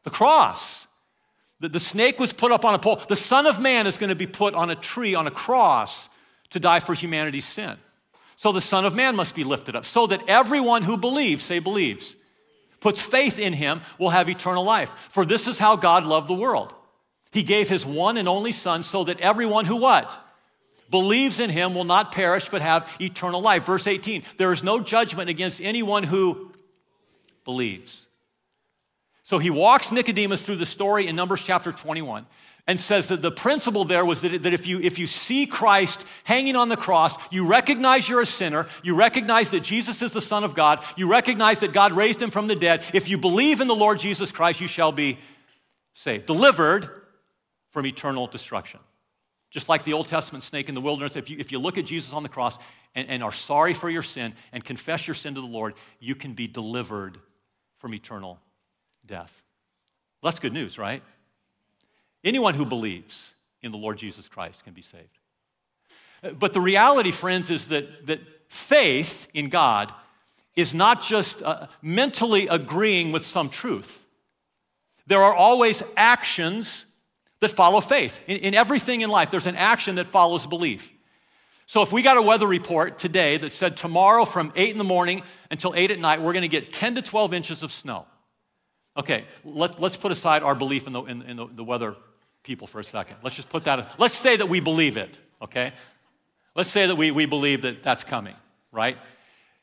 The 0.03 0.09
cross. 0.09 0.87
The, 1.61 1.69
the 1.69 1.79
snake 1.79 2.19
was 2.19 2.33
put 2.33 2.51
up 2.51 2.65
on 2.65 2.75
a 2.75 2.79
pole. 2.79 3.01
The 3.07 3.15
Son 3.15 3.45
of 3.45 3.59
Man 3.59 3.87
is 3.87 3.97
going 3.97 4.09
to 4.09 4.15
be 4.15 4.27
put 4.27 4.53
on 4.53 4.69
a 4.69 4.75
tree, 4.75 5.15
on 5.15 5.27
a 5.27 5.31
cross, 5.31 6.09
to 6.49 6.59
die 6.59 6.81
for 6.81 6.93
humanity's 6.93 7.45
sin. 7.45 7.77
So 8.35 8.51
the 8.51 8.61
Son 8.61 8.85
of 8.85 8.93
Man 8.93 9.15
must 9.15 9.33
be 9.33 9.45
lifted 9.45 9.77
up, 9.77 9.85
so 9.85 10.07
that 10.07 10.29
everyone 10.29 10.83
who 10.83 10.97
believes, 10.97 11.43
say 11.43 11.59
believes, 11.59 12.17
puts 12.81 13.01
faith 13.01 13.39
in 13.39 13.53
him 13.53 13.81
will 13.97 14.09
have 14.09 14.29
eternal 14.29 14.65
life. 14.65 14.91
For 15.09 15.25
this 15.25 15.47
is 15.47 15.57
how 15.57 15.77
God 15.77 16.05
loved 16.05 16.27
the 16.27 16.33
world. 16.33 16.73
He 17.35 17.43
gave 17.43 17.67
his 17.67 17.85
one 17.85 18.15
and 18.15 18.29
only 18.29 18.53
Son 18.53 18.81
so 18.81 19.03
that 19.03 19.19
everyone 19.19 19.65
who 19.65 19.75
what? 19.75 20.17
Believes 20.89 21.41
in 21.41 21.49
him 21.49 21.75
will 21.75 21.83
not 21.83 22.13
perish 22.13 22.47
but 22.47 22.61
have 22.61 22.95
eternal 23.01 23.41
life. 23.41 23.65
Verse 23.65 23.87
18 23.87 24.23
there 24.37 24.53
is 24.53 24.63
no 24.63 24.79
judgment 24.79 25.29
against 25.29 25.59
anyone 25.59 26.03
who 26.03 26.53
believes. 27.43 28.07
So 29.23 29.37
he 29.37 29.49
walks 29.49 29.91
Nicodemus 29.91 30.43
through 30.43 30.55
the 30.55 30.65
story 30.65 31.07
in 31.07 31.17
Numbers 31.17 31.43
chapter 31.43 31.73
21 31.73 32.25
and 32.67 32.79
says 32.79 33.09
that 33.09 33.21
the 33.21 33.33
principle 33.33 33.83
there 33.83 34.05
was 34.05 34.21
that, 34.21 34.45
if, 34.45 34.65
you, 34.65 34.79
if 34.79 34.97
you 34.97 35.05
see 35.05 35.45
Christ 35.45 36.05
hanging 36.23 36.55
on 36.55 36.69
the 36.69 36.77
cross, 36.77 37.17
you 37.31 37.45
recognize 37.45 38.07
you're 38.07 38.21
a 38.21 38.25
sinner, 38.25 38.65
you 38.81 38.95
recognize 38.95 39.49
that 39.49 39.61
Jesus 39.61 40.01
is 40.01 40.13
the 40.13 40.21
Son 40.21 40.45
of 40.45 40.53
God, 40.53 40.81
you 40.95 41.09
recognize 41.09 41.59
that 41.59 41.73
God 41.73 41.91
raised 41.91 42.21
him 42.21 42.31
from 42.31 42.47
the 42.47 42.55
dead. 42.55 42.85
If 42.93 43.09
you 43.09 43.17
believe 43.17 43.59
in 43.59 43.67
the 43.67 43.75
Lord 43.75 43.99
Jesus 43.99 44.31
Christ, 44.31 44.61
you 44.61 44.69
shall 44.69 44.93
be 44.93 45.17
saved, 45.91 46.27
delivered 46.27 47.01
from 47.75 47.85
eternal 47.85 48.25
destruction. 48.25 48.79
Just 49.49 49.67
like 49.67 49.83
the 49.83 49.91
Old 49.91 50.07
Testament 50.07 50.45
snake 50.45 50.69
in 50.69 50.75
the 50.75 50.81
wilderness, 50.81 51.17
if 51.17 51.29
you, 51.29 51.35
if 51.39 51.51
you 51.51 51.59
look 51.59 51.77
at 51.77 51.83
Jesus 51.83 52.13
on 52.13 52.23
the 52.23 52.29
cross 52.29 52.57
and, 52.95 53.09
and 53.09 53.21
are 53.21 53.33
sorry 53.33 53.73
for 53.73 53.89
your 53.89 54.01
sin 54.01 54.33
and 54.53 54.63
confess 54.63 55.09
your 55.09 55.13
sin 55.13 55.35
to 55.35 55.41
the 55.41 55.47
Lord, 55.47 55.73
you 55.99 56.15
can 56.15 56.31
be 56.31 56.47
delivered 56.47 57.17
from 57.75 57.93
eternal 57.93 58.39
death. 59.05 59.41
that's 60.23 60.39
good 60.39 60.53
news, 60.53 60.77
right? 60.79 61.03
Anyone 62.23 62.53
who 62.53 62.65
believes 62.65 63.33
in 63.61 63.73
the 63.73 63.77
Lord 63.77 63.97
Jesus 63.97 64.29
Christ 64.29 64.63
can 64.63 64.71
be 64.71 64.81
saved. 64.81 65.19
But 66.39 66.53
the 66.53 66.61
reality, 66.61 67.11
friends, 67.11 67.51
is 67.51 67.67
that, 67.67 68.07
that 68.07 68.21
faith 68.47 69.27
in 69.33 69.49
God 69.49 69.93
is 70.55 70.73
not 70.73 71.01
just 71.01 71.43
uh, 71.43 71.67
mentally 71.81 72.47
agreeing 72.47 73.11
with 73.11 73.25
some 73.25 73.49
truth. 73.49 74.05
There 75.07 75.21
are 75.21 75.33
always 75.33 75.83
actions 75.97 76.85
that 77.45 77.55
follow 77.55 77.81
faith. 77.81 78.19
In, 78.27 78.37
in 78.37 78.53
everything 78.53 79.01
in 79.01 79.09
life, 79.09 79.29
there's 79.29 79.47
an 79.47 79.55
action 79.55 79.95
that 79.95 80.07
follows 80.07 80.45
belief. 80.45 80.91
So 81.67 81.81
if 81.81 81.91
we 81.91 82.01
got 82.01 82.17
a 82.17 82.21
weather 82.21 82.47
report 82.47 82.99
today 82.99 83.37
that 83.37 83.51
said 83.51 83.75
tomorrow 83.75 84.25
from 84.25 84.51
8 84.55 84.71
in 84.71 84.77
the 84.77 84.83
morning 84.83 85.23
until 85.49 85.73
8 85.75 85.91
at 85.91 85.99
night, 85.99 86.21
we're 86.21 86.33
going 86.33 86.43
to 86.43 86.47
get 86.47 86.73
10 86.73 86.95
to 86.95 87.01
12 87.01 87.33
inches 87.33 87.63
of 87.63 87.71
snow. 87.71 88.05
Okay, 88.97 89.25
let, 89.43 89.81
us 89.81 89.97
put 89.97 90.11
aside 90.11 90.43
our 90.43 90.55
belief 90.55 90.87
in 90.87 90.93
the, 90.93 91.03
in, 91.03 91.21
in 91.23 91.37
the, 91.37 91.47
the 91.47 91.63
weather 91.63 91.95
people 92.43 92.67
for 92.67 92.79
a 92.79 92.83
second. 92.83 93.17
Let's 93.23 93.35
just 93.35 93.49
put 93.49 93.63
that, 93.65 93.99
let's 93.99 94.13
say 94.13 94.37
that 94.37 94.47
we 94.47 94.59
believe 94.59 94.95
it, 94.95 95.19
okay? 95.41 95.73
Let's 96.55 96.69
say 96.69 96.87
that 96.87 96.95
we, 96.95 97.11
we 97.11 97.25
believe 97.25 97.63
that 97.63 97.83
that's 97.83 98.03
coming, 98.03 98.35
right? 98.71 98.97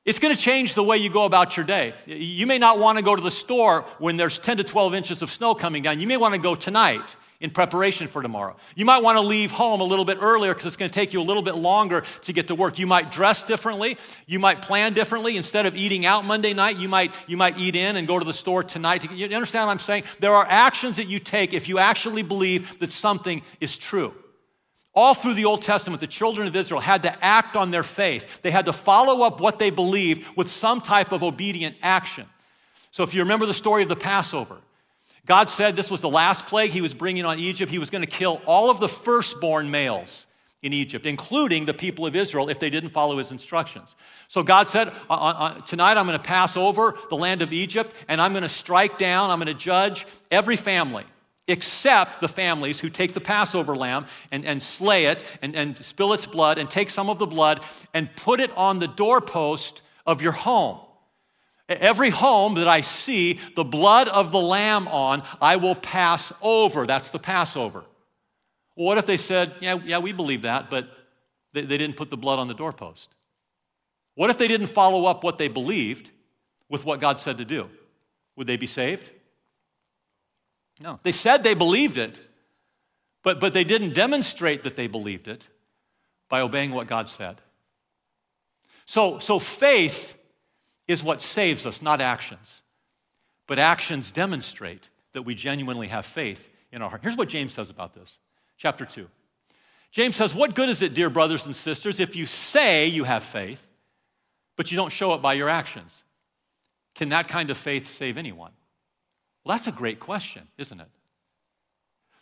It's 0.04 0.18
going 0.18 0.34
to 0.34 0.40
change 0.40 0.74
the 0.74 0.82
way 0.82 0.96
you 0.96 1.10
go 1.10 1.24
about 1.24 1.56
your 1.56 1.64
day. 1.64 1.94
You 2.06 2.44
may 2.48 2.58
not 2.58 2.80
want 2.80 2.98
to 2.98 3.04
go 3.04 3.14
to 3.14 3.22
the 3.22 3.30
store 3.30 3.82
when 3.98 4.16
there's 4.16 4.36
10 4.36 4.56
to 4.56 4.64
12 4.64 4.94
inches 4.96 5.22
of 5.22 5.30
snow 5.30 5.54
coming 5.54 5.84
down. 5.84 6.00
You 6.00 6.08
may 6.08 6.16
want 6.16 6.34
to 6.34 6.40
go 6.40 6.56
tonight 6.56 7.14
in 7.40 7.50
preparation 7.50 8.08
for 8.08 8.20
tomorrow. 8.20 8.56
You 8.74 8.84
might 8.84 9.02
want 9.04 9.16
to 9.18 9.20
leave 9.20 9.52
home 9.52 9.80
a 9.80 9.84
little 9.84 10.04
bit 10.04 10.18
earlier 10.20 10.52
because 10.52 10.66
it's 10.66 10.76
going 10.76 10.90
to 10.90 10.94
take 10.94 11.12
you 11.12 11.20
a 11.20 11.22
little 11.22 11.42
bit 11.42 11.54
longer 11.54 12.02
to 12.22 12.32
get 12.32 12.48
to 12.48 12.56
work. 12.56 12.80
You 12.80 12.86
might 12.88 13.12
dress 13.12 13.44
differently. 13.44 13.96
You 14.26 14.40
might 14.40 14.60
plan 14.60 14.92
differently. 14.92 15.36
Instead 15.36 15.66
of 15.66 15.76
eating 15.76 16.04
out 16.04 16.24
Monday 16.24 16.52
night, 16.52 16.78
you 16.78 16.88
might, 16.88 17.14
you 17.28 17.36
might 17.36 17.56
eat 17.58 17.76
in 17.76 17.94
and 17.94 18.08
go 18.08 18.18
to 18.18 18.24
the 18.24 18.32
store 18.32 18.64
tonight. 18.64 19.08
You 19.08 19.26
understand 19.26 19.68
what 19.68 19.72
I'm 19.72 19.78
saying? 19.78 20.02
There 20.18 20.34
are 20.34 20.46
actions 20.48 20.96
that 20.96 21.06
you 21.06 21.20
take 21.20 21.54
if 21.54 21.68
you 21.68 21.78
actually 21.78 22.24
believe 22.24 22.80
that 22.80 22.90
something 22.90 23.40
is 23.60 23.78
true. 23.78 24.14
All 24.94 25.14
through 25.14 25.34
the 25.34 25.46
Old 25.46 25.62
Testament, 25.62 26.00
the 26.00 26.06
children 26.06 26.46
of 26.46 26.54
Israel 26.54 26.80
had 26.80 27.02
to 27.02 27.24
act 27.24 27.56
on 27.56 27.70
their 27.70 27.82
faith. 27.82 28.42
They 28.42 28.50
had 28.50 28.66
to 28.66 28.72
follow 28.72 29.22
up 29.22 29.40
what 29.40 29.58
they 29.58 29.70
believed 29.70 30.36
with 30.36 30.50
some 30.50 30.82
type 30.82 31.12
of 31.12 31.22
obedient 31.22 31.76
action. 31.82 32.26
So, 32.90 33.02
if 33.02 33.14
you 33.14 33.22
remember 33.22 33.46
the 33.46 33.54
story 33.54 33.82
of 33.82 33.88
the 33.88 33.96
Passover, 33.96 34.58
God 35.24 35.48
said 35.48 35.76
this 35.76 35.90
was 35.90 36.02
the 36.02 36.10
last 36.10 36.46
plague 36.46 36.72
he 36.72 36.82
was 36.82 36.92
bringing 36.92 37.24
on 37.24 37.38
Egypt. 37.38 37.70
He 37.70 37.78
was 37.78 37.88
going 37.88 38.04
to 38.04 38.10
kill 38.10 38.42
all 38.44 38.70
of 38.70 38.80
the 38.80 38.88
firstborn 38.88 39.70
males 39.70 40.26
in 40.62 40.74
Egypt, 40.74 41.06
including 41.06 41.64
the 41.64 41.74
people 41.74 42.06
of 42.06 42.14
Israel, 42.14 42.50
if 42.50 42.58
they 42.58 42.70
didn't 42.70 42.90
follow 42.90 43.16
his 43.16 43.32
instructions. 43.32 43.96
So 44.28 44.42
God 44.42 44.68
said, 44.68 44.88
uh, 44.88 44.92
uh, 45.10 45.14
uh 45.14 45.60
Tonight 45.62 45.96
I'm 45.96 46.06
going 46.06 46.18
to 46.18 46.24
pass 46.24 46.56
over 46.56 46.98
the 47.08 47.16
land 47.16 47.40
of 47.40 47.52
Egypt, 47.52 47.94
and 48.08 48.20
I'm 48.20 48.32
going 48.32 48.42
to 48.42 48.48
strike 48.48 48.98
down, 48.98 49.30
I'm 49.30 49.38
going 49.38 49.46
to 49.46 49.54
judge 49.54 50.06
every 50.30 50.56
family 50.56 51.04
except 51.48 52.20
the 52.20 52.28
families 52.28 52.80
who 52.80 52.88
take 52.88 53.14
the 53.14 53.20
Passover 53.20 53.74
lamb 53.74 54.06
and, 54.30 54.44
and 54.44 54.62
slay 54.62 55.06
it 55.06 55.24
and, 55.42 55.56
and 55.56 55.76
spill 55.84 56.12
its 56.12 56.26
blood 56.26 56.58
and 56.58 56.70
take 56.70 56.90
some 56.90 57.10
of 57.10 57.18
the 57.18 57.26
blood 57.26 57.60
and 57.92 58.14
put 58.16 58.40
it 58.40 58.56
on 58.56 58.78
the 58.78 58.88
doorpost 58.88 59.82
of 60.06 60.22
your 60.22 60.32
home. 60.32 60.78
Every 61.68 62.10
home 62.10 62.54
that 62.56 62.68
I 62.68 62.80
see 62.82 63.40
the 63.56 63.64
blood 63.64 64.08
of 64.08 64.30
the 64.30 64.40
lamb 64.40 64.88
on, 64.88 65.22
I 65.40 65.56
will 65.56 65.74
pass 65.74 66.32
over. 66.42 66.86
That's 66.86 67.10
the 67.10 67.18
Passover. 67.18 67.84
What 68.74 68.98
if 68.98 69.06
they 69.06 69.16
said, 69.16 69.54
yeah, 69.60 69.78
yeah, 69.84 69.98
we 69.98 70.12
believe 70.12 70.42
that, 70.42 70.70
but 70.70 70.88
they, 71.52 71.62
they 71.62 71.78
didn't 71.78 71.96
put 71.96 72.10
the 72.10 72.16
blood 72.16 72.38
on 72.38 72.48
the 72.48 72.54
doorpost? 72.54 73.14
What 74.14 74.30
if 74.30 74.38
they 74.38 74.48
didn't 74.48 74.68
follow 74.68 75.06
up 75.06 75.24
what 75.24 75.38
they 75.38 75.48
believed 75.48 76.10
with 76.68 76.84
what 76.84 77.00
God 77.00 77.18
said 77.18 77.38
to 77.38 77.44
do? 77.44 77.68
Would 78.36 78.46
they 78.46 78.56
be 78.56 78.66
saved? 78.66 79.10
No. 80.82 80.98
They 81.02 81.12
said 81.12 81.42
they 81.42 81.54
believed 81.54 81.98
it, 81.98 82.20
but, 83.22 83.40
but 83.40 83.52
they 83.52 83.64
didn't 83.64 83.94
demonstrate 83.94 84.64
that 84.64 84.76
they 84.76 84.86
believed 84.86 85.28
it 85.28 85.48
by 86.28 86.40
obeying 86.40 86.72
what 86.72 86.86
God 86.86 87.08
said. 87.08 87.40
So, 88.86 89.18
so 89.18 89.38
faith 89.38 90.18
is 90.88 91.02
what 91.02 91.22
saves 91.22 91.66
us, 91.66 91.82
not 91.82 92.00
actions. 92.00 92.62
But 93.46 93.58
actions 93.58 94.10
demonstrate 94.10 94.90
that 95.12 95.22
we 95.22 95.34
genuinely 95.34 95.88
have 95.88 96.04
faith 96.04 96.48
in 96.72 96.82
our 96.82 96.88
heart. 96.88 97.02
Here's 97.02 97.16
what 97.16 97.28
James 97.28 97.52
says 97.52 97.70
about 97.70 97.92
this. 97.92 98.18
Chapter 98.56 98.84
2. 98.84 99.08
James 99.90 100.16
says, 100.16 100.34
What 100.34 100.54
good 100.54 100.68
is 100.68 100.82
it, 100.82 100.94
dear 100.94 101.10
brothers 101.10 101.46
and 101.46 101.54
sisters, 101.54 102.00
if 102.00 102.16
you 102.16 102.26
say 102.26 102.86
you 102.86 103.04
have 103.04 103.22
faith, 103.22 103.68
but 104.56 104.70
you 104.70 104.76
don't 104.76 104.92
show 104.92 105.12
it 105.14 105.22
by 105.22 105.34
your 105.34 105.48
actions? 105.48 106.02
Can 106.94 107.10
that 107.10 107.28
kind 107.28 107.50
of 107.50 107.58
faith 107.58 107.86
save 107.86 108.16
anyone? 108.16 108.52
Well, 109.44 109.56
that's 109.56 109.66
a 109.66 109.72
great 109.72 110.00
question, 110.00 110.48
isn't 110.58 110.80
it? 110.80 110.88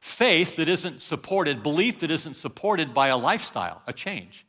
Faith 0.00 0.56
that 0.56 0.68
isn't 0.68 1.02
supported, 1.02 1.62
belief 1.62 2.00
that 2.00 2.10
isn't 2.10 2.34
supported 2.34 2.94
by 2.94 3.08
a 3.08 3.16
lifestyle, 3.16 3.82
a 3.86 3.92
change. 3.92 4.46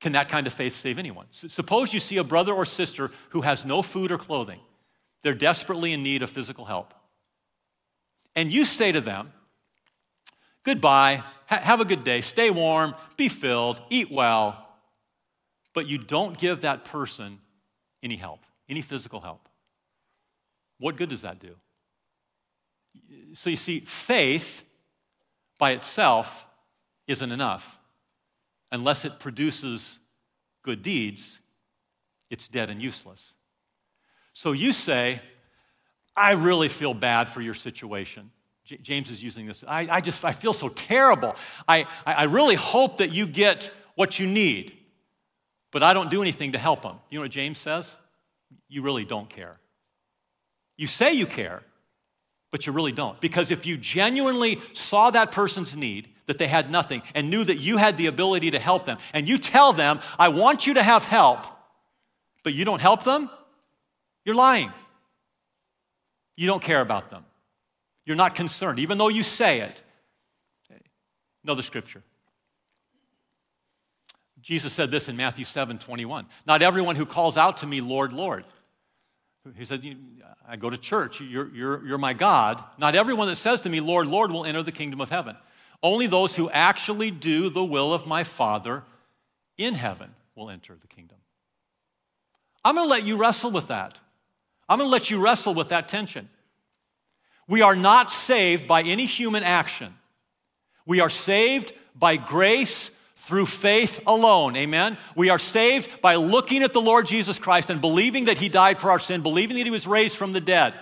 Can 0.00 0.12
that 0.12 0.28
kind 0.28 0.46
of 0.46 0.52
faith 0.52 0.74
save 0.74 0.98
anyone? 0.98 1.26
Suppose 1.30 1.94
you 1.94 2.00
see 2.00 2.18
a 2.18 2.24
brother 2.24 2.52
or 2.52 2.66
sister 2.66 3.10
who 3.30 3.40
has 3.40 3.64
no 3.64 3.80
food 3.80 4.12
or 4.12 4.18
clothing. 4.18 4.60
They're 5.22 5.34
desperately 5.34 5.94
in 5.94 6.02
need 6.02 6.22
of 6.22 6.28
physical 6.28 6.66
help. 6.66 6.92
And 8.34 8.52
you 8.52 8.66
say 8.66 8.92
to 8.92 9.00
them, 9.00 9.32
Goodbye, 10.62 11.22
ha- 11.46 11.60
have 11.60 11.80
a 11.80 11.84
good 11.84 12.04
day, 12.04 12.20
stay 12.20 12.50
warm, 12.50 12.94
be 13.16 13.28
filled, 13.28 13.80
eat 13.88 14.10
well, 14.10 14.66
but 15.74 15.86
you 15.86 15.96
don't 15.96 16.36
give 16.36 16.62
that 16.62 16.84
person 16.84 17.38
any 18.02 18.16
help, 18.16 18.40
any 18.68 18.82
physical 18.82 19.20
help. 19.20 19.45
What 20.78 20.96
good 20.96 21.08
does 21.08 21.22
that 21.22 21.38
do? 21.38 21.54
So 23.34 23.50
you 23.50 23.56
see, 23.56 23.80
faith 23.80 24.64
by 25.58 25.72
itself 25.72 26.46
isn't 27.06 27.30
enough. 27.32 27.78
Unless 28.72 29.04
it 29.04 29.18
produces 29.18 29.98
good 30.62 30.82
deeds, 30.82 31.38
it's 32.30 32.48
dead 32.48 32.70
and 32.70 32.82
useless. 32.82 33.34
So 34.32 34.52
you 34.52 34.72
say, 34.72 35.20
I 36.16 36.32
really 36.32 36.68
feel 36.68 36.94
bad 36.94 37.28
for 37.28 37.40
your 37.40 37.54
situation. 37.54 38.30
J- 38.64 38.78
James 38.78 39.10
is 39.10 39.22
using 39.22 39.46
this. 39.46 39.64
I, 39.66 39.86
I, 39.90 40.00
just, 40.00 40.24
I 40.24 40.32
feel 40.32 40.52
so 40.52 40.68
terrible. 40.68 41.36
I, 41.68 41.86
I 42.04 42.24
really 42.24 42.54
hope 42.54 42.98
that 42.98 43.12
you 43.12 43.26
get 43.26 43.70
what 43.94 44.18
you 44.18 44.26
need, 44.26 44.76
but 45.70 45.82
I 45.82 45.94
don't 45.94 46.10
do 46.10 46.20
anything 46.22 46.52
to 46.52 46.58
help 46.58 46.82
them. 46.82 46.96
You 47.10 47.18
know 47.18 47.22
what 47.22 47.30
James 47.30 47.58
says? 47.58 47.96
You 48.68 48.82
really 48.82 49.04
don't 49.04 49.28
care. 49.28 49.58
You 50.76 50.86
say 50.86 51.12
you 51.12 51.26
care, 51.26 51.62
but 52.50 52.66
you 52.66 52.72
really 52.72 52.92
don't. 52.92 53.20
Because 53.20 53.50
if 53.50 53.66
you 53.66 53.76
genuinely 53.76 54.60
saw 54.72 55.10
that 55.10 55.32
person's 55.32 55.76
need, 55.76 56.08
that 56.26 56.38
they 56.38 56.46
had 56.46 56.70
nothing, 56.70 57.02
and 57.14 57.30
knew 57.30 57.44
that 57.44 57.58
you 57.58 57.76
had 57.76 57.96
the 57.96 58.06
ability 58.06 58.50
to 58.50 58.58
help 58.58 58.84
them, 58.84 58.98
and 59.12 59.28
you 59.28 59.38
tell 59.38 59.72
them, 59.72 60.00
I 60.18 60.28
want 60.28 60.66
you 60.66 60.74
to 60.74 60.82
have 60.82 61.04
help, 61.04 61.46
but 62.42 62.52
you 62.52 62.64
don't 62.64 62.80
help 62.80 63.04
them, 63.04 63.30
you're 64.24 64.34
lying. 64.34 64.72
You 66.36 66.46
don't 66.46 66.62
care 66.62 66.80
about 66.80 67.08
them. 67.08 67.24
You're 68.04 68.16
not 68.16 68.34
concerned, 68.34 68.78
even 68.78 68.98
though 68.98 69.08
you 69.08 69.22
say 69.22 69.60
it. 69.60 69.82
Know 71.44 71.54
the 71.54 71.62
scripture. 71.62 72.02
Jesus 74.40 74.72
said 74.72 74.90
this 74.90 75.08
in 75.08 75.16
Matthew 75.16 75.44
7 75.44 75.78
21. 75.78 76.26
Not 76.44 76.60
everyone 76.60 76.96
who 76.96 77.06
calls 77.06 77.36
out 77.36 77.58
to 77.58 77.66
me, 77.66 77.80
Lord, 77.80 78.12
Lord. 78.12 78.44
He 79.54 79.64
said, 79.64 79.84
I 80.48 80.56
go 80.56 80.70
to 80.70 80.76
church. 80.76 81.20
You're, 81.20 81.48
you're, 81.54 81.86
you're 81.86 81.98
my 81.98 82.12
God. 82.12 82.62
Not 82.78 82.94
everyone 82.94 83.28
that 83.28 83.36
says 83.36 83.62
to 83.62 83.68
me, 83.68 83.80
Lord, 83.80 84.08
Lord, 84.08 84.30
will 84.30 84.44
enter 84.44 84.62
the 84.62 84.72
kingdom 84.72 85.00
of 85.00 85.10
heaven. 85.10 85.36
Only 85.82 86.06
those 86.06 86.34
who 86.36 86.50
actually 86.50 87.10
do 87.10 87.50
the 87.50 87.64
will 87.64 87.92
of 87.92 88.06
my 88.06 88.24
Father 88.24 88.82
in 89.58 89.74
heaven 89.74 90.14
will 90.34 90.50
enter 90.50 90.76
the 90.80 90.86
kingdom. 90.86 91.18
I'm 92.64 92.74
going 92.74 92.86
to 92.86 92.90
let 92.90 93.04
you 93.04 93.16
wrestle 93.16 93.50
with 93.50 93.68
that. 93.68 94.00
I'm 94.68 94.78
going 94.78 94.88
to 94.88 94.92
let 94.92 95.10
you 95.10 95.22
wrestle 95.22 95.54
with 95.54 95.68
that 95.68 95.88
tension. 95.88 96.28
We 97.46 97.62
are 97.62 97.76
not 97.76 98.10
saved 98.10 98.66
by 98.66 98.82
any 98.82 99.06
human 99.06 99.44
action. 99.44 99.94
We 100.84 101.00
are 101.00 101.10
saved 101.10 101.72
by 101.94 102.16
grace 102.16 102.90
through 103.26 103.46
faith 103.46 103.98
alone. 104.06 104.56
Amen. 104.56 104.96
We 105.16 105.30
are 105.30 105.38
saved 105.38 106.00
by 106.00 106.14
looking 106.14 106.62
at 106.62 106.72
the 106.72 106.80
Lord 106.80 107.06
Jesus 107.06 107.40
Christ 107.40 107.70
and 107.70 107.80
believing 107.80 108.26
that 108.26 108.38
he 108.38 108.48
died 108.48 108.78
for 108.78 108.88
our 108.88 109.00
sin, 109.00 109.20
believing 109.20 109.56
that 109.56 109.64
he 109.64 109.70
was 109.72 109.88
raised 109.88 110.16
from 110.16 110.30
the 110.30 110.40
dead. 110.40 110.74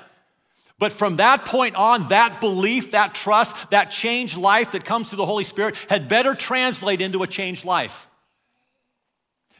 But 0.79 0.93
from 0.93 1.17
that 1.17 1.47
point 1.47 1.75
on, 1.75 2.09
that 2.09 2.43
belief, 2.43 2.91
that 2.91 3.15
trust, 3.15 3.71
that 3.71 3.87
changed 3.87 4.37
life 4.37 4.73
that 4.73 4.85
comes 4.85 5.09
through 5.09 5.19
the 5.19 5.27
Holy 5.27 5.45
Spirit 5.45 5.75
had 5.89 6.07
better 6.07 6.35
translate 6.35 7.01
into 7.01 7.23
a 7.23 7.27
changed 7.27 7.65
life. 7.65 8.09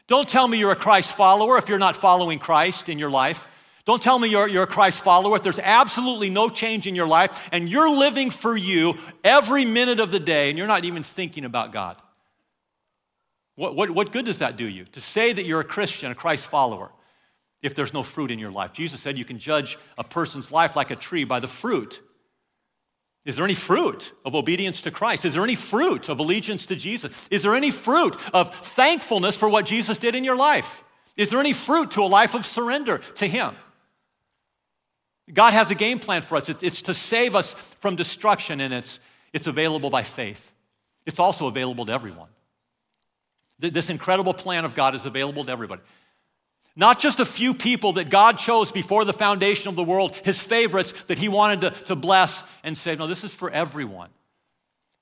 Don't 0.05 0.29
tell 0.29 0.47
me 0.47 0.59
you're 0.59 0.71
a 0.71 0.75
Christ 0.75 1.15
follower 1.15 1.57
if 1.57 1.67
you're 1.67 1.79
not 1.79 1.95
following 1.95 2.37
Christ 2.37 2.87
in 2.87 2.99
your 2.99 3.09
life. 3.09 3.47
Don't 3.85 4.01
tell 4.01 4.19
me 4.19 4.29
you're, 4.29 4.47
you're 4.47 4.63
a 4.63 4.67
Christ 4.67 5.03
follower 5.03 5.35
if 5.37 5.41
there's 5.41 5.57
absolutely 5.57 6.29
no 6.29 6.49
change 6.49 6.85
in 6.85 6.93
your 6.93 7.07
life 7.07 7.49
and 7.51 7.67
you're 7.67 7.89
living 7.89 8.29
for 8.29 8.55
you 8.55 8.95
every 9.23 9.65
minute 9.65 9.99
of 9.99 10.11
the 10.11 10.19
day 10.19 10.49
and 10.49 10.57
you're 10.59 10.67
not 10.67 10.85
even 10.85 11.01
thinking 11.01 11.45
about 11.45 11.71
God. 11.71 11.99
What, 13.55 13.75
what, 13.75 13.89
what 13.91 14.11
good 14.11 14.25
does 14.25 14.39
that 14.39 14.57
do 14.57 14.67
you? 14.67 14.85
To 14.85 15.01
say 15.01 15.31
that 15.31 15.45
you're 15.45 15.61
a 15.61 15.65
Christian, 15.65 16.11
a 16.11 16.15
Christ 16.15 16.47
follower, 16.49 16.91
if 17.61 17.73
there's 17.73 17.93
no 17.93 18.03
fruit 18.03 18.31
in 18.31 18.39
your 18.39 18.51
life. 18.51 18.73
Jesus 18.73 19.01
said 19.01 19.17
you 19.17 19.25
can 19.25 19.39
judge 19.39 19.77
a 19.97 20.03
person's 20.03 20.51
life 20.51 20.75
like 20.75 20.91
a 20.91 20.95
tree 20.95 21.23
by 21.23 21.39
the 21.39 21.47
fruit. 21.47 22.01
Is 23.25 23.37
there 23.37 23.45
any 23.45 23.55
fruit 23.55 24.13
of 24.23 24.35
obedience 24.35 24.81
to 24.83 24.91
Christ? 24.91 25.25
Is 25.25 25.33
there 25.33 25.43
any 25.43 25.55
fruit 25.55 26.09
of 26.09 26.19
allegiance 26.19 26.67
to 26.67 26.75
Jesus? 26.75 27.27
Is 27.31 27.41
there 27.41 27.55
any 27.55 27.71
fruit 27.71 28.15
of 28.33 28.53
thankfulness 28.53 29.35
for 29.35 29.49
what 29.49 29.65
Jesus 29.65 29.97
did 29.97 30.13
in 30.13 30.23
your 30.23 30.35
life? 30.35 30.83
Is 31.17 31.31
there 31.31 31.39
any 31.39 31.53
fruit 31.53 31.91
to 31.91 32.03
a 32.03 32.05
life 32.05 32.35
of 32.35 32.45
surrender 32.45 32.99
to 33.15 33.25
Him? 33.25 33.55
God 35.33 35.53
has 35.53 35.71
a 35.71 35.75
game 35.75 35.97
plan 35.97 36.21
for 36.21 36.35
us. 36.35 36.49
It's, 36.49 36.61
it's 36.61 36.81
to 36.83 36.93
save 36.93 37.35
us 37.35 37.55
from 37.79 37.95
destruction, 37.95 38.61
and 38.61 38.71
it's, 38.71 38.99
it's 39.33 39.47
available 39.47 39.89
by 39.89 40.03
faith. 40.03 40.51
It's 41.07 41.19
also 41.19 41.47
available 41.47 41.85
to 41.87 41.93
everyone. 41.93 42.29
This 43.59 43.89
incredible 43.89 44.33
plan 44.33 44.65
of 44.65 44.75
God 44.75 44.95
is 44.95 45.05
available 45.05 45.45
to 45.45 45.51
everybody. 45.51 45.81
Not 46.75 46.99
just 46.99 47.21
a 47.21 47.25
few 47.25 47.53
people 47.53 47.93
that 47.93 48.09
God 48.09 48.37
chose 48.37 48.71
before 48.71 49.05
the 49.05 49.13
foundation 49.13 49.69
of 49.69 49.75
the 49.75 49.83
world, 49.83 50.15
his 50.17 50.41
favorites 50.41 50.93
that 51.07 51.17
he 51.17 51.29
wanted 51.29 51.61
to, 51.61 51.69
to 51.85 51.95
bless 51.95 52.43
and 52.63 52.77
say, 52.77 52.95
no, 52.95 53.07
this 53.07 53.23
is 53.23 53.33
for 53.33 53.49
everyone. 53.49 54.09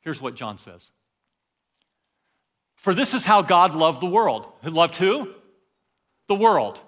Here's 0.02 0.22
what 0.22 0.36
John 0.36 0.60
says 0.60 0.92
For 2.76 2.94
this 2.94 3.16
is 3.16 3.26
how 3.26 3.42
God 3.42 3.74
loved 3.74 4.02
the 4.02 4.10
world. 4.10 4.48
He 4.64 4.70
loved 4.70 4.98
who? 4.98 5.34
The 6.28 6.36
world. 6.36 6.80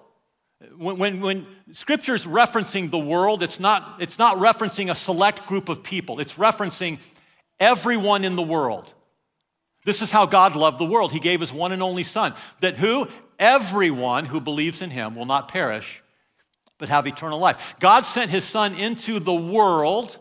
When, 0.76 0.98
when, 0.98 1.20
when 1.20 1.46
scripture's 1.72 2.24
referencing 2.24 2.90
the 2.90 2.98
world, 2.98 3.42
it's 3.42 3.58
not, 3.58 3.96
it's 4.00 4.18
not 4.18 4.38
referencing 4.38 4.90
a 4.90 4.94
select 4.94 5.46
group 5.46 5.68
of 5.68 5.82
people, 5.82 6.20
it's 6.20 6.36
referencing 6.36 7.00
everyone 7.58 8.24
in 8.24 8.36
the 8.36 8.42
world. 8.42 8.94
This 9.86 10.02
is 10.02 10.10
how 10.10 10.26
God 10.26 10.56
loved 10.56 10.78
the 10.78 10.84
world. 10.84 11.12
He 11.12 11.20
gave 11.20 11.38
his 11.38 11.52
one 11.52 11.70
and 11.70 11.80
only 11.80 12.02
Son, 12.02 12.34
that 12.58 12.76
who? 12.76 13.06
Everyone 13.38 14.24
who 14.24 14.40
believes 14.40 14.82
in 14.82 14.90
him 14.90 15.14
will 15.14 15.26
not 15.26 15.46
perish, 15.46 16.02
but 16.76 16.88
have 16.88 17.06
eternal 17.06 17.38
life. 17.38 17.76
God 17.78 18.04
sent 18.04 18.32
his 18.32 18.42
Son 18.42 18.74
into 18.74 19.20
the 19.20 19.32
world, 19.32 20.18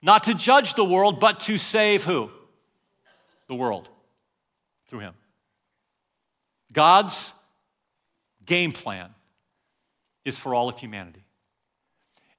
not 0.00 0.24
to 0.24 0.32
judge 0.32 0.72
the 0.72 0.86
world, 0.86 1.20
but 1.20 1.40
to 1.40 1.58
save 1.58 2.02
who? 2.04 2.30
The 3.46 3.54
world 3.54 3.90
through 4.86 5.00
him. 5.00 5.14
God's 6.72 7.34
game 8.46 8.72
plan 8.72 9.10
is 10.24 10.38
for 10.38 10.54
all 10.54 10.70
of 10.70 10.78
humanity. 10.78 11.26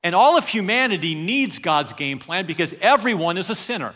And 0.03 0.15
all 0.15 0.35
of 0.35 0.47
humanity 0.47 1.13
needs 1.13 1.59
God's 1.59 1.93
game 1.93 2.17
plan 2.17 2.47
because 2.47 2.73
everyone 2.81 3.37
is 3.37 3.51
a 3.51 3.55
sinner. 3.55 3.93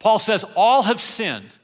Paul 0.00 0.18
says, 0.18 0.44
All 0.56 0.82
have 0.82 1.00
sinned 1.00 1.58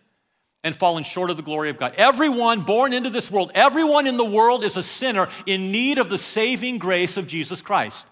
and 0.67 0.75
fallen 0.75 1.05
short 1.05 1.31
of 1.31 1.37
the 1.37 1.45
glory 1.45 1.71
of 1.71 1.77
God. 1.77 1.95
Everyone 1.97 2.63
born 2.63 2.93
into 2.93 3.09
this 3.09 3.31
world, 3.31 3.53
everyone 3.55 4.09
in 4.09 4.17
the 4.17 4.25
world 4.25 4.65
is 4.65 4.77
a 4.77 4.83
sinner 4.83 5.29
in 5.47 5.71
need 5.71 5.99
of 5.99 6.11
the 6.11 6.19
saving 6.19 6.79
grace 6.79 7.17
of 7.17 7.29
Jesus 7.29 7.63
Christ. 7.63 8.05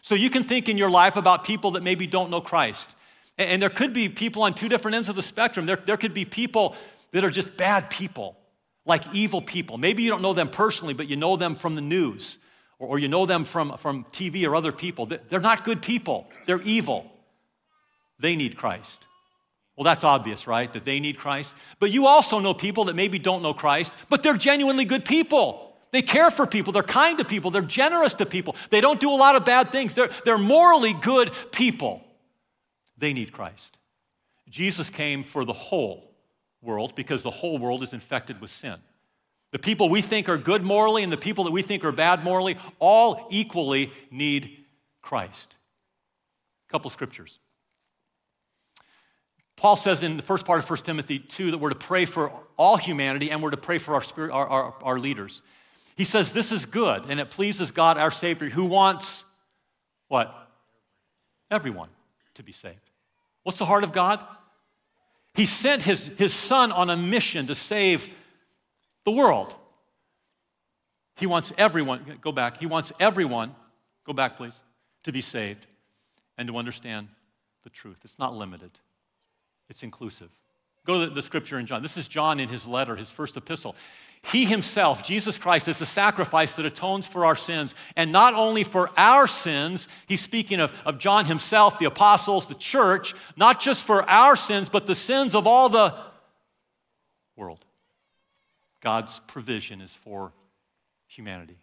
So 0.00 0.16
you 0.16 0.28
can 0.28 0.42
think 0.42 0.68
in 0.68 0.76
your 0.76 0.90
life 0.90 1.14
about 1.14 1.44
people 1.44 1.70
that 1.72 1.84
maybe 1.84 2.08
don't 2.08 2.30
know 2.30 2.40
Christ. 2.40 2.96
And 3.38 3.62
there 3.62 3.70
could 3.70 3.94
be 3.94 4.08
people 4.08 4.42
on 4.42 4.54
two 4.54 4.68
different 4.68 4.96
ends 4.96 5.08
of 5.08 5.14
the 5.14 5.22
spectrum. 5.22 5.66
There, 5.66 5.76
there 5.76 5.96
could 5.96 6.12
be 6.12 6.24
people 6.24 6.74
that 7.12 7.22
are 7.22 7.30
just 7.30 7.56
bad 7.56 7.90
people, 7.90 8.36
like 8.84 9.04
evil 9.14 9.40
people. 9.40 9.78
Maybe 9.78 10.02
you 10.02 10.10
don't 10.10 10.20
know 10.20 10.34
them 10.34 10.48
personally, 10.48 10.94
but 10.94 11.08
you 11.08 11.14
know 11.14 11.36
them 11.36 11.54
from 11.54 11.76
the 11.76 11.80
news 11.80 12.38
or, 12.80 12.88
or 12.88 12.98
you 12.98 13.06
know 13.06 13.24
them 13.24 13.44
from, 13.44 13.76
from 13.76 14.02
TV 14.06 14.44
or 14.48 14.56
other 14.56 14.72
people. 14.72 15.06
They're 15.06 15.38
not 15.38 15.62
good 15.62 15.80
people, 15.80 16.28
they're 16.44 16.62
evil. 16.62 17.08
They 18.18 18.34
need 18.34 18.56
Christ. 18.56 19.06
Well, 19.76 19.84
that's 19.84 20.04
obvious, 20.04 20.46
right? 20.46 20.70
That 20.72 20.84
they 20.84 21.00
need 21.00 21.18
Christ. 21.18 21.56
But 21.78 21.90
you 21.90 22.06
also 22.06 22.38
know 22.40 22.52
people 22.54 22.84
that 22.84 22.96
maybe 22.96 23.18
don't 23.18 23.42
know 23.42 23.54
Christ, 23.54 23.96
but 24.10 24.22
they're 24.22 24.36
genuinely 24.36 24.84
good 24.84 25.04
people. 25.04 25.72
They 25.92 26.02
care 26.02 26.30
for 26.30 26.46
people, 26.46 26.72
they're 26.72 26.82
kind 26.82 27.18
to 27.18 27.24
people, 27.24 27.50
they're 27.50 27.60
generous 27.60 28.14
to 28.14 28.26
people, 28.26 28.56
they 28.70 28.80
don't 28.80 28.98
do 28.98 29.10
a 29.10 29.14
lot 29.14 29.36
of 29.36 29.44
bad 29.44 29.72
things, 29.72 29.92
they're, 29.92 30.08
they're 30.24 30.38
morally 30.38 30.94
good 30.94 31.30
people. 31.52 32.02
They 32.96 33.12
need 33.12 33.32
Christ. 33.32 33.78
Jesus 34.48 34.88
came 34.88 35.22
for 35.22 35.44
the 35.44 35.52
whole 35.52 36.10
world 36.62 36.94
because 36.94 37.22
the 37.22 37.30
whole 37.30 37.58
world 37.58 37.82
is 37.82 37.92
infected 37.92 38.40
with 38.40 38.50
sin. 38.50 38.76
The 39.50 39.58
people 39.58 39.90
we 39.90 40.00
think 40.00 40.30
are 40.30 40.38
good 40.38 40.62
morally 40.62 41.02
and 41.02 41.12
the 41.12 41.18
people 41.18 41.44
that 41.44 41.50
we 41.50 41.60
think 41.60 41.84
are 41.84 41.92
bad 41.92 42.24
morally 42.24 42.56
all 42.78 43.26
equally 43.30 43.92
need 44.10 44.64
Christ. 45.02 45.56
A 46.68 46.72
couple 46.72 46.88
scriptures. 46.90 47.38
Paul 49.62 49.76
says 49.76 50.02
in 50.02 50.16
the 50.16 50.24
first 50.24 50.44
part 50.44 50.58
of 50.58 50.68
1 50.68 50.80
Timothy 50.80 51.20
2 51.20 51.52
that 51.52 51.58
we're 51.58 51.68
to 51.68 51.76
pray 51.76 52.04
for 52.04 52.32
all 52.56 52.76
humanity 52.76 53.30
and 53.30 53.40
we're 53.40 53.52
to 53.52 53.56
pray 53.56 53.78
for 53.78 53.94
our, 53.94 54.02
spirit, 54.02 54.32
our, 54.32 54.44
our, 54.44 54.74
our 54.82 54.98
leaders. 54.98 55.40
He 55.96 56.02
says 56.02 56.32
this 56.32 56.50
is 56.50 56.66
good 56.66 57.04
and 57.08 57.20
it 57.20 57.30
pleases 57.30 57.70
God 57.70 57.96
our 57.96 58.10
Savior 58.10 58.48
who 58.48 58.64
wants 58.64 59.24
what? 60.08 60.34
Everyone 61.48 61.90
to 62.34 62.42
be 62.42 62.50
saved. 62.50 62.90
What's 63.44 63.58
the 63.58 63.64
heart 63.64 63.84
of 63.84 63.92
God? 63.92 64.18
He 65.34 65.46
sent 65.46 65.82
his, 65.82 66.08
his 66.18 66.34
son 66.34 66.72
on 66.72 66.90
a 66.90 66.96
mission 66.96 67.46
to 67.46 67.54
save 67.54 68.08
the 69.04 69.12
world. 69.12 69.54
He 71.18 71.26
wants 71.28 71.52
everyone, 71.56 72.18
go 72.20 72.32
back, 72.32 72.58
he 72.58 72.66
wants 72.66 72.92
everyone, 72.98 73.54
go 74.04 74.12
back 74.12 74.36
please, 74.36 74.60
to 75.04 75.12
be 75.12 75.20
saved 75.20 75.68
and 76.36 76.48
to 76.48 76.56
understand 76.56 77.06
the 77.62 77.70
truth. 77.70 78.00
It's 78.02 78.18
not 78.18 78.34
limited, 78.34 78.80
it's 79.68 79.82
inclusive. 79.82 80.30
Go 80.84 81.06
to 81.06 81.14
the, 81.14 81.22
scripture 81.22 81.58
in 81.58 81.66
John. 81.66 81.82
This 81.82 81.96
is 81.96 82.08
John 82.08 82.40
in 82.40 82.48
his 82.48 82.66
letter, 82.66 82.96
his 82.96 83.10
first 83.10 83.36
epistle. 83.36 83.76
He 84.24 84.44
himself, 84.44 85.04
Jesus 85.04 85.38
Christ, 85.38 85.68
is 85.68 85.78
the 85.78 85.86
sacrifice 85.86 86.54
that 86.54 86.66
atones 86.66 87.06
for 87.06 87.24
our 87.24 87.36
sins. 87.36 87.74
And 87.96 88.12
not 88.12 88.34
only 88.34 88.64
for 88.64 88.90
our 88.96 89.26
sins, 89.26 89.88
he's 90.06 90.20
speaking 90.20 90.60
of, 90.60 90.72
of 90.84 90.98
John 90.98 91.24
himself, 91.24 91.78
the 91.78 91.86
apostles, 91.86 92.46
the 92.46 92.54
church, 92.54 93.14
not 93.36 93.60
just 93.60 93.84
for 93.84 94.08
our 94.08 94.36
sins, 94.36 94.68
but 94.68 94.86
the 94.86 94.94
sins 94.94 95.34
of 95.34 95.46
all 95.46 95.68
the 95.68 95.94
world. 97.36 97.64
God's 98.80 99.20
provision 99.20 99.80
is 99.80 99.94
for 99.94 100.32
humanity. 101.06 101.58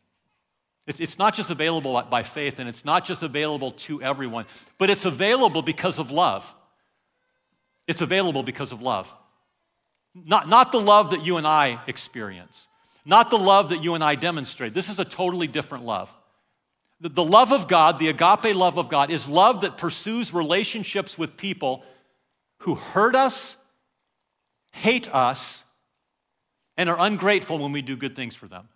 It's, 0.88 1.00
it's 1.00 1.20
not 1.20 1.36
just 1.36 1.50
available 1.50 2.02
by 2.10 2.24
faith 2.24 2.60
and 2.60 2.68
it's 2.68 2.84
not 2.84 3.06
just 3.06 3.22
available 3.22 3.72
to 3.72 4.02
everyone, 4.02 4.46
but 4.78 4.90
it's 4.90 5.06
available 5.06 5.62
because 5.62 6.00
of 6.00 6.10
love. 6.10 6.54
It's 7.90 8.02
available 8.02 8.44
because 8.44 8.72
of 8.72 8.84
love. 8.84 9.12
Not, 10.14 10.48
not 10.48 10.72
the 10.72 10.80
love 10.80 11.10
that 11.10 11.26
you 11.26 11.38
and 11.38 11.48
I 11.48 11.80
experience, 11.88 12.68
not 13.04 13.32
the 13.32 13.38
love 13.38 13.70
that 13.70 13.84
you 13.84 13.96
and 13.96 14.04
I 14.04 14.14
demonstrate. 14.14 14.76
This 14.76 14.90
is 14.90 15.00
a 15.00 15.06
totally 15.06 15.48
different 15.48 15.86
love. 15.86 16.16
The, 17.02 17.10
the 17.10 17.24
love 17.24 17.52
of 17.52 17.68
God, 17.68 17.98
the 17.98 18.10
agape 18.10 18.56
love 18.56 18.78
of 18.78 18.90
God, 18.90 19.10
is 19.10 19.28
love 19.28 19.62
that 19.62 19.80
pursues 19.80 20.32
relationships 20.32 21.18
with 21.18 21.36
people 21.36 21.84
who 22.60 22.76
hurt 22.76 23.16
us, 23.16 23.58
hate 24.72 25.12
us, 25.12 25.64
and 26.78 26.92
are 26.92 27.00
ungrateful 27.00 27.58
when 27.58 27.72
we 27.72 27.82
do 27.82 27.98
good 27.98 28.16
things 28.16 28.36
for 28.36 28.48
them. 28.48 28.70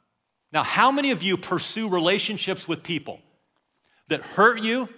Now, 0.51 0.63
how 0.63 0.91
many 0.91 1.11
of 1.11 1.21
you 1.21 1.37
pursue 1.37 1.87
relationships 1.87 2.67
with 2.67 2.81
people 2.81 3.21
that 4.07 4.21
hurt 4.21 4.63
you, 4.63 4.89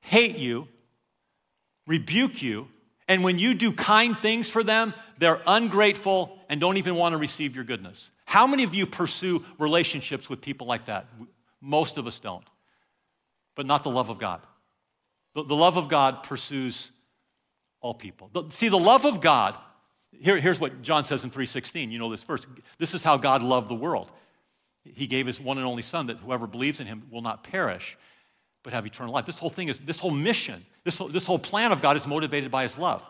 hate 0.00 0.36
you, 0.36 0.66
rebuke 1.86 2.42
you, 2.42 2.66
and 3.10 3.22
when 3.22 3.38
you 3.38 3.52
do 3.52 3.72
kind 3.72 4.16
things 4.16 4.48
for 4.48 4.62
them, 4.62 4.94
they're 5.18 5.42
ungrateful 5.46 6.38
and 6.48 6.60
don't 6.60 6.78
even 6.78 6.94
want 6.94 7.12
to 7.12 7.18
receive 7.18 7.54
your 7.54 7.64
goodness? 7.64 8.10
How 8.24 8.46
many 8.46 8.64
of 8.64 8.74
you 8.74 8.86
pursue 8.86 9.44
relationships 9.58 10.30
with 10.30 10.40
people 10.40 10.66
like 10.66 10.86
that? 10.86 11.06
Most 11.60 11.98
of 11.98 12.06
us 12.06 12.18
don't, 12.20 12.44
but 13.54 13.66
not 13.66 13.82
the 13.82 13.90
love 13.90 14.08
of 14.08 14.18
God. 14.18 14.40
The, 15.34 15.44
the 15.44 15.56
love 15.56 15.76
of 15.76 15.88
God 15.88 16.22
pursues 16.22 16.90
all 17.82 17.92
people. 17.92 18.30
The, 18.32 18.44
see, 18.48 18.68
the 18.68 18.78
love 18.78 19.04
of 19.04 19.20
God 19.20 19.58
here, 20.18 20.38
here's 20.38 20.60
what 20.60 20.82
John 20.82 21.04
says 21.04 21.24
in 21.24 21.30
3:16. 21.30 21.90
You 21.90 21.98
know 21.98 22.10
this 22.10 22.24
verse. 22.24 22.46
This 22.78 22.94
is 22.94 23.04
how 23.04 23.16
God 23.16 23.42
loved 23.42 23.68
the 23.68 23.74
world. 23.74 24.10
He 24.84 25.06
gave 25.06 25.26
his 25.26 25.40
one 25.40 25.58
and 25.58 25.66
only 25.66 25.82
son 25.82 26.06
that 26.06 26.18
whoever 26.18 26.46
believes 26.46 26.80
in 26.80 26.86
him 26.86 27.06
will 27.10 27.22
not 27.22 27.44
perish, 27.44 27.96
but 28.62 28.72
have 28.72 28.86
eternal 28.86 29.12
life. 29.12 29.26
This 29.26 29.38
whole 29.38 29.50
thing 29.50 29.68
is, 29.68 29.78
this 29.80 29.98
whole 30.00 30.10
mission, 30.10 30.64
this 30.84 30.98
whole, 30.98 31.08
this 31.08 31.26
whole 31.26 31.38
plan 31.38 31.72
of 31.72 31.82
God 31.82 31.96
is 31.96 32.06
motivated 32.06 32.50
by 32.50 32.62
his 32.62 32.78
love. 32.78 33.04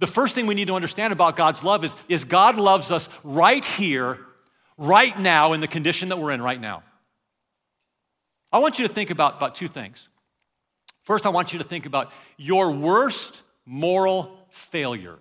The 0.00 0.06
first 0.06 0.34
thing 0.34 0.46
we 0.46 0.54
need 0.54 0.68
to 0.68 0.74
understand 0.74 1.12
about 1.12 1.36
God's 1.36 1.64
love 1.64 1.84
is, 1.84 1.96
is 2.08 2.24
God 2.24 2.56
loves 2.56 2.92
us 2.92 3.08
right 3.24 3.64
here, 3.64 4.18
right 4.76 5.18
now, 5.18 5.52
in 5.52 5.60
the 5.60 5.68
condition 5.68 6.10
that 6.10 6.18
we're 6.18 6.32
in 6.32 6.42
right 6.42 6.60
now. 6.60 6.82
I 8.52 8.58
want 8.58 8.78
you 8.78 8.86
to 8.86 8.92
think 8.92 9.10
about, 9.10 9.36
about 9.36 9.54
two 9.54 9.68
things. 9.68 10.08
First, 11.02 11.26
I 11.26 11.30
want 11.30 11.52
you 11.52 11.58
to 11.58 11.64
think 11.64 11.86
about 11.86 12.12
your 12.36 12.70
worst 12.70 13.42
moral 13.64 14.38
failure. 14.50 15.18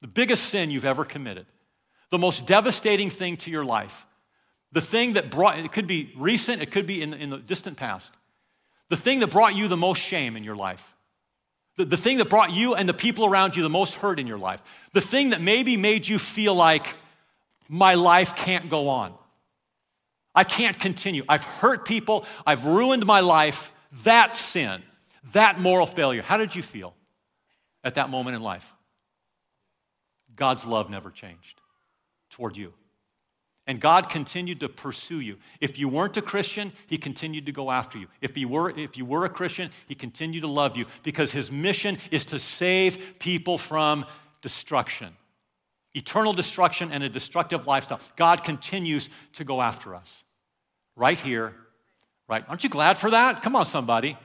The 0.00 0.08
biggest 0.08 0.44
sin 0.44 0.70
you've 0.70 0.84
ever 0.84 1.04
committed, 1.04 1.46
the 2.10 2.18
most 2.18 2.46
devastating 2.46 3.10
thing 3.10 3.36
to 3.38 3.50
your 3.50 3.64
life, 3.64 4.06
the 4.72 4.80
thing 4.80 5.14
that 5.14 5.30
brought, 5.30 5.58
it 5.58 5.72
could 5.72 5.86
be 5.86 6.12
recent, 6.16 6.62
it 6.62 6.70
could 6.70 6.86
be 6.86 7.02
in, 7.02 7.14
in 7.14 7.30
the 7.30 7.38
distant 7.38 7.76
past, 7.76 8.14
the 8.88 8.96
thing 8.96 9.20
that 9.20 9.28
brought 9.30 9.54
you 9.54 9.68
the 9.68 9.76
most 9.76 10.00
shame 10.00 10.36
in 10.36 10.44
your 10.44 10.56
life, 10.56 10.94
the, 11.78 11.84
the 11.84 11.96
thing 11.96 12.18
that 12.18 12.28
brought 12.28 12.52
you 12.52 12.74
and 12.74 12.88
the 12.88 12.94
people 12.94 13.24
around 13.24 13.56
you 13.56 13.62
the 13.62 13.70
most 13.70 13.94
hurt 13.94 14.18
in 14.18 14.26
your 14.26 14.36
life, 14.36 14.62
the 14.92 15.00
thing 15.00 15.30
that 15.30 15.40
maybe 15.40 15.76
made 15.76 16.06
you 16.06 16.18
feel 16.18 16.54
like 16.54 16.94
my 17.68 17.94
life 17.94 18.34
can't 18.34 18.68
go 18.68 18.88
on. 18.88 19.14
I 20.34 20.44
can't 20.44 20.78
continue. 20.78 21.22
I've 21.28 21.44
hurt 21.44 21.86
people, 21.86 22.26
I've 22.44 22.66
ruined 22.66 23.06
my 23.06 23.20
life. 23.20 23.72
That 24.04 24.36
sin, 24.36 24.82
that 25.32 25.58
moral 25.58 25.86
failure, 25.86 26.20
how 26.20 26.36
did 26.36 26.54
you 26.54 26.62
feel 26.62 26.94
at 27.82 27.94
that 27.94 28.10
moment 28.10 28.36
in 28.36 28.42
life? 28.42 28.74
God's 30.34 30.66
love 30.66 30.90
never 30.90 31.10
changed 31.10 31.60
toward 32.28 32.56
you. 32.56 32.74
And 33.68 33.80
God 33.80 34.08
continued 34.08 34.60
to 34.60 34.68
pursue 34.70 35.20
you. 35.20 35.36
If 35.60 35.78
you 35.78 35.90
weren't 35.90 36.16
a 36.16 36.22
Christian, 36.22 36.72
He 36.86 36.96
continued 36.96 37.44
to 37.46 37.52
go 37.52 37.70
after 37.70 37.98
you. 37.98 38.06
If 38.22 38.36
you 38.38 38.48
were, 38.48 38.70
if 38.70 38.96
you 38.96 39.04
were 39.04 39.26
a 39.26 39.28
Christian, 39.28 39.70
He 39.86 39.94
continued 39.94 40.40
to 40.40 40.48
love 40.48 40.76
you 40.76 40.86
because 41.02 41.32
His 41.32 41.52
mission 41.52 41.98
is 42.10 42.24
to 42.26 42.38
save 42.38 43.18
people 43.18 43.58
from 43.58 44.06
destruction, 44.40 45.14
eternal 45.94 46.32
destruction, 46.32 46.90
and 46.90 47.04
a 47.04 47.10
destructive 47.10 47.66
lifestyle. 47.66 48.00
God 48.16 48.42
continues 48.42 49.10
to 49.34 49.44
go 49.44 49.60
after 49.60 49.94
us 49.94 50.24
right 50.96 51.20
here, 51.20 51.54
right? 52.26 52.44
Aren't 52.48 52.64
you 52.64 52.70
glad 52.70 52.96
for 52.96 53.10
that? 53.10 53.42
Come 53.42 53.54
on, 53.54 53.66
somebody. 53.66 54.16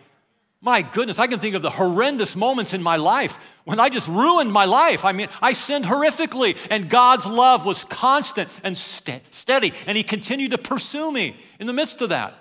My 0.66 0.82
goodness, 0.82 1.20
I 1.20 1.28
can 1.28 1.40
think 1.40 1.56
of 1.56 1.62
the 1.62 1.70
horrendous 1.70 2.38
moments 2.38 2.74
in 2.74 2.82
my 2.82 2.96
life 2.96 3.38
when 3.66 3.82
I 3.82 3.90
just 3.90 4.08
ruined 4.08 4.50
my 4.50 4.64
life. 4.64 5.04
I 5.04 5.12
mean, 5.12 5.28
I 5.42 5.52
sinned 5.52 5.84
horrifically, 5.84 6.58
and 6.72 6.90
God's 6.90 7.28
love 7.28 7.66
was 7.66 7.84
constant 7.84 8.48
and 8.64 8.78
st- 8.78 9.36
steady, 9.36 9.74
and 9.86 9.98
He 9.98 10.04
continued 10.04 10.52
to 10.52 10.58
pursue 10.58 11.12
me 11.12 11.36
in 11.60 11.68
the 11.68 11.74
midst 11.74 12.02
of 12.02 12.10
that. 12.10 12.34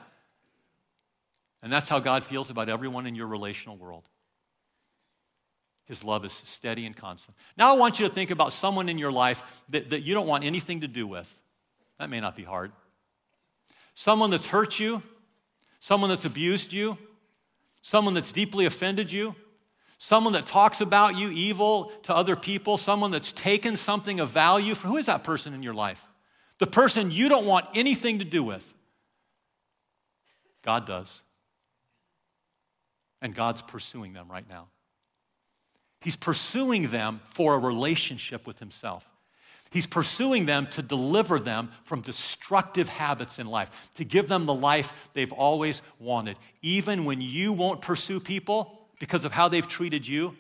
And 1.65 1.73
that's 1.73 1.89
how 1.89 1.99
God 1.99 2.23
feels 2.23 2.49
about 2.49 2.69
everyone 2.69 3.09
in 3.09 3.17
your 3.17 3.27
relational 3.27 3.77
world. 3.77 4.09
His 5.87 6.05
love 6.05 6.25
is 6.25 6.33
steady 6.33 6.87
and 6.87 6.97
constant. 6.97 7.37
Now, 7.57 7.75
I 7.75 7.77
want 7.77 7.99
you 7.99 8.07
to 8.07 8.15
think 8.15 8.31
about 8.31 8.53
someone 8.53 8.89
in 8.89 8.99
your 8.99 9.11
life 9.11 9.65
that, 9.71 9.91
that 9.91 10.03
you 10.03 10.15
don't 10.15 10.29
want 10.29 10.45
anything 10.45 10.83
to 10.83 10.89
do 10.89 11.09
with. 11.09 11.41
That 11.99 12.09
may 12.09 12.21
not 12.21 12.37
be 12.37 12.45
hard. 12.45 12.71
Someone 13.95 14.31
that's 14.31 14.47
hurt 14.47 14.79
you, 14.79 15.03
someone 15.81 16.09
that's 16.09 16.25
abused 16.25 16.73
you 16.73 16.97
someone 17.83 18.15
that's 18.15 18.33
deeply 18.33 18.65
offended 18.65 19.13
you, 19.13 19.35
someone 19.99 20.33
that 20.33 20.47
talks 20.47 20.81
about 20.81 21.19
you 21.19 21.31
evil 21.31 21.93
to 22.05 22.15
other 22.15 22.35
people, 22.35 22.79
someone 22.79 23.11
that's 23.11 23.33
taken 23.33 23.77
something 23.77 24.21
of 24.21 24.31
value. 24.31 24.75
Who 24.75 24.97
is 24.97 25.07
that 25.07 25.25
person 25.25 25.53
in 25.53 25.63
your 25.63 25.75
life? 25.75 26.07
The 26.59 26.67
person 26.67 27.11
you 27.11 27.29
don't 27.29 27.45
want 27.45 27.67
anything 27.75 28.21
to 28.21 28.25
do 28.25 28.43
with. 28.43 28.73
God 30.63 30.87
does. 30.87 31.23
And 33.21 33.35
God's 33.35 33.63
pursuing 33.63 34.13
them 34.13 34.31
right 34.31 34.49
now. 34.49 34.69
He's 36.01 36.17
pursuing 36.17 36.89
them 36.89 37.21
for 37.25 37.55
a 37.55 37.59
relationship 37.59 38.47
with 38.47 38.59
Himself. 38.59 39.09
He's 39.73 39.87
pursuing 39.87 40.45
them 40.45 40.67
to 40.69 40.83
deliver 40.83 41.41
them 41.41 41.71
from 41.85 42.03
destructive 42.03 42.91
habits 42.91 43.39
in 43.39 43.47
life, 43.47 43.91
to 43.95 44.05
give 44.05 44.29
them 44.29 44.45
the 44.45 44.55
life 44.55 44.93
they've 45.15 45.33
always 45.33 45.81
wanted. 45.99 46.37
Even 46.61 47.07
when 47.07 47.23
you 47.23 47.55
won't 47.55 47.81
pursue 47.81 48.21
people 48.21 48.79
because 49.01 49.25
of 49.25 49.33
how 49.33 49.49
they've 49.49 49.67
treated 49.67 50.07
you, 50.07 50.37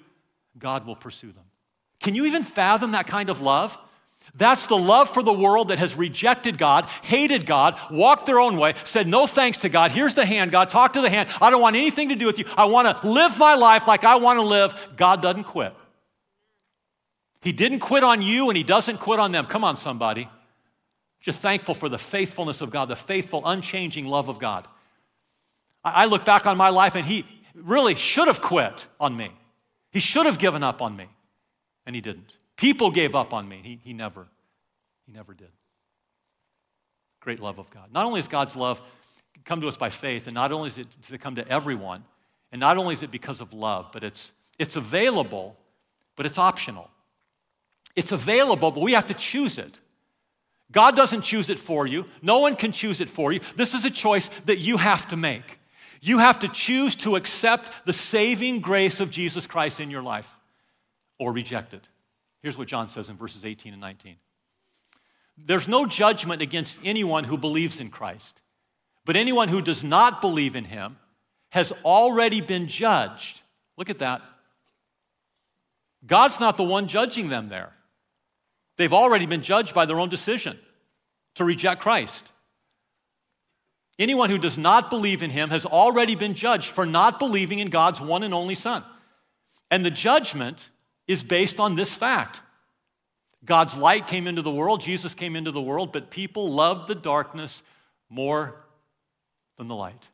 God 0.58 0.86
will 0.86 0.96
pursue 0.96 1.32
them. 1.32 1.44
Can 1.98 2.14
you 2.14 2.26
even 2.26 2.42
fathom 2.42 2.92
that 2.92 3.06
kind 3.06 3.30
of 3.30 3.40
love? 3.40 3.78
That's 4.34 4.66
the 4.66 4.76
love 4.76 5.08
for 5.08 5.22
the 5.22 5.32
world 5.32 5.68
that 5.68 5.78
has 5.78 5.96
rejected 5.96 6.58
God, 6.58 6.86
hated 7.02 7.46
God, 7.46 7.78
walked 7.90 8.26
their 8.26 8.38
own 8.38 8.56
way, 8.56 8.74
said 8.84 9.06
no 9.06 9.26
thanks 9.26 9.60
to 9.60 9.68
God. 9.68 9.90
Here's 9.90 10.14
the 10.14 10.24
hand, 10.26 10.50
God. 10.50 10.68
Talk 10.68 10.92
to 10.94 11.00
the 11.00 11.10
hand. 11.10 11.28
I 11.40 11.50
don't 11.50 11.60
want 11.60 11.76
anything 11.76 12.10
to 12.10 12.14
do 12.14 12.26
with 12.26 12.38
you. 12.38 12.44
I 12.56 12.66
want 12.66 12.98
to 12.98 13.08
live 13.08 13.38
my 13.38 13.54
life 13.54 13.86
like 13.86 14.04
I 14.04 14.16
want 14.16 14.38
to 14.38 14.44
live. 14.44 14.74
God 14.96 15.22
doesn't 15.22 15.44
quit. 15.44 15.74
He 17.42 17.52
didn't 17.52 17.80
quit 17.80 18.04
on 18.04 18.22
you 18.22 18.48
and 18.48 18.56
he 18.56 18.62
doesn't 18.62 18.98
quit 18.98 19.18
on 19.18 19.32
them. 19.32 19.46
Come 19.46 19.64
on, 19.64 19.76
somebody. 19.76 20.28
Just 21.20 21.40
thankful 21.40 21.74
for 21.74 21.88
the 21.88 21.98
faithfulness 21.98 22.60
of 22.60 22.70
God, 22.70 22.86
the 22.88 22.96
faithful, 22.96 23.42
unchanging 23.44 24.06
love 24.06 24.28
of 24.28 24.38
God. 24.38 24.66
I 25.84 26.06
look 26.06 26.24
back 26.24 26.46
on 26.46 26.56
my 26.56 26.70
life 26.70 26.94
and 26.94 27.04
he 27.04 27.24
really 27.54 27.94
should 27.96 28.28
have 28.28 28.40
quit 28.40 28.86
on 29.00 29.16
me. 29.16 29.30
He 29.90 30.00
should 30.00 30.26
have 30.26 30.38
given 30.38 30.62
up 30.62 30.80
on 30.80 30.96
me, 30.96 31.06
and 31.84 31.94
he 31.94 32.00
didn't. 32.00 32.36
People 32.56 32.90
gave 32.90 33.14
up 33.14 33.34
on 33.34 33.46
me. 33.46 33.60
He, 33.62 33.78
he 33.84 33.92
never, 33.92 34.26
he 35.06 35.12
never 35.12 35.34
did. 35.34 35.50
Great 37.20 37.40
love 37.40 37.58
of 37.58 37.68
God. 37.70 37.92
Not 37.92 38.06
only 38.06 38.20
is 38.20 38.28
God's 38.28 38.56
love 38.56 38.80
come 39.44 39.60
to 39.60 39.68
us 39.68 39.76
by 39.76 39.90
faith, 39.90 40.26
and 40.26 40.34
not 40.34 40.52
only 40.52 40.68
is 40.68 40.78
it 40.78 40.90
to 41.02 41.18
come 41.18 41.34
to 41.34 41.46
everyone, 41.48 42.04
and 42.52 42.60
not 42.60 42.78
only 42.78 42.94
is 42.94 43.02
it 43.02 43.10
because 43.10 43.40
of 43.40 43.52
love, 43.52 43.90
but 43.92 44.02
it's, 44.02 44.32
it's 44.58 44.76
available, 44.76 45.56
but 46.16 46.26
it's 46.26 46.38
optional. 46.38 46.88
It's 47.94 48.12
available, 48.12 48.70
but 48.70 48.80
we 48.80 48.92
have 48.92 49.08
to 49.08 49.14
choose 49.14 49.58
it. 49.58 49.80
God 50.70 50.96
doesn't 50.96 51.20
choose 51.20 51.50
it 51.50 51.58
for 51.58 51.86
you. 51.86 52.06
No 52.22 52.38
one 52.38 52.56
can 52.56 52.72
choose 52.72 53.00
it 53.00 53.10
for 53.10 53.32
you. 53.32 53.40
This 53.56 53.74
is 53.74 53.84
a 53.84 53.90
choice 53.90 54.28
that 54.46 54.58
you 54.58 54.78
have 54.78 55.06
to 55.08 55.16
make. 55.16 55.58
You 56.00 56.18
have 56.18 56.40
to 56.40 56.48
choose 56.48 56.96
to 56.96 57.16
accept 57.16 57.86
the 57.86 57.92
saving 57.92 58.60
grace 58.60 58.98
of 58.98 59.10
Jesus 59.10 59.46
Christ 59.46 59.78
in 59.78 59.90
your 59.90 60.02
life 60.02 60.38
or 61.18 61.32
reject 61.32 61.74
it. 61.74 61.86
Here's 62.40 62.58
what 62.58 62.66
John 62.66 62.88
says 62.88 63.08
in 63.08 63.16
verses 63.16 63.44
18 63.44 63.72
and 63.72 63.80
19 63.80 64.16
There's 65.36 65.68
no 65.68 65.86
judgment 65.86 66.42
against 66.42 66.78
anyone 66.82 67.24
who 67.24 67.36
believes 67.36 67.78
in 67.78 67.90
Christ, 67.90 68.40
but 69.04 69.14
anyone 69.14 69.48
who 69.48 69.62
does 69.62 69.84
not 69.84 70.20
believe 70.20 70.56
in 70.56 70.64
him 70.64 70.96
has 71.50 71.72
already 71.84 72.40
been 72.40 72.66
judged. 72.66 73.42
Look 73.76 73.90
at 73.90 73.98
that. 74.00 74.22
God's 76.04 76.40
not 76.40 76.56
the 76.56 76.64
one 76.64 76.88
judging 76.88 77.28
them 77.28 77.48
there. 77.48 77.72
They've 78.76 78.92
already 78.92 79.26
been 79.26 79.42
judged 79.42 79.74
by 79.74 79.86
their 79.86 80.00
own 80.00 80.08
decision 80.08 80.58
to 81.34 81.44
reject 81.44 81.80
Christ. 81.80 82.32
Anyone 83.98 84.30
who 84.30 84.38
does 84.38 84.58
not 84.58 84.90
believe 84.90 85.22
in 85.22 85.30
him 85.30 85.50
has 85.50 85.66
already 85.66 86.14
been 86.14 86.34
judged 86.34 86.70
for 86.70 86.86
not 86.86 87.18
believing 87.18 87.58
in 87.58 87.68
God's 87.68 88.00
one 88.00 88.22
and 88.22 88.32
only 88.32 88.54
Son. 88.54 88.82
And 89.70 89.84
the 89.84 89.90
judgment 89.90 90.70
is 91.06 91.22
based 91.22 91.60
on 91.60 91.74
this 91.74 91.94
fact 91.94 92.42
God's 93.44 93.76
light 93.76 94.06
came 94.06 94.28
into 94.28 94.42
the 94.42 94.52
world, 94.52 94.80
Jesus 94.80 95.14
came 95.14 95.34
into 95.34 95.50
the 95.50 95.60
world, 95.60 95.92
but 95.92 96.10
people 96.10 96.48
loved 96.48 96.88
the 96.88 96.94
darkness 96.94 97.62
more 98.08 98.54
than 99.56 99.66
the 99.66 99.74
light. 99.74 100.08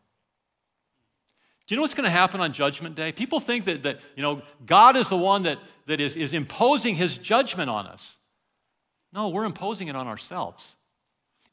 Do 1.67 1.75
you 1.75 1.77
know 1.77 1.83
what's 1.83 1.93
going 1.93 2.05
to 2.05 2.11
happen 2.11 2.41
on 2.41 2.55
Judgment 2.55 2.95
Day? 2.95 3.13
People 3.13 3.41
think 3.41 3.67
that, 3.67 3.83
that 3.83 4.01
you 4.17 4.23
know, 4.23 4.41
God 4.65 4.97
is 4.97 5.11
the 5.11 5.19
one 5.19 5.43
that, 5.43 5.59
that 5.85 6.01
is, 6.01 6.17
is 6.17 6.33
imposing 6.33 6.95
his 6.95 7.19
judgment 7.19 7.69
on 7.69 7.87
us. 7.87 8.17
No, 9.13 9.29
we're 9.29 9.45
imposing 9.45 9.89
it 9.89 9.97
on 9.97 10.07
ourselves. 10.07 10.77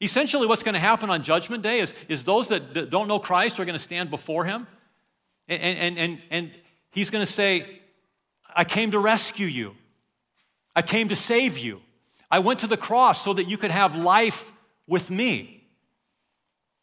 Essentially, 0.00 0.46
what's 0.46 0.62
going 0.62 0.74
to 0.74 0.80
happen 0.80 1.08
on 1.08 1.22
Judgment 1.22 1.62
Day 1.62 1.80
is, 1.80 1.94
is 2.08 2.24
those 2.24 2.48
that 2.48 2.90
don't 2.90 3.08
know 3.08 3.18
Christ 3.18 3.58
are 3.58 3.64
going 3.64 3.74
to 3.74 3.78
stand 3.78 4.10
before 4.10 4.44
Him, 4.44 4.66
and, 5.48 5.78
and, 5.78 5.98
and, 5.98 6.18
and 6.30 6.50
He's 6.90 7.10
going 7.10 7.24
to 7.24 7.30
say, 7.30 7.80
I 8.54 8.64
came 8.64 8.90
to 8.90 8.98
rescue 8.98 9.46
you, 9.46 9.74
I 10.74 10.82
came 10.82 11.08
to 11.08 11.16
save 11.16 11.58
you. 11.58 11.80
I 12.30 12.40
went 12.40 12.60
to 12.60 12.66
the 12.66 12.76
cross 12.76 13.22
so 13.22 13.32
that 13.34 13.44
you 13.44 13.56
could 13.56 13.70
have 13.70 13.94
life 13.94 14.50
with 14.86 15.10
me. 15.10 15.64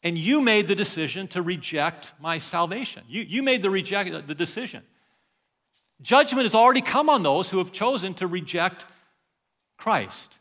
And 0.01 0.17
you 0.17 0.41
made 0.41 0.67
the 0.67 0.75
decision 0.75 1.27
to 1.29 1.41
reject 1.41 2.13
my 2.19 2.37
salvation. 2.37 3.03
You, 3.07 3.23
you 3.23 3.43
made 3.43 3.61
the, 3.61 3.69
reject, 3.69 4.27
the 4.27 4.35
decision. 4.35 4.83
Judgment 6.01 6.43
has 6.43 6.55
already 6.55 6.81
come 6.81 7.09
on 7.09 7.23
those 7.23 7.49
who 7.49 7.57
have 7.59 7.71
chosen 7.71 8.13
to 8.15 8.27
reject 8.27 8.85
Christ. 9.77 10.39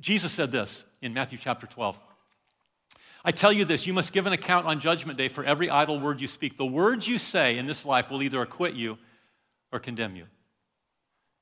Jesus 0.00 0.32
said 0.32 0.50
this 0.50 0.84
in 1.00 1.14
Matthew 1.14 1.38
chapter 1.38 1.66
12. 1.66 1.98
I 3.24 3.32
tell 3.32 3.52
you 3.52 3.64
this, 3.64 3.86
you 3.86 3.92
must 3.92 4.12
give 4.12 4.26
an 4.26 4.32
account 4.32 4.66
on 4.66 4.80
Judgment 4.80 5.18
Day 5.18 5.28
for 5.28 5.44
every 5.44 5.68
idle 5.68 5.98
word 5.98 6.20
you 6.20 6.26
speak. 6.26 6.56
The 6.56 6.66
words 6.66 7.08
you 7.08 7.18
say 7.18 7.58
in 7.58 7.66
this 7.66 7.84
life 7.84 8.10
will 8.10 8.22
either 8.22 8.40
acquit 8.40 8.74
you 8.74 8.98
or 9.72 9.78
condemn 9.78 10.16
you. 10.16 10.24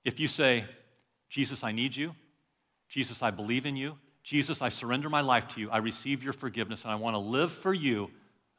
If 0.04 0.18
you 0.18 0.28
say, 0.28 0.64
Jesus, 1.28 1.62
I 1.62 1.72
need 1.72 1.94
you, 1.94 2.14
Jesus, 2.88 3.22
I 3.22 3.30
believe 3.30 3.66
in 3.66 3.76
you, 3.76 3.98
Jesus, 4.22 4.62
I 4.62 4.68
surrender 4.68 5.08
my 5.08 5.20
life 5.20 5.48
to 5.48 5.60
you, 5.60 5.70
I 5.70 5.78
receive 5.78 6.22
your 6.22 6.32
forgiveness, 6.32 6.84
and 6.84 6.92
I 6.92 6.96
want 6.96 7.14
to 7.14 7.18
live 7.18 7.52
for 7.52 7.74
you, 7.74 8.10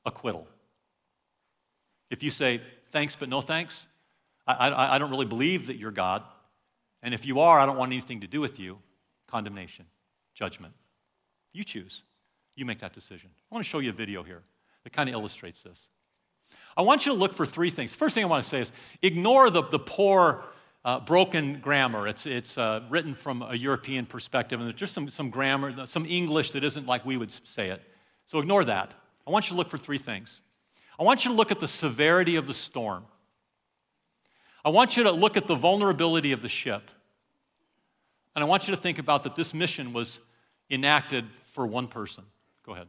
acquittal. 0.05 0.47
If 2.09 2.23
you 2.23 2.31
say, 2.31 2.61
thanks 2.91 3.15
but 3.15 3.29
no 3.29 3.41
thanks, 3.41 3.87
I, 4.45 4.69
I, 4.69 4.95
I 4.95 4.97
don't 4.97 5.09
really 5.09 5.25
believe 5.25 5.67
that 5.67 5.77
you're 5.77 5.91
God, 5.91 6.23
and 7.01 7.13
if 7.13 7.25
you 7.25 7.39
are, 7.39 7.59
I 7.59 7.65
don't 7.65 7.77
want 7.77 7.91
anything 7.91 8.21
to 8.21 8.27
do 8.27 8.39
with 8.39 8.59
you, 8.59 8.79
condemnation, 9.27 9.85
judgment. 10.33 10.73
You 11.53 11.63
choose. 11.63 12.03
You 12.55 12.65
make 12.65 12.79
that 12.79 12.93
decision. 12.93 13.29
I 13.51 13.55
want 13.55 13.63
to 13.63 13.69
show 13.69 13.79
you 13.79 13.91
a 13.91 13.93
video 13.93 14.23
here 14.23 14.41
that 14.83 14.93
kind 14.93 15.09
of 15.09 15.13
illustrates 15.13 15.61
this. 15.61 15.87
I 16.75 16.81
want 16.81 17.05
you 17.05 17.11
to 17.11 17.17
look 17.17 17.33
for 17.33 17.45
three 17.45 17.69
things. 17.69 17.93
First 17.93 18.15
thing 18.15 18.23
I 18.23 18.27
want 18.27 18.43
to 18.43 18.49
say 18.49 18.61
is 18.61 18.71
ignore 19.01 19.49
the, 19.49 19.63
the 19.63 19.79
poor, 19.79 20.43
uh, 20.85 20.99
broken 21.01 21.59
grammar. 21.59 22.07
It's, 22.07 22.25
it's 22.25 22.57
uh, 22.57 22.81
written 22.89 23.13
from 23.13 23.41
a 23.41 23.55
European 23.55 24.05
perspective, 24.05 24.59
and 24.59 24.67
there's 24.67 24.79
just 24.79 24.93
some, 24.93 25.09
some 25.09 25.29
grammar, 25.29 25.85
some 25.85 26.05
English 26.05 26.51
that 26.51 26.63
isn't 26.63 26.87
like 26.87 27.05
we 27.05 27.17
would 27.17 27.31
say 27.31 27.69
it. 27.69 27.81
So 28.25 28.39
ignore 28.39 28.63
that. 28.65 28.93
I 29.25 29.31
want 29.31 29.45
you 29.45 29.53
to 29.53 29.57
look 29.57 29.69
for 29.69 29.77
three 29.77 29.97
things. 29.97 30.41
I 30.99 31.03
want 31.03 31.25
you 31.25 31.31
to 31.31 31.37
look 31.37 31.51
at 31.51 31.59
the 31.59 31.67
severity 31.67 32.37
of 32.37 32.47
the 32.47 32.53
storm. 32.53 33.05
I 34.63 34.69
want 34.69 34.97
you 34.97 35.03
to 35.03 35.11
look 35.11 35.37
at 35.37 35.47
the 35.47 35.55
vulnerability 35.55 36.31
of 36.31 36.41
the 36.41 36.49
ship. 36.49 36.89
And 38.37 38.43
I 38.43 38.47
want 38.47 38.67
you 38.67 38.75
to 38.75 38.79
think 38.79 38.99
about 38.99 39.23
that 39.23 39.33
this 39.33 39.51
mission 39.51 39.93
was 39.93 40.19
enacted 40.69 41.25
for 41.45 41.65
one 41.65 41.87
person. 41.87 42.23
Go 42.63 42.73
ahead. 42.73 42.85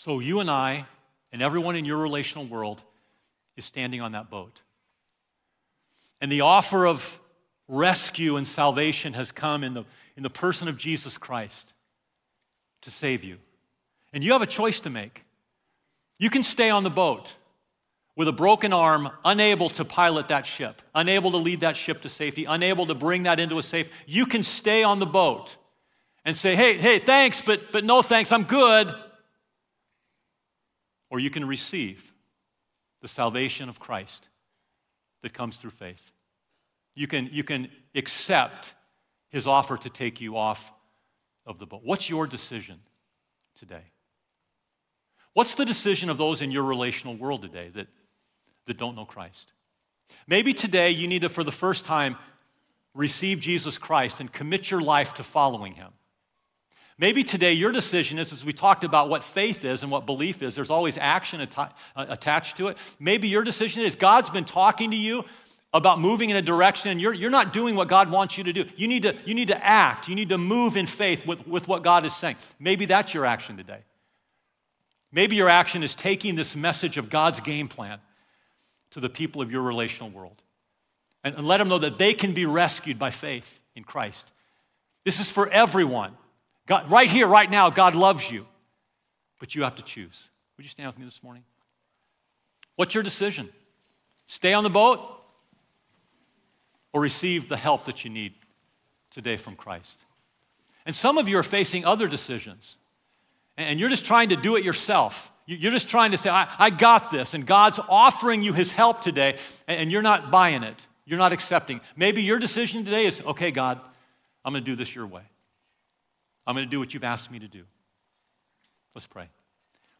So 0.00 0.18
you 0.18 0.40
and 0.40 0.50
I 0.50 0.86
and 1.30 1.42
everyone 1.42 1.76
in 1.76 1.84
your 1.84 1.98
relational 1.98 2.46
world 2.46 2.82
is 3.58 3.66
standing 3.66 4.00
on 4.00 4.12
that 4.12 4.30
boat. 4.30 4.62
And 6.22 6.32
the 6.32 6.40
offer 6.40 6.86
of 6.86 7.20
rescue 7.68 8.36
and 8.36 8.48
salvation 8.48 9.12
has 9.12 9.30
come 9.30 9.62
in 9.62 9.74
the, 9.74 9.84
in 10.16 10.22
the 10.22 10.30
person 10.30 10.68
of 10.68 10.78
Jesus 10.78 11.18
Christ 11.18 11.74
to 12.80 12.90
save 12.90 13.24
you. 13.24 13.36
And 14.14 14.24
you 14.24 14.32
have 14.32 14.40
a 14.40 14.46
choice 14.46 14.80
to 14.80 14.88
make. 14.88 15.22
You 16.18 16.30
can 16.30 16.42
stay 16.42 16.70
on 16.70 16.82
the 16.82 16.88
boat 16.88 17.36
with 18.16 18.26
a 18.26 18.32
broken 18.32 18.72
arm, 18.72 19.10
unable 19.22 19.68
to 19.68 19.84
pilot 19.84 20.28
that 20.28 20.46
ship, 20.46 20.80
unable 20.94 21.32
to 21.32 21.36
lead 21.36 21.60
that 21.60 21.76
ship 21.76 22.00
to 22.00 22.08
safety, 22.08 22.46
unable 22.46 22.86
to 22.86 22.94
bring 22.94 23.24
that 23.24 23.38
into 23.38 23.58
a 23.58 23.62
safe. 23.62 23.90
You 24.06 24.24
can 24.24 24.44
stay 24.44 24.82
on 24.82 24.98
the 24.98 25.04
boat 25.04 25.58
and 26.24 26.34
say, 26.34 26.56
hey, 26.56 26.78
hey, 26.78 26.98
thanks, 26.98 27.42
but, 27.42 27.70
but 27.70 27.84
no 27.84 28.00
thanks, 28.00 28.32
I'm 28.32 28.44
good. 28.44 28.94
Or 31.10 31.18
you 31.18 31.30
can 31.30 31.46
receive 31.46 32.14
the 33.00 33.08
salvation 33.08 33.68
of 33.68 33.80
Christ 33.80 34.28
that 35.22 35.32
comes 35.32 35.58
through 35.58 35.72
faith. 35.72 36.12
You 36.94 37.06
can, 37.06 37.28
you 37.32 37.44
can 37.44 37.68
accept 37.94 38.74
his 39.28 39.46
offer 39.46 39.76
to 39.76 39.90
take 39.90 40.20
you 40.20 40.36
off 40.36 40.72
of 41.46 41.58
the 41.58 41.66
boat. 41.66 41.80
What's 41.82 42.08
your 42.08 42.26
decision 42.26 42.80
today? 43.56 43.84
What's 45.32 45.54
the 45.54 45.64
decision 45.64 46.10
of 46.10 46.18
those 46.18 46.42
in 46.42 46.50
your 46.50 46.64
relational 46.64 47.16
world 47.16 47.42
today 47.42 47.70
that, 47.74 47.86
that 48.66 48.76
don't 48.76 48.96
know 48.96 49.04
Christ? 49.04 49.52
Maybe 50.26 50.52
today 50.52 50.90
you 50.90 51.06
need 51.06 51.22
to, 51.22 51.28
for 51.28 51.44
the 51.44 51.52
first 51.52 51.86
time, 51.86 52.16
receive 52.94 53.38
Jesus 53.38 53.78
Christ 53.78 54.20
and 54.20 54.32
commit 54.32 54.70
your 54.70 54.80
life 54.80 55.14
to 55.14 55.22
following 55.22 55.72
him. 55.72 55.92
Maybe 57.00 57.24
today 57.24 57.54
your 57.54 57.72
decision 57.72 58.18
is, 58.18 58.30
as 58.30 58.44
we 58.44 58.52
talked 58.52 58.84
about 58.84 59.08
what 59.08 59.24
faith 59.24 59.64
is 59.64 59.82
and 59.82 59.90
what 59.90 60.04
belief 60.04 60.42
is, 60.42 60.54
there's 60.54 60.68
always 60.68 60.98
action 60.98 61.40
uh, 61.40 61.68
attached 61.96 62.58
to 62.58 62.68
it. 62.68 62.76
Maybe 62.98 63.26
your 63.26 63.42
decision 63.42 63.82
is 63.82 63.94
God's 63.94 64.28
been 64.28 64.44
talking 64.44 64.90
to 64.90 64.96
you 64.98 65.24
about 65.72 65.98
moving 65.98 66.28
in 66.28 66.36
a 66.36 66.42
direction 66.42 66.90
and 66.90 67.00
you're, 67.00 67.14
you're 67.14 67.30
not 67.30 67.54
doing 67.54 67.74
what 67.74 67.88
God 67.88 68.10
wants 68.10 68.36
you 68.36 68.44
to 68.44 68.52
do. 68.52 68.66
You 68.76 68.86
need 68.86 69.04
to, 69.04 69.16
you 69.24 69.32
need 69.32 69.48
to 69.48 69.64
act, 69.64 70.10
you 70.10 70.14
need 70.14 70.28
to 70.28 70.36
move 70.36 70.76
in 70.76 70.84
faith 70.84 71.26
with, 71.26 71.48
with 71.48 71.68
what 71.68 71.82
God 71.82 72.04
is 72.04 72.14
saying. 72.14 72.36
Maybe 72.58 72.84
that's 72.84 73.14
your 73.14 73.24
action 73.24 73.56
today. 73.56 73.80
Maybe 75.10 75.36
your 75.36 75.48
action 75.48 75.82
is 75.82 75.94
taking 75.94 76.34
this 76.34 76.54
message 76.54 76.98
of 76.98 77.08
God's 77.08 77.40
game 77.40 77.68
plan 77.68 77.98
to 78.90 79.00
the 79.00 79.08
people 79.08 79.40
of 79.40 79.50
your 79.50 79.62
relational 79.62 80.10
world 80.10 80.42
and, 81.24 81.34
and 81.34 81.46
let 81.46 81.56
them 81.56 81.68
know 81.68 81.78
that 81.78 81.96
they 81.96 82.12
can 82.12 82.34
be 82.34 82.44
rescued 82.44 82.98
by 82.98 83.10
faith 83.10 83.62
in 83.74 83.84
Christ. 83.84 84.30
This 85.06 85.18
is 85.18 85.30
for 85.30 85.48
everyone. 85.48 86.14
God, 86.70 86.88
right 86.88 87.10
here, 87.10 87.26
right 87.26 87.50
now, 87.50 87.68
God 87.68 87.96
loves 87.96 88.30
you, 88.30 88.46
but 89.40 89.56
you 89.56 89.64
have 89.64 89.74
to 89.74 89.82
choose. 89.82 90.28
Would 90.56 90.64
you 90.64 90.68
stand 90.68 90.86
with 90.86 91.00
me 91.00 91.04
this 91.04 91.20
morning? 91.20 91.42
What's 92.76 92.94
your 92.94 93.02
decision? 93.02 93.48
Stay 94.28 94.54
on 94.54 94.62
the 94.62 94.70
boat 94.70 95.00
or 96.92 97.00
receive 97.00 97.48
the 97.48 97.56
help 97.56 97.86
that 97.86 98.04
you 98.04 98.10
need 98.10 98.34
today 99.10 99.36
from 99.36 99.56
Christ? 99.56 100.04
And 100.86 100.94
some 100.94 101.18
of 101.18 101.28
you 101.28 101.38
are 101.38 101.42
facing 101.42 101.84
other 101.84 102.06
decisions, 102.06 102.76
and 103.56 103.80
you're 103.80 103.88
just 103.88 104.04
trying 104.04 104.28
to 104.28 104.36
do 104.36 104.54
it 104.54 104.62
yourself. 104.62 105.32
You're 105.46 105.72
just 105.72 105.88
trying 105.88 106.12
to 106.12 106.18
say, 106.18 106.30
I, 106.30 106.46
I 106.56 106.70
got 106.70 107.10
this, 107.10 107.34
and 107.34 107.44
God's 107.44 107.80
offering 107.88 108.44
you 108.44 108.52
His 108.52 108.70
help 108.70 109.00
today, 109.00 109.38
and 109.66 109.90
you're 109.90 110.02
not 110.02 110.30
buying 110.30 110.62
it. 110.62 110.86
You're 111.04 111.18
not 111.18 111.32
accepting. 111.32 111.80
Maybe 111.96 112.22
your 112.22 112.38
decision 112.38 112.84
today 112.84 113.06
is, 113.06 113.20
okay, 113.22 113.50
God, 113.50 113.80
I'm 114.44 114.52
going 114.52 114.62
to 114.62 114.70
do 114.70 114.76
this 114.76 114.94
your 114.94 115.08
way. 115.08 115.22
I'm 116.50 116.56
going 116.56 116.66
to 116.66 116.70
do 116.70 116.80
what 116.80 116.92
you've 116.92 117.04
asked 117.04 117.30
me 117.30 117.38
to 117.38 117.46
do. 117.46 117.62
Let's 118.92 119.06
pray. 119.06 119.28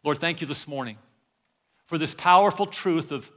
Lord, 0.02 0.18
thank 0.18 0.40
you 0.40 0.48
this 0.48 0.66
morning 0.66 0.98
for 1.84 1.96
this 1.96 2.12
powerful 2.12 2.66
truth 2.66 3.12
of, 3.12 3.30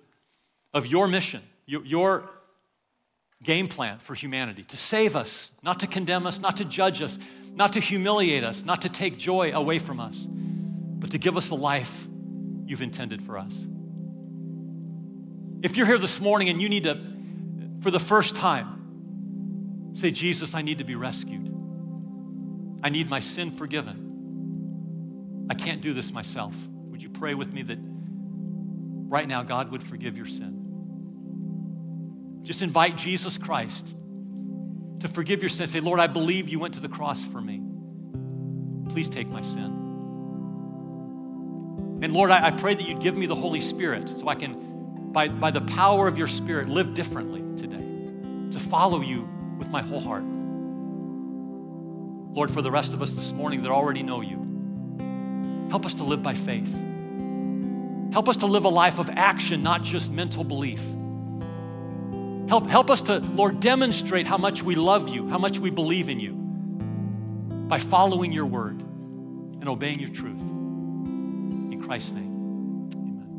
of 0.74 0.88
your 0.88 1.08
mission, 1.08 1.44
your, 1.68 1.86
your 1.86 2.30
game 3.44 3.68
plan 3.68 4.00
for 4.00 4.16
humanity 4.16 4.64
to 4.64 4.78
save 4.78 5.16
us, 5.16 5.54
not 5.62 5.82
to 5.82 5.88
condemn 5.88 6.26
us, 6.26 6.40
not 6.40 6.58
to 6.58 6.66
judge 6.66 7.04
us, 7.04 7.20
not 7.54 7.74
to 7.74 7.80
humiliate 7.80 8.44
us, 8.44 8.66
not 8.66 8.82
to 8.82 8.90
take 8.90 9.16
joy 9.16 9.52
away 9.54 9.78
from 9.78 10.00
us, 10.00 10.26
but 10.28 11.12
to 11.12 11.20
give 11.20 11.38
us 11.38 11.50
the 11.50 11.56
life 11.56 12.08
you've 12.66 12.82
intended 12.82 13.22
for 13.22 13.38
us. 13.38 13.68
If 15.62 15.78
you're 15.78 15.86
here 15.86 16.00
this 16.00 16.20
morning 16.20 16.50
and 16.50 16.60
you 16.60 16.68
need 16.68 16.86
to, 16.86 17.00
for 17.82 17.92
the 17.92 18.00
first 18.00 18.36
time, 18.36 19.92
say, 19.94 20.10
Jesus, 20.10 20.56
I 20.56 20.64
need 20.64 20.80
to 20.80 20.84
be 20.84 20.96
rescued. 20.96 21.53
I 22.84 22.90
need 22.90 23.10
my 23.10 23.22
sin 23.22 23.52
forgiven. 23.52 25.48
I 25.50 25.54
can't 25.54 25.82
do 25.82 25.94
this 25.94 26.12
myself. 26.12 26.56
Would 26.92 27.02
you 27.02 27.10
pray 27.10 27.34
with 27.34 27.54
me 27.54 27.62
that 27.64 27.80
right 27.82 29.28
now 29.28 29.42
God 29.44 29.72
would 29.72 29.84
forgive 29.84 30.18
your 30.18 30.26
sin? 30.26 30.60
Just 32.44 32.62
invite 32.62 32.98
Jesus 32.98 33.38
Christ 33.38 33.98
to 35.00 35.08
forgive 35.08 35.42
your 35.42 35.50
sin. 35.50 35.66
Say, 35.68 35.80
Lord, 35.80 36.02
I 36.02 36.08
believe 36.08 36.50
you 36.50 36.60
went 36.60 36.74
to 36.74 36.82
the 36.82 36.90
cross 36.90 37.24
for 37.24 37.40
me. 37.40 37.62
Please 38.92 39.08
take 39.08 39.30
my 39.30 39.42
sin. 39.42 39.80
And 42.02 42.12
Lord, 42.12 42.32
I, 42.32 42.48
I 42.48 42.52
pray 42.52 42.76
that 42.76 42.86
you'd 42.86 43.00
give 43.00 43.16
me 43.16 43.26
the 43.28 43.36
Holy 43.36 43.62
Spirit 43.62 44.10
so 44.10 44.28
I 44.28 44.36
can, 44.36 45.12
by, 45.14 45.30
by 45.30 45.52
the 45.52 45.62
power 45.62 46.10
of 46.10 46.18
your 46.18 46.28
Spirit, 46.28 46.68
live 46.68 46.94
differently 46.94 47.42
today, 47.56 47.78
to 48.52 48.60
follow 48.60 49.00
you 49.00 49.30
with 49.58 49.70
my 49.70 49.82
whole 49.82 50.02
heart. 50.02 50.26
Lord, 52.34 52.50
for 52.50 52.64
the 52.64 52.72
rest 52.72 52.94
of 52.94 53.02
us 53.02 53.12
this 53.12 53.32
morning 53.32 53.62
that 53.62 53.72
already 53.72 54.02
know 54.02 54.22
you, 54.22 55.68
help 55.70 55.86
us 55.86 55.94
to 55.96 56.04
live 56.04 56.24
by 56.24 56.34
faith. 56.34 56.74
Help 58.12 58.28
us 58.28 58.38
to 58.38 58.48
live 58.48 58.66
a 58.66 58.70
life 58.70 59.00
of 59.00 59.10
action, 59.12 59.62
not 59.62 59.84
just 59.84 60.12
mental 60.12 60.44
belief. 60.44 60.82
Help, 62.50 62.68
help 62.68 62.90
us 62.90 63.04
to, 63.04 63.20
Lord, 63.20 63.60
demonstrate 63.60 64.26
how 64.28 64.38
much 64.38 64.64
we 64.64 64.76
love 64.76 65.10
you, 65.10 65.30
how 65.30 65.38
much 65.38 65.60
we 65.60 65.70
believe 65.70 66.10
in 66.10 66.20
you 66.20 66.34
by 67.68 67.80
following 67.80 68.32
your 68.32 68.46
word 68.46 68.82
and 68.82 69.70
obeying 69.70 70.00
your 70.00 70.10
truth. 70.10 70.42
In 70.42 71.84
Christ's 71.84 72.14
name, 72.14 72.90
amen. 72.94 73.30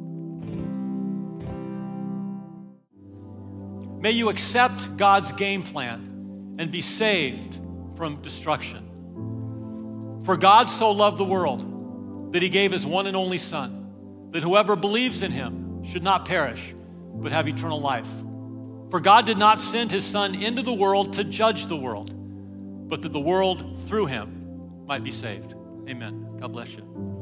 May 4.00 4.12
you 4.12 4.28
accept 4.28 4.96
God's 4.96 5.32
game 5.32 5.64
plan 5.64 6.54
and 6.58 6.70
be 6.70 6.80
saved 6.80 7.58
from 7.96 8.20
destruction. 8.22 10.22
For 10.24 10.36
God 10.36 10.70
so 10.70 10.90
loved 10.90 11.18
the 11.18 11.24
world 11.24 12.32
that 12.32 12.42
he 12.42 12.48
gave 12.48 12.72
his 12.72 12.86
one 12.86 13.06
and 13.06 13.16
only 13.16 13.38
Son, 13.38 14.30
that 14.32 14.42
whoever 14.42 14.76
believes 14.76 15.22
in 15.22 15.30
him 15.30 15.84
should 15.84 16.02
not 16.02 16.24
perish, 16.24 16.74
but 17.14 17.30
have 17.30 17.46
eternal 17.46 17.80
life. 17.80 18.08
For 18.90 19.00
God 19.00 19.26
did 19.26 19.38
not 19.38 19.60
send 19.60 19.90
his 19.90 20.04
Son 20.04 20.34
into 20.34 20.62
the 20.62 20.72
world 20.72 21.12
to 21.14 21.24
judge 21.24 21.66
the 21.66 21.76
world, 21.76 22.12
but 22.88 23.02
that 23.02 23.12
the 23.12 23.20
world 23.20 23.78
through 23.86 24.06
him 24.06 24.86
might 24.86 25.04
be 25.04 25.10
saved. 25.10 25.54
Amen. 25.88 26.38
God 26.40 26.52
bless 26.52 26.74
you. 26.74 27.13